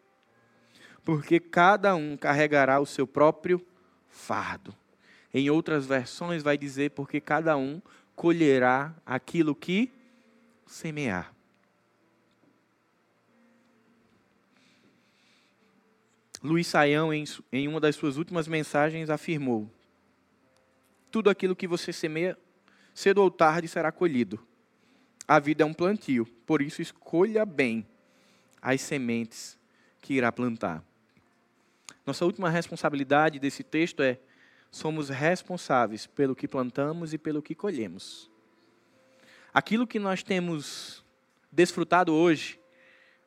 Porque 1.04 1.40
cada 1.40 1.96
um 1.96 2.16
carregará 2.16 2.80
o 2.80 2.86
seu 2.86 3.08
próprio 3.08 3.66
fardo. 4.08 4.76
Em 5.34 5.50
outras 5.50 5.86
versões 5.86 6.44
vai 6.44 6.58
dizer 6.58 6.92
porque 6.92 7.20
cada 7.20 7.58
um 7.58 7.82
colherá 8.16 8.94
aquilo 9.06 9.56
que 9.56 9.92
semear. 10.68 11.34
Luiz 16.44 16.68
Saião, 16.68 17.14
em, 17.14 17.24
em 17.52 17.68
uma 17.68 17.80
das 17.80 17.96
suas 17.96 18.18
últimas 18.18 18.48
mensagens, 18.48 19.10
afirmou: 19.10 19.72
Tudo 21.12 21.30
aquilo 21.30 21.56
que 21.56 21.68
você 21.68 21.94
semeia, 21.94 22.38
cedo 22.94 23.20
ou 23.20 23.30
tarde 23.30 23.68
será 23.68 23.92
colhido. 23.92 24.40
A 25.28 25.40
vida 25.40 25.64
é 25.64 25.66
um 25.66 25.74
plantio, 25.74 26.26
por 26.46 26.62
isso 26.62 26.82
escolha 26.82 27.46
bem 27.46 27.86
as 28.62 28.82
sementes 28.82 29.58
que 30.02 30.14
irá 30.14 30.32
plantar. 30.32 30.84
Nossa 32.06 32.26
última 32.26 32.50
responsabilidade 32.50 33.40
desse 33.40 33.64
texto 33.64 34.02
é: 34.02 34.20
somos 34.72 35.10
responsáveis 35.10 36.08
pelo 36.08 36.36
que 36.36 36.48
plantamos 36.48 37.14
e 37.14 37.18
pelo 37.18 37.42
que 37.42 37.56
colhemos. 37.56 38.30
Aquilo 39.54 39.86
que 39.86 40.00
nós 40.00 40.24
temos 40.24 41.04
desfrutado 41.52 42.14
hoje 42.14 42.60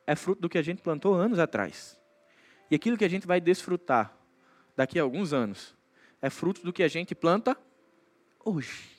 é 0.07 0.15
fruto 0.15 0.41
do 0.41 0.49
que 0.49 0.57
a 0.57 0.61
gente 0.61 0.81
plantou 0.81 1.13
anos 1.13 1.39
atrás. 1.39 1.99
E 2.69 2.75
aquilo 2.75 2.97
que 2.97 3.05
a 3.05 3.09
gente 3.09 3.27
vai 3.27 3.39
desfrutar 3.39 4.15
daqui 4.75 4.99
a 4.99 5.03
alguns 5.03 5.33
anos 5.33 5.75
é 6.21 6.29
fruto 6.29 6.63
do 6.63 6.73
que 6.73 6.83
a 6.83 6.87
gente 6.87 7.13
planta 7.13 7.55
hoje. 8.43 8.89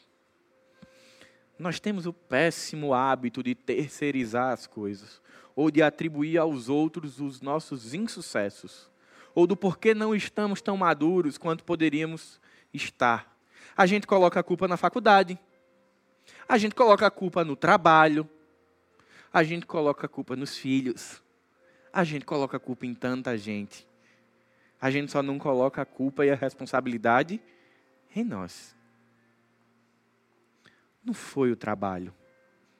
Nós 1.58 1.80
temos 1.80 2.06
o 2.06 2.12
péssimo 2.12 2.92
hábito 2.92 3.42
de 3.42 3.54
terceirizar 3.54 4.52
as 4.52 4.66
coisas, 4.66 5.22
ou 5.54 5.70
de 5.70 5.82
atribuir 5.82 6.36
aos 6.36 6.68
outros 6.68 7.18
os 7.18 7.40
nossos 7.40 7.94
insucessos, 7.94 8.90
ou 9.34 9.46
do 9.46 9.56
porquê 9.56 9.94
não 9.94 10.14
estamos 10.14 10.60
tão 10.60 10.76
maduros 10.76 11.38
quanto 11.38 11.64
poderíamos 11.64 12.38
estar. 12.74 13.34
A 13.74 13.86
gente 13.86 14.06
coloca 14.06 14.38
a 14.38 14.42
culpa 14.42 14.68
na 14.68 14.76
faculdade, 14.76 15.38
a 16.46 16.58
gente 16.58 16.74
coloca 16.74 17.06
a 17.06 17.10
culpa 17.10 17.42
no 17.42 17.56
trabalho, 17.56 18.28
a 19.32 19.42
gente 19.42 19.64
coloca 19.64 20.06
a 20.06 20.08
culpa 20.08 20.36
nos 20.36 20.56
filhos, 20.56 21.22
a 21.90 22.04
gente 22.04 22.26
coloca 22.26 22.58
a 22.58 22.60
culpa 22.60 22.84
em 22.84 22.94
tanta 22.94 23.36
gente. 23.38 23.86
A 24.78 24.90
gente 24.90 25.10
só 25.10 25.22
não 25.22 25.38
coloca 25.38 25.80
a 25.80 25.86
culpa 25.86 26.26
e 26.26 26.30
a 26.30 26.34
responsabilidade 26.34 27.40
em 28.14 28.22
nós. 28.22 28.75
Não 31.06 31.14
foi 31.14 31.52
o 31.52 31.56
trabalho 31.56 32.12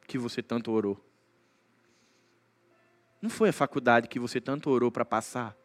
que 0.05 0.19
você 0.19 0.43
tanto 0.43 0.73
orou. 0.73 1.01
Não 3.23 3.31
foi 3.31 3.51
a 3.51 3.53
faculdade 3.53 4.09
que 4.09 4.19
você 4.19 4.41
tanto 4.41 4.69
orou 4.69 4.91
para 4.91 5.05
passar. 5.05 5.57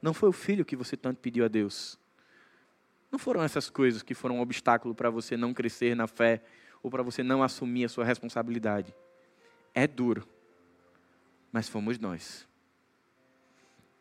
Não 0.00 0.14
foi 0.14 0.28
o 0.28 0.32
filho 0.32 0.64
que 0.64 0.76
você 0.76 0.96
tanto 0.96 1.20
pediu 1.20 1.44
a 1.44 1.48
Deus. 1.48 1.98
Não 3.10 3.18
foram 3.18 3.42
essas 3.42 3.68
coisas 3.68 4.04
que 4.04 4.14
foram 4.14 4.36
um 4.36 4.40
obstáculo 4.40 4.94
para 4.94 5.10
você 5.10 5.36
não 5.36 5.52
crescer 5.52 5.96
na 5.96 6.06
fé 6.06 6.44
ou 6.80 6.88
para 6.88 7.02
você 7.02 7.24
não 7.24 7.42
assumir 7.42 7.86
a 7.86 7.88
sua 7.88 8.04
responsabilidade. 8.04 8.94
É 9.74 9.88
duro, 9.88 10.28
mas 11.50 11.68
fomos 11.68 11.98
nós. 11.98 12.46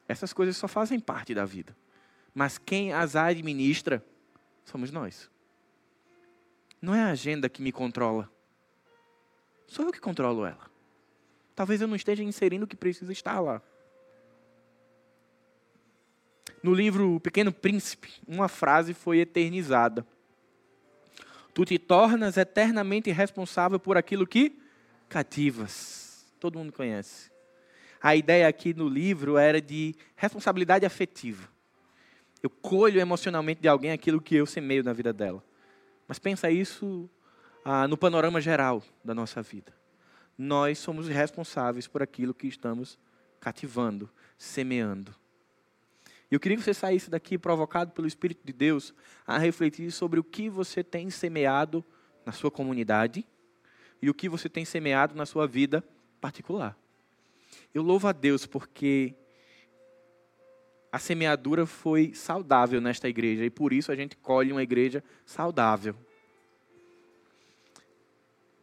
Essas 0.07 0.31
coisas 0.31 0.55
só 0.55 0.67
fazem 0.67 0.99
parte 0.99 1.33
da 1.33 1.43
vida. 1.43 1.75
Mas 2.35 2.59
quem 2.59 2.93
as 2.93 3.15
administra 3.15 4.05
somos 4.63 4.91
nós. 4.91 5.27
Não 6.81 6.95
é 6.95 7.01
a 7.01 7.09
agenda 7.09 7.49
que 7.49 7.61
me 7.61 7.71
controla. 7.71 8.29
Sou 9.67 9.85
eu 9.85 9.91
que 9.91 9.99
controlo 9.99 10.45
ela. 10.45 10.69
talvez 11.55 11.81
eu 11.81 11.87
não 11.87 11.95
esteja 11.95 12.23
inserindo 12.23 12.65
o 12.65 12.67
que 12.67 12.75
precisa 12.75 13.11
estar 13.11 13.39
lá. 13.39 13.61
No 16.63 16.73
livro 16.73 17.15
O 17.15 17.19
Pequeno 17.19 17.51
Príncipe, 17.51 18.13
uma 18.27 18.47
frase 18.47 18.93
foi 18.93 19.19
eternizada. 19.19 20.05
Tu 21.53 21.65
te 21.65 21.77
tornas 21.77 22.37
eternamente 22.37 23.11
responsável 23.11 23.79
por 23.79 23.97
aquilo 23.97 24.25
que 24.25 24.57
cativas. 25.09 26.25
Todo 26.39 26.57
mundo 26.57 26.71
conhece. 26.71 27.29
A 28.01 28.15
ideia 28.15 28.47
aqui 28.47 28.73
no 28.73 28.87
livro 28.87 29.37
era 29.37 29.61
de 29.61 29.95
responsabilidade 30.15 30.85
afetiva. 30.85 31.49
Eu 32.41 32.49
colho 32.49 33.01
emocionalmente 33.01 33.61
de 33.61 33.67
alguém 33.67 33.91
aquilo 33.91 34.21
que 34.21 34.35
eu 34.35 34.45
semeio 34.45 34.83
na 34.83 34.93
vida 34.93 35.11
dela. 35.11 35.43
Mas 36.09 36.17
pensa 36.17 36.49
isso 36.49 37.07
ah, 37.63 37.87
no 37.87 37.95
panorama 37.95 38.41
geral 38.41 38.81
da 39.05 39.13
nossa 39.13 39.43
vida. 39.43 39.71
Nós 40.35 40.79
somos 40.79 41.07
responsáveis 41.07 41.87
por 41.87 42.01
aquilo 42.01 42.33
que 42.33 42.47
estamos 42.47 42.97
cativando, 43.39 44.09
semeando. 44.35 45.15
E 46.31 46.33
eu 46.33 46.39
queria 46.39 46.57
que 46.57 46.63
você 46.63 46.73
saísse 46.73 47.11
daqui 47.11 47.37
provocado 47.37 47.91
pelo 47.91 48.07
Espírito 48.07 48.41
de 48.43 48.51
Deus 48.51 48.91
a 49.25 49.37
refletir 49.37 49.91
sobre 49.91 50.19
o 50.19 50.23
que 50.23 50.49
você 50.49 50.83
tem 50.83 51.11
semeado 51.11 51.85
na 52.25 52.31
sua 52.31 52.49
comunidade 52.49 53.23
e 54.01 54.09
o 54.09 54.13
que 54.13 54.27
você 54.27 54.49
tem 54.49 54.65
semeado 54.65 55.13
na 55.13 55.27
sua 55.27 55.45
vida 55.45 55.83
particular. 56.19 56.75
Eu 57.71 57.83
louvo 57.83 58.07
a 58.07 58.11
Deus 58.11 58.47
porque 58.47 59.13
a 60.91 60.99
semeadura 60.99 61.65
foi 61.65 62.13
saudável 62.13 62.81
nesta 62.81 63.07
igreja 63.07 63.45
e 63.45 63.49
por 63.49 63.71
isso 63.71 63.91
a 63.91 63.95
gente 63.95 64.15
colhe 64.17 64.51
uma 64.51 64.63
igreja 64.63 65.03
saudável. 65.25 65.95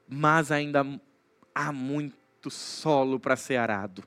Mas 0.08 0.50
ainda 0.50 0.84
há 1.54 1.72
muito 1.72 2.50
solo 2.50 3.18
para 3.18 3.36
ser 3.36 3.56
arado. 3.56 4.04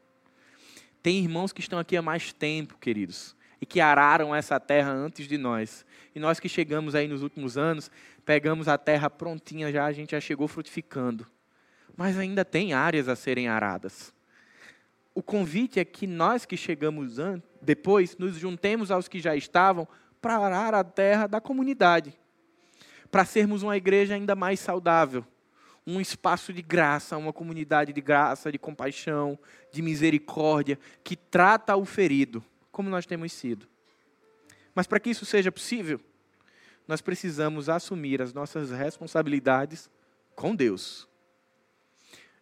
Tem 1.01 1.17
irmãos 1.17 1.53
que 1.53 1.61
estão 1.61 1.79
aqui 1.79 1.95
há 1.95 2.01
mais 2.01 2.33
tempo, 2.33 2.77
queridos, 2.77 3.35
e 3.61 3.65
que 3.65 3.79
araram 3.79 4.35
essa 4.35 4.59
terra 4.59 4.91
antes 4.91 5.27
de 5.27 5.37
nós. 5.37 5.85
E 6.13 6.19
nós 6.19 6.39
que 6.39 6.49
chegamos 6.49 6.95
aí 6.95 7.07
nos 7.07 7.23
últimos 7.23 7.57
anos, 7.57 7.89
pegamos 8.25 8.67
a 8.67 8.77
terra 8.77 9.09
prontinha 9.09 9.71
já, 9.71 9.85
a 9.85 9.91
gente 9.91 10.11
já 10.11 10.19
chegou 10.19 10.47
frutificando. 10.47 11.25
Mas 11.95 12.17
ainda 12.17 12.43
tem 12.45 12.73
áreas 12.73 13.07
a 13.07 13.15
serem 13.15 13.47
aradas. 13.47 14.13
O 15.13 15.23
convite 15.23 15.79
é 15.79 15.85
que 15.85 16.07
nós 16.07 16.45
que 16.45 16.55
chegamos 16.55 17.17
depois 17.61 18.17
nos 18.17 18.35
juntemos 18.35 18.91
aos 18.91 19.07
que 19.07 19.19
já 19.19 19.35
estavam 19.35 19.87
para 20.21 20.37
arar 20.37 20.73
a 20.73 20.83
terra 20.83 21.27
da 21.27 21.41
comunidade, 21.41 22.17
para 23.11 23.25
sermos 23.25 23.63
uma 23.63 23.75
igreja 23.75 24.15
ainda 24.15 24.35
mais 24.35 24.59
saudável, 24.59 25.25
um 25.85 25.99
espaço 25.99 26.53
de 26.53 26.61
graça, 26.61 27.17
uma 27.17 27.33
comunidade 27.33 27.91
de 27.91 28.01
graça, 28.01 28.51
de 28.51 28.59
compaixão, 28.59 29.39
de 29.71 29.81
misericórdia, 29.81 30.77
que 31.03 31.15
trata 31.15 31.75
o 31.75 31.85
ferido 31.85 32.43
como 32.71 32.89
nós 32.89 33.05
temos 33.05 33.33
sido. 33.33 33.67
Mas 34.75 34.87
para 34.87 34.99
que 34.99 35.09
isso 35.09 35.25
seja 35.25 35.51
possível, 35.51 35.99
nós 36.87 37.01
precisamos 37.01 37.69
assumir 37.69 38.21
as 38.21 38.33
nossas 38.33 38.71
responsabilidades 38.71 39.89
com 40.35 40.55
Deus. 40.55 41.07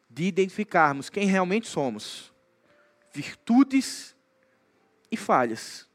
De 0.09 0.25
identificarmos 0.25 1.09
quem 1.09 1.25
realmente 1.25 1.67
somos, 1.67 2.33
virtudes 3.13 4.15
e 5.11 5.17
falhas. 5.17 5.87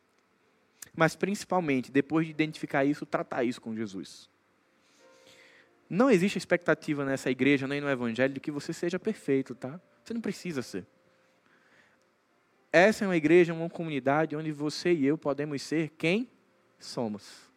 Mas 0.95 1.17
principalmente, 1.17 1.91
depois 1.91 2.27
de 2.27 2.33
identificar 2.33 2.85
isso, 2.85 3.07
tratar 3.07 3.45
isso 3.45 3.61
com 3.61 3.75
Jesus. 3.75 4.29
Não 5.89 6.11
existe 6.11 6.39
expectativa 6.39 7.05
nessa 7.05 7.31
igreja, 7.31 7.67
nem 7.67 7.81
no 7.81 7.89
evangelho, 7.89 8.35
de 8.35 8.41
que 8.41 8.51
você 8.51 8.73
seja 8.73 8.99
perfeito, 8.99 9.55
tá? 9.55 9.81
Você 10.03 10.15
não 10.15 10.21
precisa 10.21 10.63
ser. 10.63 10.87
Essa 12.73 13.05
é 13.05 13.09
uma 13.09 13.17
igreja, 13.17 13.53
uma 13.53 13.69
comunidade 13.69 14.35
onde 14.35 14.51
você 14.51 14.93
e 14.93 15.05
eu 15.05 15.19
podemos 15.19 15.61
ser 15.61 15.91
quem 15.91 16.31
somos. 16.79 17.51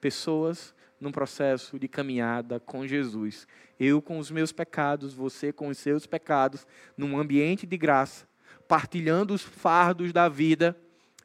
Pessoas 0.00 0.72
num 1.00 1.10
processo 1.10 1.78
de 1.78 1.88
caminhada 1.88 2.60
com 2.60 2.86
Jesus. 2.86 3.48
Eu 3.78 4.00
com 4.00 4.18
os 4.18 4.30
meus 4.30 4.52
pecados, 4.52 5.12
você 5.12 5.52
com 5.52 5.68
os 5.68 5.78
seus 5.78 6.06
pecados, 6.06 6.66
num 6.96 7.18
ambiente 7.18 7.66
de 7.66 7.76
graça, 7.76 8.28
partilhando 8.70 9.34
os 9.34 9.42
fardos 9.42 10.14
da 10.14 10.30
vida 10.30 10.74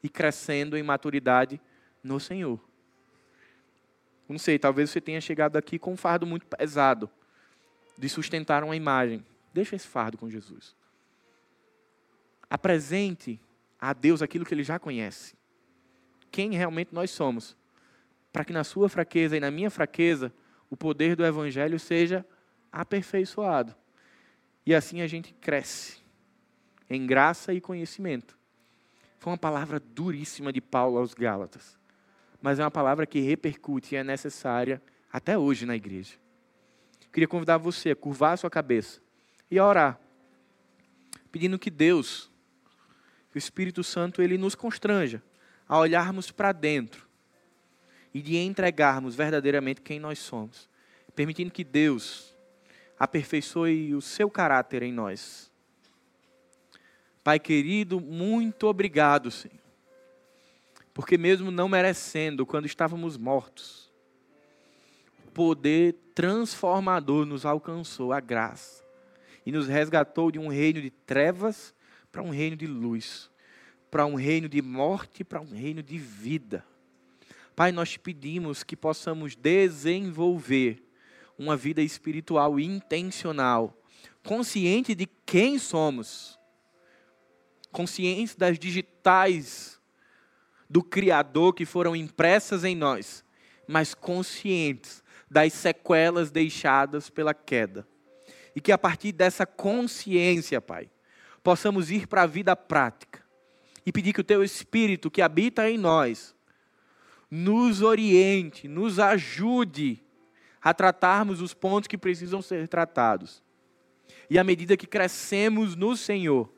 e 0.03 0.09
crescendo 0.09 0.75
em 0.75 0.83
maturidade 0.83 1.61
no 2.03 2.19
Senhor. 2.19 2.59
Não 4.27 4.37
sei, 4.37 4.59
talvez 4.59 4.89
você 4.89 4.99
tenha 4.99 5.21
chegado 5.21 5.55
aqui 5.55 5.79
com 5.79 5.93
um 5.93 5.97
fardo 5.97 6.25
muito 6.25 6.45
pesado 6.47 7.09
de 7.97 8.09
sustentar 8.09 8.63
uma 8.63 8.75
imagem. 8.75 9.23
Deixa 9.53 9.75
esse 9.75 9.87
fardo 9.87 10.17
com 10.17 10.29
Jesus 10.29 10.75
apresente 12.49 13.39
a 13.79 13.91
Deus 13.91 14.21
aquilo 14.21 14.45
que 14.45 14.53
ele 14.53 14.63
já 14.63 14.79
conhece. 14.79 15.35
Quem 16.31 16.53
realmente 16.53 16.93
nós 16.93 17.11
somos. 17.11 17.55
Para 18.31 18.45
que 18.45 18.53
na 18.53 18.63
sua 18.63 18.87
fraqueza 18.87 19.35
e 19.35 19.39
na 19.39 19.51
minha 19.51 19.69
fraqueza, 19.69 20.33
o 20.69 20.77
poder 20.77 21.15
do 21.15 21.25
Evangelho 21.25 21.79
seja 21.79 22.25
aperfeiçoado. 22.71 23.75
E 24.65 24.73
assim 24.73 25.01
a 25.01 25.07
gente 25.07 25.33
cresce 25.33 26.04
em 26.89 27.05
graça 27.05 27.53
e 27.53 27.61
conhecimento. 27.61 28.37
Foi 29.19 29.31
uma 29.31 29.37
palavra 29.37 29.79
duríssima 29.79 30.51
de 30.53 30.61
Paulo 30.61 30.97
aos 30.97 31.13
Gálatas, 31.13 31.77
mas 32.41 32.59
é 32.59 32.63
uma 32.63 32.71
palavra 32.71 33.05
que 33.05 33.19
repercute 33.19 33.95
e 33.95 33.97
é 33.97 34.03
necessária 34.03 34.81
até 35.11 35.37
hoje 35.37 35.65
na 35.65 35.75
igreja. 35.75 36.13
Queria 37.11 37.27
convidar 37.27 37.57
você 37.57 37.91
a 37.91 37.95
curvar 37.95 38.33
a 38.33 38.37
sua 38.37 38.49
cabeça 38.49 39.01
e 39.49 39.57
a 39.57 39.65
orar, 39.65 39.99
pedindo 41.31 41.57
que 41.57 41.69
Deus 41.69 42.29
que 43.35 43.37
o 43.37 43.39
Espírito 43.39 43.83
Santo 43.83 44.21
ele 44.21 44.37
nos 44.37 44.55
constranja 44.55 45.21
a 45.67 45.77
olharmos 45.77 46.31
para 46.31 46.53
dentro 46.53 47.05
e 48.13 48.21
de 48.21 48.37
entregarmos 48.37 49.13
verdadeiramente 49.13 49.81
quem 49.81 49.99
nós 49.99 50.19
somos, 50.19 50.69
permitindo 51.13 51.51
que 51.51 51.65
Deus 51.65 52.33
aperfeiçoe 52.97 53.93
o 53.93 53.99
seu 53.99 54.29
caráter 54.29 54.83
em 54.83 54.93
nós. 54.93 55.51
Pai 57.25 57.39
querido, 57.39 57.99
muito 57.99 58.67
obrigado, 58.67 59.31
Senhor. 59.31 59.57
Porque 60.93 61.17
mesmo 61.17 61.49
não 61.49 61.67
merecendo, 61.67 62.45
quando 62.45 62.67
estávamos 62.67 63.17
mortos, 63.17 63.91
o 65.25 65.31
poder 65.31 65.95
transformador 66.13 67.25
nos 67.25 67.43
alcançou, 67.43 68.13
a 68.13 68.19
graça, 68.19 68.85
e 69.43 69.51
nos 69.51 69.67
resgatou 69.67 70.29
de 70.29 70.37
um 70.37 70.49
reino 70.49 70.79
de 70.79 70.91
trevas 70.91 71.73
para 72.11 72.21
um 72.21 72.29
reino 72.29 72.55
de 72.55 72.67
luz, 72.67 73.31
para 73.89 74.05
um 74.05 74.13
reino 74.13 74.47
de 74.47 74.61
morte, 74.61 75.23
para 75.23 75.41
um 75.41 75.49
reino 75.49 75.81
de 75.81 75.97
vida. 75.97 76.63
Pai, 77.55 77.71
nós 77.71 77.97
pedimos 77.97 78.61
que 78.61 78.75
possamos 78.75 79.35
desenvolver 79.35 80.87
uma 81.39 81.57
vida 81.57 81.81
espiritual 81.81 82.59
intencional, 82.59 83.75
consciente 84.23 84.93
de 84.93 85.07
quem 85.25 85.57
somos, 85.57 86.34
consciente 87.75 88.37
das 88.37 88.57
digitais 88.57 89.81
do 90.69 90.81
Criador 90.81 91.53
que 91.53 91.65
foram 91.65 91.93
impressas 91.93 92.63
em 92.63 92.73
nós, 92.73 93.21
mas 93.67 93.93
conscientes 93.93 95.03
das 95.29 95.51
sequelas 95.51 96.31
deixadas 96.31 97.09
pela 97.09 97.33
queda. 97.33 97.85
E 98.55 98.61
que 98.61 98.71
a 98.71 98.77
partir 98.77 99.11
dessa 99.11 99.45
consciência, 99.45 100.61
Pai, 100.61 100.89
possamos 101.43 101.91
ir 101.91 102.07
para 102.07 102.21
a 102.21 102.25
vida 102.25 102.55
prática 102.55 103.21
e 103.85 103.91
pedir 103.91 104.13
que 104.13 104.21
o 104.21 104.23
teu 104.23 104.41
Espírito 104.41 105.11
que 105.11 105.21
habita 105.21 105.69
em 105.69 105.77
nós 105.77 106.33
nos 107.29 107.81
oriente, 107.81 108.69
nos 108.69 108.99
ajude 108.99 110.01
a 110.61 110.73
tratarmos 110.73 111.41
os 111.41 111.53
pontos 111.53 111.89
que 111.89 111.97
precisam 111.97 112.41
ser 112.41 112.69
tratados. 112.69 113.43
E 114.29 114.39
à 114.39 114.45
medida 114.45 114.77
que 114.77 114.87
crescemos 114.87 115.75
no 115.75 115.97
Senhor, 115.97 116.54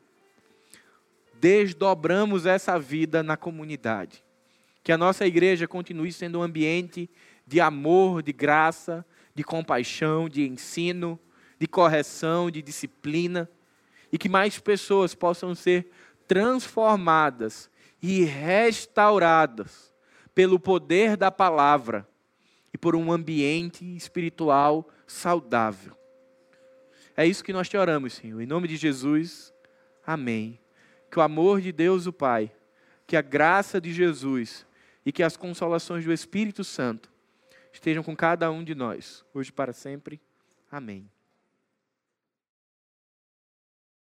desdobramos 1.40 2.46
essa 2.46 2.78
vida 2.78 3.22
na 3.22 3.36
comunidade. 3.36 4.24
Que 4.82 4.92
a 4.92 4.98
nossa 4.98 5.26
igreja 5.26 5.68
continue 5.68 6.12
sendo 6.12 6.38
um 6.38 6.42
ambiente 6.42 7.10
de 7.46 7.60
amor, 7.60 8.22
de 8.22 8.32
graça, 8.32 9.04
de 9.34 9.44
compaixão, 9.44 10.28
de 10.28 10.46
ensino, 10.46 11.18
de 11.58 11.66
correção, 11.66 12.50
de 12.50 12.62
disciplina 12.62 13.48
e 14.12 14.18
que 14.18 14.28
mais 14.28 14.58
pessoas 14.58 15.14
possam 15.14 15.54
ser 15.54 15.90
transformadas 16.26 17.70
e 18.02 18.22
restauradas 18.24 19.94
pelo 20.34 20.58
poder 20.58 21.16
da 21.16 21.30
palavra 21.30 22.06
e 22.72 22.78
por 22.78 22.94
um 22.94 23.10
ambiente 23.10 23.84
espiritual 23.96 24.88
saudável. 25.06 25.96
É 27.16 27.26
isso 27.26 27.42
que 27.42 27.52
nós 27.52 27.68
te 27.68 27.76
oramos, 27.76 28.14
Senhor. 28.14 28.40
Em 28.40 28.46
nome 28.46 28.68
de 28.68 28.76
Jesus, 28.76 29.52
amém. 30.06 30.60
Que 31.10 31.18
o 31.18 31.22
amor 31.22 31.60
de 31.60 31.72
Deus, 31.72 32.06
o 32.06 32.12
Pai, 32.12 32.52
que 33.06 33.16
a 33.16 33.22
graça 33.22 33.80
de 33.80 33.92
Jesus 33.92 34.66
e 35.04 35.12
que 35.12 35.22
as 35.22 35.36
consolações 35.36 36.04
do 36.04 36.12
Espírito 36.12 36.62
Santo 36.62 37.10
estejam 37.72 38.02
com 38.02 38.14
cada 38.14 38.50
um 38.50 38.62
de 38.62 38.74
nós, 38.74 39.24
hoje 39.32 39.52
para 39.52 39.72
sempre. 39.72 40.20
Amém. 40.70 41.08